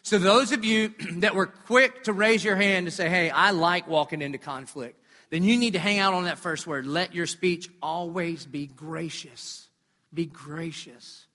So, 0.01 0.17
those 0.17 0.51
of 0.51 0.65
you 0.65 0.93
that 1.17 1.35
were 1.35 1.47
quick 1.47 2.03
to 2.05 2.13
raise 2.13 2.43
your 2.43 2.55
hand 2.55 2.85
to 2.87 2.91
say, 2.91 3.09
Hey, 3.09 3.29
I 3.29 3.51
like 3.51 3.87
walking 3.87 4.21
into 4.21 4.37
conflict, 4.37 4.99
then 5.29 5.43
you 5.43 5.57
need 5.57 5.73
to 5.73 5.79
hang 5.79 5.99
out 5.99 6.13
on 6.13 6.25
that 6.25 6.37
first 6.37 6.67
word. 6.67 6.85
Let 6.85 7.15
your 7.15 7.25
speech 7.25 7.69
always 7.81 8.45
be 8.45 8.67
gracious. 8.67 9.67
Be 10.13 10.25
gracious. 10.25 11.25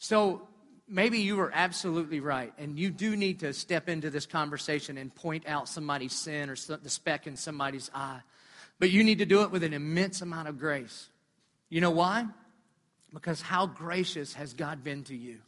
So, 0.00 0.48
maybe 0.88 1.18
you 1.18 1.36
were 1.36 1.52
absolutely 1.54 2.20
right, 2.20 2.52
and 2.58 2.78
you 2.78 2.90
do 2.90 3.16
need 3.16 3.40
to 3.40 3.52
step 3.52 3.88
into 3.88 4.10
this 4.10 4.26
conversation 4.26 4.98
and 4.98 5.14
point 5.14 5.46
out 5.46 5.68
somebody's 5.68 6.14
sin 6.14 6.50
or 6.50 6.56
the 6.56 6.90
speck 6.90 7.26
in 7.26 7.36
somebody's 7.36 7.90
eye. 7.94 8.20
But 8.78 8.90
you 8.90 9.04
need 9.04 9.18
to 9.18 9.26
do 9.26 9.42
it 9.42 9.50
with 9.50 9.62
an 9.62 9.74
immense 9.74 10.22
amount 10.22 10.48
of 10.48 10.58
grace. 10.58 11.08
You 11.68 11.82
know 11.82 11.90
why? 11.90 12.26
Because 13.12 13.42
how 13.42 13.66
gracious 13.66 14.32
has 14.34 14.54
God 14.54 14.82
been 14.82 15.04
to 15.04 15.14
you? 15.14 15.38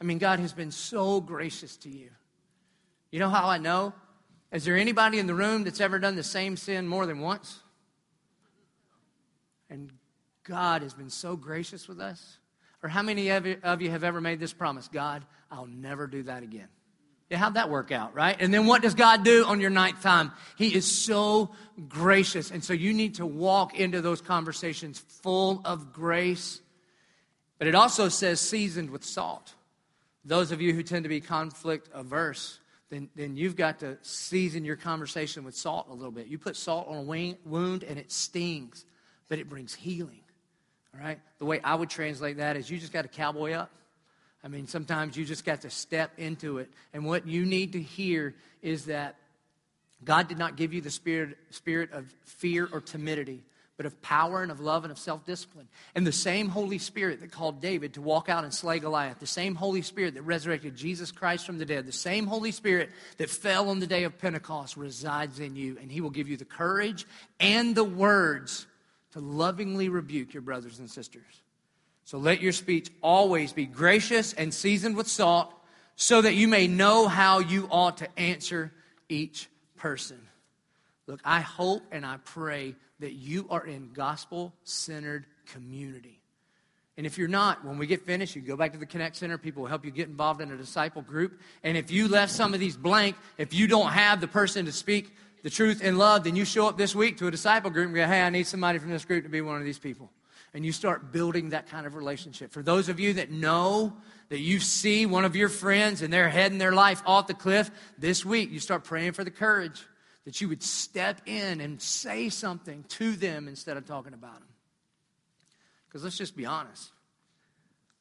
I 0.00 0.04
mean, 0.04 0.18
God 0.18 0.38
has 0.38 0.52
been 0.52 0.70
so 0.70 1.20
gracious 1.20 1.76
to 1.78 1.88
you. 1.88 2.10
You 3.10 3.20
know 3.20 3.30
how 3.30 3.48
I 3.48 3.56
know? 3.56 3.94
Is 4.52 4.64
there 4.64 4.76
anybody 4.76 5.18
in 5.18 5.26
the 5.26 5.34
room 5.34 5.64
that's 5.64 5.80
ever 5.80 5.98
done 5.98 6.14
the 6.14 6.22
same 6.22 6.58
sin 6.58 6.86
more 6.86 7.06
than 7.06 7.20
once? 7.20 7.60
And 9.70 9.90
God 10.44 10.82
has 10.82 10.92
been 10.92 11.10
so 11.10 11.36
gracious 11.36 11.88
with 11.88 12.00
us. 12.00 12.38
Or 12.82 12.88
how 12.88 13.02
many 13.02 13.30
of 13.30 13.46
you 13.46 13.90
have 13.90 14.04
ever 14.04 14.20
made 14.20 14.38
this 14.40 14.52
promise? 14.52 14.88
God, 14.88 15.24
I'll 15.50 15.66
never 15.66 16.06
do 16.06 16.22
that 16.24 16.42
again. 16.42 16.68
Yeah, 17.28 17.36
how'd 17.38 17.54
that 17.54 17.68
work 17.68 17.92
out, 17.92 18.14
right? 18.14 18.36
And 18.40 18.54
then 18.54 18.66
what 18.66 18.80
does 18.80 18.94
God 18.94 19.22
do 19.22 19.44
on 19.44 19.60
your 19.60 19.68
ninth 19.68 20.02
time? 20.02 20.32
He 20.56 20.74
is 20.74 20.86
so 20.86 21.50
gracious. 21.88 22.50
And 22.50 22.64
so 22.64 22.72
you 22.72 22.94
need 22.94 23.16
to 23.16 23.26
walk 23.26 23.78
into 23.78 24.00
those 24.00 24.22
conversations 24.22 24.98
full 24.98 25.60
of 25.64 25.92
grace. 25.92 26.62
But 27.58 27.66
it 27.66 27.74
also 27.74 28.08
says 28.08 28.40
seasoned 28.40 28.90
with 28.90 29.04
salt. 29.04 29.52
Those 30.24 30.52
of 30.52 30.62
you 30.62 30.72
who 30.72 30.82
tend 30.82 31.02
to 31.02 31.08
be 31.08 31.20
conflict 31.20 31.90
averse, 31.92 32.60
then, 32.90 33.10
then 33.14 33.36
you've 33.36 33.56
got 33.56 33.80
to 33.80 33.98
season 34.00 34.64
your 34.64 34.76
conversation 34.76 35.44
with 35.44 35.54
salt 35.54 35.88
a 35.90 35.94
little 35.94 36.12
bit. 36.12 36.28
You 36.28 36.38
put 36.38 36.56
salt 36.56 36.88
on 36.88 36.96
a 36.96 37.36
wound 37.44 37.82
and 37.82 37.98
it 37.98 38.10
stings, 38.10 38.86
but 39.28 39.38
it 39.38 39.50
brings 39.50 39.74
healing. 39.74 40.20
All 40.94 41.04
right? 41.04 41.18
The 41.38 41.44
way 41.44 41.60
I 41.62 41.74
would 41.74 41.90
translate 41.90 42.38
that 42.38 42.56
is 42.56 42.70
you 42.70 42.78
just 42.78 42.92
got 42.92 43.02
to 43.02 43.08
cowboy 43.08 43.52
up 43.52 43.70
I 44.42 44.48
mean, 44.48 44.66
sometimes 44.66 45.16
you 45.16 45.24
just 45.24 45.44
got 45.44 45.62
to 45.62 45.70
step 45.70 46.12
into 46.16 46.58
it. 46.58 46.70
And 46.92 47.04
what 47.04 47.26
you 47.26 47.44
need 47.44 47.72
to 47.72 47.82
hear 47.82 48.34
is 48.62 48.86
that 48.86 49.16
God 50.04 50.28
did 50.28 50.38
not 50.38 50.56
give 50.56 50.72
you 50.72 50.80
the 50.80 50.90
spirit, 50.90 51.36
spirit 51.50 51.92
of 51.92 52.06
fear 52.24 52.68
or 52.72 52.80
timidity, 52.80 53.42
but 53.76 53.84
of 53.84 54.00
power 54.00 54.42
and 54.42 54.52
of 54.52 54.60
love 54.60 54.84
and 54.84 54.92
of 54.92 54.98
self 54.98 55.26
discipline. 55.26 55.66
And 55.96 56.06
the 56.06 56.12
same 56.12 56.48
Holy 56.48 56.78
Spirit 56.78 57.20
that 57.20 57.32
called 57.32 57.60
David 57.60 57.94
to 57.94 58.00
walk 58.00 58.28
out 58.28 58.44
and 58.44 58.54
slay 58.54 58.78
Goliath, 58.78 59.18
the 59.18 59.26
same 59.26 59.56
Holy 59.56 59.82
Spirit 59.82 60.14
that 60.14 60.22
resurrected 60.22 60.76
Jesus 60.76 61.10
Christ 61.10 61.44
from 61.44 61.58
the 61.58 61.64
dead, 61.64 61.84
the 61.84 61.92
same 61.92 62.26
Holy 62.26 62.52
Spirit 62.52 62.90
that 63.16 63.30
fell 63.30 63.68
on 63.70 63.80
the 63.80 63.86
day 63.88 64.04
of 64.04 64.18
Pentecost 64.18 64.76
resides 64.76 65.40
in 65.40 65.56
you. 65.56 65.78
And 65.80 65.90
He 65.90 66.00
will 66.00 66.10
give 66.10 66.28
you 66.28 66.36
the 66.36 66.44
courage 66.44 67.06
and 67.40 67.74
the 67.74 67.84
words 67.84 68.66
to 69.12 69.20
lovingly 69.20 69.88
rebuke 69.88 70.34
your 70.34 70.42
brothers 70.42 70.78
and 70.78 70.90
sisters. 70.90 71.42
So 72.04 72.18
let 72.18 72.40
your 72.40 72.52
speech 72.52 72.90
always 73.02 73.52
be 73.52 73.66
gracious 73.66 74.32
and 74.32 74.52
seasoned 74.52 74.96
with 74.96 75.08
salt, 75.08 75.52
so 75.96 76.22
that 76.22 76.34
you 76.34 76.46
may 76.46 76.68
know 76.68 77.08
how 77.08 77.40
you 77.40 77.68
ought 77.70 77.96
to 77.98 78.18
answer 78.18 78.72
each 79.08 79.48
person. 79.76 80.20
Look, 81.08 81.20
I 81.24 81.40
hope 81.40 81.82
and 81.90 82.06
I 82.06 82.18
pray 82.24 82.76
that 83.00 83.12
you 83.12 83.46
are 83.50 83.66
in 83.66 83.90
gospel 83.92 84.54
centered 84.62 85.26
community. 85.52 86.20
And 86.96 87.06
if 87.06 87.16
you're 87.18 87.28
not, 87.28 87.64
when 87.64 87.78
we 87.78 87.86
get 87.86 88.06
finished, 88.06 88.36
you 88.36 88.42
go 88.42 88.56
back 88.56 88.72
to 88.72 88.78
the 88.78 88.86
Connect 88.86 89.16
Center. 89.16 89.38
People 89.38 89.62
will 89.62 89.68
help 89.68 89.84
you 89.84 89.90
get 89.90 90.08
involved 90.08 90.40
in 90.40 90.50
a 90.50 90.56
disciple 90.56 91.02
group. 91.02 91.40
And 91.62 91.76
if 91.76 91.90
you 91.90 92.08
left 92.08 92.32
some 92.32 92.54
of 92.54 92.60
these 92.60 92.76
blank, 92.76 93.16
if 93.36 93.54
you 93.54 93.66
don't 93.66 93.90
have 93.90 94.20
the 94.20 94.28
person 94.28 94.66
to 94.66 94.72
speak 94.72 95.14
the 95.42 95.50
truth 95.50 95.82
in 95.82 95.98
love, 95.98 96.24
then 96.24 96.36
you 96.36 96.44
show 96.44 96.68
up 96.68 96.76
this 96.76 96.94
week 96.94 97.18
to 97.18 97.26
a 97.26 97.30
disciple 97.30 97.70
group 97.70 97.86
and 97.86 97.94
go, 97.94 98.06
hey, 98.06 98.22
I 98.22 98.30
need 98.30 98.46
somebody 98.46 98.78
from 98.78 98.90
this 98.90 99.04
group 99.04 99.24
to 99.24 99.30
be 99.30 99.40
one 99.40 99.56
of 99.56 99.64
these 99.64 99.78
people 99.78 100.10
and 100.54 100.64
you 100.64 100.72
start 100.72 101.12
building 101.12 101.50
that 101.50 101.68
kind 101.68 101.86
of 101.86 101.94
relationship. 101.94 102.52
For 102.52 102.62
those 102.62 102.88
of 102.88 102.98
you 102.98 103.14
that 103.14 103.30
know 103.30 103.96
that 104.28 104.40
you 104.40 104.60
see 104.60 105.06
one 105.06 105.24
of 105.24 105.36
your 105.36 105.48
friends 105.48 106.02
and 106.02 106.12
they're 106.12 106.28
heading 106.28 106.58
their 106.58 106.72
life 106.72 107.02
off 107.06 107.26
the 107.26 107.34
cliff, 107.34 107.70
this 107.98 108.24
week 108.24 108.50
you 108.50 108.60
start 108.60 108.84
praying 108.84 109.12
for 109.12 109.24
the 109.24 109.30
courage 109.30 109.86
that 110.24 110.40
you 110.40 110.48
would 110.48 110.62
step 110.62 111.20
in 111.26 111.60
and 111.60 111.80
say 111.80 112.28
something 112.28 112.84
to 112.88 113.12
them 113.12 113.48
instead 113.48 113.76
of 113.76 113.86
talking 113.86 114.14
about 114.14 114.34
them. 114.34 114.48
Because 115.86 116.04
let's 116.04 116.18
just 116.18 116.36
be 116.36 116.44
honest. 116.44 116.90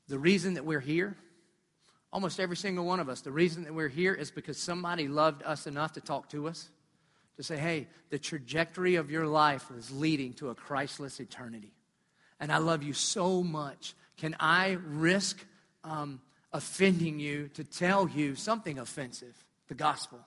The 0.08 0.20
reason 0.20 0.56
that 0.56 0.66
we're 0.66 0.80
here, 0.80 1.16
almost 2.12 2.40
every 2.40 2.58
single 2.58 2.86
one 2.86 3.00
of 3.00 3.10
us, 3.10 3.22
the 3.22 3.32
reason 3.32 3.64
that 3.64 3.74
we're 3.74 3.88
here 3.88 4.14
is 4.14 4.32
because 4.32 4.58
somebody 4.58 5.08
loved 5.08 5.44
us 5.44 5.68
enough 5.68 5.94
to 5.94 6.02
talk 6.02 6.30
to 6.30 6.48
us, 6.48 6.70
to 7.38 7.44
say, 7.44 7.58
hey, 7.58 7.88
the 8.10 8.20
trajectory 8.20 8.96
of 8.96 9.10
your 9.10 9.28
life 9.28 9.66
is 9.78 9.92
leading 9.92 10.34
to 10.34 10.50
a 10.50 10.56
Christless 10.56 11.20
eternity 11.20 11.72
and 12.40 12.52
I 12.52 12.58
love 12.58 12.84
you 12.84 12.94
so 12.94 13.44
much. 13.44 13.96
Can 14.18 14.36
I 14.40 14.78
risk 14.86 15.44
um, 15.84 16.22
offending 16.54 17.20
you 17.20 17.50
to 17.56 17.64
tell 17.64 18.08
you 18.08 18.36
something 18.36 18.80
offensive? 18.80 19.36
The 19.68 19.76
gospel. 19.76 20.20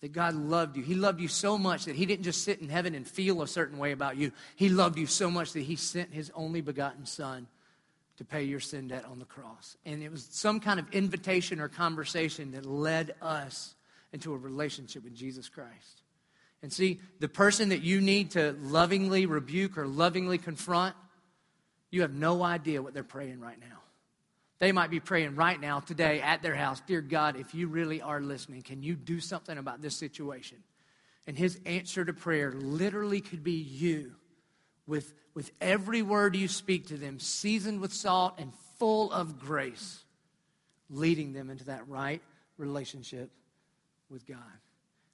That 0.00 0.12
God 0.12 0.34
loved 0.34 0.76
you. 0.76 0.82
He 0.84 0.94
loved 0.94 1.20
you 1.20 1.26
so 1.26 1.58
much 1.58 1.86
that 1.86 1.96
He 1.96 2.06
didn't 2.06 2.24
just 2.24 2.44
sit 2.44 2.60
in 2.60 2.68
heaven 2.68 2.94
and 2.94 3.06
feel 3.06 3.42
a 3.42 3.48
certain 3.48 3.78
way 3.78 3.92
about 3.92 4.16
you. 4.16 4.30
He 4.54 4.68
loved 4.68 4.98
you 4.98 5.06
so 5.06 5.30
much 5.30 5.52
that 5.52 5.62
He 5.62 5.74
sent 5.74 6.12
His 6.12 6.30
only 6.34 6.60
begotten 6.60 7.04
Son 7.04 7.48
to 8.18 8.24
pay 8.24 8.44
your 8.44 8.60
sin 8.60 8.88
debt 8.88 9.04
on 9.04 9.18
the 9.18 9.24
cross. 9.24 9.76
And 9.84 10.02
it 10.02 10.10
was 10.10 10.28
some 10.30 10.60
kind 10.60 10.78
of 10.78 10.88
invitation 10.92 11.60
or 11.60 11.68
conversation 11.68 12.52
that 12.52 12.66
led 12.66 13.14
us 13.22 13.74
into 14.12 14.32
a 14.32 14.36
relationship 14.36 15.02
with 15.04 15.14
Jesus 15.14 15.48
Christ. 15.48 16.02
And 16.62 16.72
see, 16.72 17.00
the 17.20 17.28
person 17.28 17.68
that 17.68 17.82
you 17.82 18.00
need 18.00 18.32
to 18.32 18.56
lovingly 18.60 19.26
rebuke 19.26 19.78
or 19.78 19.86
lovingly 19.86 20.38
confront 20.38 20.96
you 21.90 22.02
have 22.02 22.12
no 22.12 22.42
idea 22.42 22.82
what 22.82 22.94
they're 22.94 23.02
praying 23.02 23.40
right 23.40 23.58
now. 23.58 23.78
They 24.58 24.72
might 24.72 24.90
be 24.90 25.00
praying 25.00 25.36
right 25.36 25.58
now, 25.58 25.80
today, 25.80 26.20
at 26.20 26.42
their 26.42 26.54
house 26.54 26.82
Dear 26.86 27.00
God, 27.00 27.36
if 27.36 27.54
you 27.54 27.68
really 27.68 28.02
are 28.02 28.20
listening, 28.20 28.62
can 28.62 28.82
you 28.82 28.96
do 28.96 29.20
something 29.20 29.56
about 29.56 29.80
this 29.80 29.96
situation? 29.96 30.58
And 31.26 31.38
his 31.38 31.60
answer 31.64 32.04
to 32.04 32.12
prayer 32.12 32.52
literally 32.52 33.20
could 33.20 33.44
be 33.44 33.52
you 33.52 34.14
with, 34.86 35.14
with 35.34 35.52
every 35.60 36.02
word 36.02 36.34
you 36.34 36.48
speak 36.48 36.88
to 36.88 36.96
them, 36.96 37.20
seasoned 37.20 37.80
with 37.80 37.92
salt 37.92 38.34
and 38.38 38.52
full 38.78 39.12
of 39.12 39.38
grace, 39.38 40.02
leading 40.90 41.32
them 41.32 41.50
into 41.50 41.66
that 41.66 41.86
right 41.88 42.22
relationship 42.56 43.30
with 44.10 44.26
God. 44.26 44.38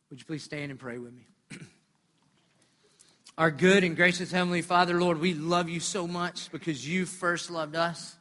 Would 0.08 0.20
you 0.20 0.24
please 0.24 0.44
stand 0.44 0.70
and 0.70 0.78
pray 0.78 0.98
with 0.98 1.12
me? 1.12 1.26
Our 3.38 3.50
good 3.50 3.84
and 3.84 3.96
gracious 3.96 4.30
Heavenly 4.30 4.62
Father, 4.62 5.00
Lord, 5.00 5.20
we 5.20 5.34
love 5.34 5.68
you 5.68 5.80
so 5.80 6.06
much 6.06 6.50
because 6.52 6.86
you 6.86 7.06
first 7.06 7.50
loved 7.50 7.76
us. 7.76 8.16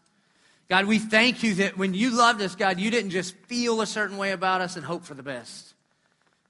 God, 0.69 0.85
we 0.85 0.97
thank 0.97 1.43
you 1.43 1.55
that 1.55 1.77
when 1.77 1.93
you 1.93 2.09
loved 2.17 2.41
us, 2.41 2.55
God, 2.55 2.79
you 2.79 2.89
didn't 2.89 3.11
just 3.11 3.35
feel 3.47 3.81
a 3.81 3.85
certain 3.85 4.17
way 4.17 4.31
about 4.31 4.61
us 4.61 4.75
and 4.75 4.83
hope 4.85 5.03
for 5.03 5.13
the 5.13 5.23
best, 5.23 5.73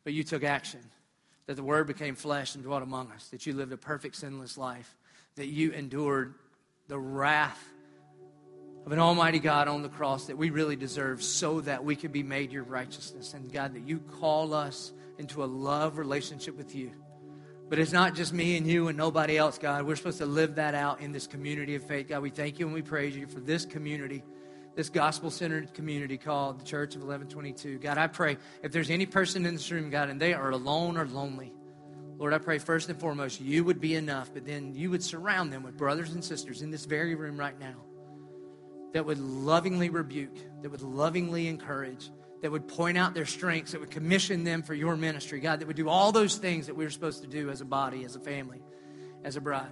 but 0.04 0.14
you 0.14 0.24
took 0.24 0.44
action. 0.44 0.80
That 1.48 1.56
the 1.56 1.64
Word 1.64 1.88
became 1.88 2.16
flesh 2.16 2.56
and 2.56 2.64
dwelt 2.64 2.84
among 2.84 3.12
us, 3.12 3.28
that 3.30 3.46
you 3.46 3.54
lived 3.54 3.74
a 3.74 3.78
perfect, 3.78 4.16
sinless 4.16 4.58
life, 4.58 4.96
that 5.36 5.48
you 5.48 5.72
endured 5.72 6.36
the 6.88 6.98
wrath 6.98 7.62
of 8.86 8.92
an 8.92 9.00
almighty 9.00 9.40
God 9.40 9.68
on 9.68 9.82
the 9.82 9.90
cross 9.90 10.28
that 10.28 10.38
we 10.38 10.50
really 10.50 10.76
deserve 10.76 11.24
so 11.24 11.62
that 11.62 11.84
we 11.84 11.96
could 11.96 12.12
be 12.12 12.24
made 12.24 12.52
your 12.52 12.64
righteousness. 12.64 13.34
And 13.34 13.52
God, 13.52 13.74
that 13.76 13.88
you 13.88 14.00
call 14.20 14.54
us 14.54 14.92
into 15.18 15.44
a 15.44 15.46
love 15.46 15.98
relationship 15.98 16.58
with 16.58 16.76
you. 16.76 16.92
But 17.70 17.80
it's 17.80 17.92
not 17.92 18.14
just 18.16 18.34
me 18.34 18.58
and 18.58 18.68
you 18.68 18.88
and 18.88 18.98
nobody 18.98 19.38
else, 19.38 19.58
God. 19.58 19.86
We're 19.86 19.96
supposed 19.96 20.20
to 20.20 20.26
live 20.26 20.56
that 20.56 20.76
out 20.76 21.02
in 21.02 21.12
this 21.12 21.28
community 21.28 21.76
of 21.76 21.84
faith. 21.84 22.10
God, 22.10 22.22
we 22.22 22.30
thank 22.30 22.60
you 22.60 22.66
and 22.66 22.74
we 22.74 22.82
praise 22.82 23.16
you 23.16 23.26
for 23.26 23.40
this 23.40 23.66
community, 23.66 24.24
this 24.76 24.90
gospel 24.90 25.32
centered 25.32 25.74
community 25.74 26.18
called 26.18 26.60
the 26.60 26.66
Church 26.66 26.96
of 26.96 27.02
1122. 27.02 27.80
God, 27.80 27.98
I 27.98 28.08
pray 28.08 28.38
if 28.62 28.72
there's 28.72 28.90
any 28.90 29.06
person 29.06 29.46
in 29.46 29.56
this 29.56 29.72
room, 29.72 29.90
God, 29.90 30.10
and 30.10 30.20
they 30.20 30.34
are 30.34 30.52
alone 30.52 30.98
or 30.98 31.08
lonely, 31.08 31.54
Lord, 32.18 32.34
I 32.34 32.38
pray 32.38 32.60
first 32.60 32.90
and 32.90 33.00
foremost 33.00 33.42
you 33.42 33.64
would 33.64 33.82
be 33.82 33.96
enough, 33.96 34.32
but 34.34 34.46
then 34.46 34.74
you 34.74 34.90
would 34.92 35.04
surround 35.04 35.52
them 35.52 35.64
with 35.64 35.76
brothers 35.76 36.14
and 36.14 36.24
sisters 36.24 36.62
in 36.62 36.70
this 36.70 36.86
very 36.86 37.16
room 37.16 37.38
right 37.38 37.60
now 37.60 37.76
that 38.94 39.06
would 39.06 39.20
lovingly 39.20 39.90
rebuke, 39.90 40.38
that 40.62 40.70
would 40.70 40.82
lovingly 40.82 41.48
encourage 41.48 42.12
that 42.44 42.52
would 42.52 42.68
point 42.68 42.98
out 42.98 43.14
their 43.14 43.26
strengths, 43.26 43.72
that 43.72 43.80
would 43.80 43.90
commission 43.90 44.44
them 44.44 44.64
for 44.64 44.74
your 44.74 44.98
ministry, 44.98 45.40
God, 45.40 45.62
that 45.62 45.66
would 45.66 45.78
do 45.78 45.88
all 45.88 46.12
those 46.12 46.36
things 46.36 46.68
that 46.68 46.76
we 46.76 46.86
are 46.86 46.90
supposed 46.90 47.22
to 47.22 47.28
do 47.28 47.50
as 47.50 47.62
a 47.62 47.66
body, 47.66 48.04
as 48.04 48.18
a 48.18 48.20
family, 48.20 48.62
as 49.24 49.38
a 49.38 49.42
bride. 49.42 49.72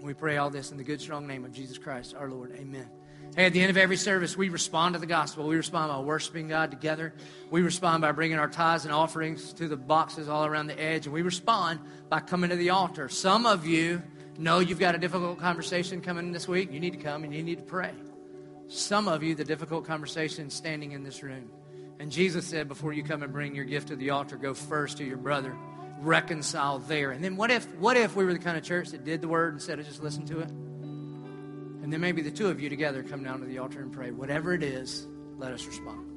We 0.00 0.14
pray 0.14 0.36
all 0.36 0.50
this 0.50 0.70
in 0.70 0.76
the 0.76 0.84
good, 0.84 1.00
strong 1.00 1.26
name 1.26 1.44
of 1.44 1.50
Jesus 1.50 1.76
Christ, 1.76 2.14
our 2.16 2.30
Lord. 2.30 2.52
Amen. 2.56 2.88
Hey, 3.34 3.46
at 3.46 3.52
the 3.52 3.60
end 3.60 3.70
of 3.70 3.76
every 3.76 3.96
service, 3.96 4.36
we 4.36 4.50
respond 4.50 4.94
to 4.94 5.00
the 5.00 5.06
gospel. 5.06 5.48
We 5.48 5.56
respond 5.56 5.90
by 5.90 5.98
worshiping 5.98 6.46
God 6.46 6.70
together. 6.70 7.12
We 7.50 7.62
respond 7.62 8.02
by 8.02 8.12
bringing 8.12 8.38
our 8.38 8.48
tithes 8.48 8.84
and 8.84 8.94
offerings 8.94 9.52
to 9.54 9.66
the 9.66 9.76
boxes 9.76 10.28
all 10.28 10.46
around 10.46 10.68
the 10.68 10.80
edge. 10.80 11.06
And 11.06 11.12
we 11.12 11.22
respond 11.22 11.80
by 12.08 12.20
coming 12.20 12.50
to 12.50 12.56
the 12.56 12.70
altar. 12.70 13.08
Some 13.08 13.46
of 13.46 13.66
you 13.66 14.00
know 14.38 14.60
you've 14.60 14.78
got 14.78 14.94
a 14.94 14.98
difficult 14.98 15.40
conversation 15.40 16.00
coming 16.00 16.30
this 16.30 16.46
week. 16.46 16.70
You 16.70 16.78
need 16.78 16.92
to 16.92 17.00
come 17.00 17.24
and 17.24 17.34
you 17.34 17.42
need 17.42 17.58
to 17.58 17.64
pray. 17.64 17.90
Some 18.68 19.08
of 19.08 19.24
you, 19.24 19.34
the 19.34 19.44
difficult 19.44 19.84
conversation 19.84 20.48
standing 20.50 20.92
in 20.92 21.02
this 21.02 21.20
room. 21.24 21.50
And 22.00 22.10
Jesus 22.10 22.44
said, 22.46 22.68
before 22.68 22.92
you 22.92 23.02
come 23.02 23.22
and 23.22 23.32
bring 23.32 23.54
your 23.54 23.64
gift 23.64 23.88
to 23.88 23.96
the 23.96 24.10
altar, 24.10 24.36
go 24.36 24.54
first 24.54 24.98
to 24.98 25.04
your 25.04 25.16
brother, 25.16 25.56
reconcile 26.00 26.80
there. 26.80 27.12
And 27.12 27.22
then 27.22 27.36
what 27.36 27.50
if, 27.50 27.66
what 27.76 27.96
if 27.96 28.16
we 28.16 28.24
were 28.24 28.32
the 28.32 28.38
kind 28.38 28.56
of 28.56 28.64
church 28.64 28.90
that 28.90 29.04
did 29.04 29.20
the 29.20 29.28
word 29.28 29.54
instead 29.54 29.78
of 29.78 29.86
just 29.86 30.02
listen 30.02 30.26
to 30.26 30.40
it? 30.40 30.48
And 30.48 31.92
then 31.92 32.00
maybe 32.00 32.22
the 32.22 32.30
two 32.30 32.48
of 32.48 32.60
you 32.60 32.68
together 32.68 33.02
come 33.02 33.22
down 33.22 33.40
to 33.40 33.46
the 33.46 33.58
altar 33.58 33.80
and 33.80 33.92
pray. 33.92 34.10
Whatever 34.10 34.54
it 34.54 34.62
is, 34.62 35.06
let 35.38 35.52
us 35.52 35.66
respond. 35.66 36.13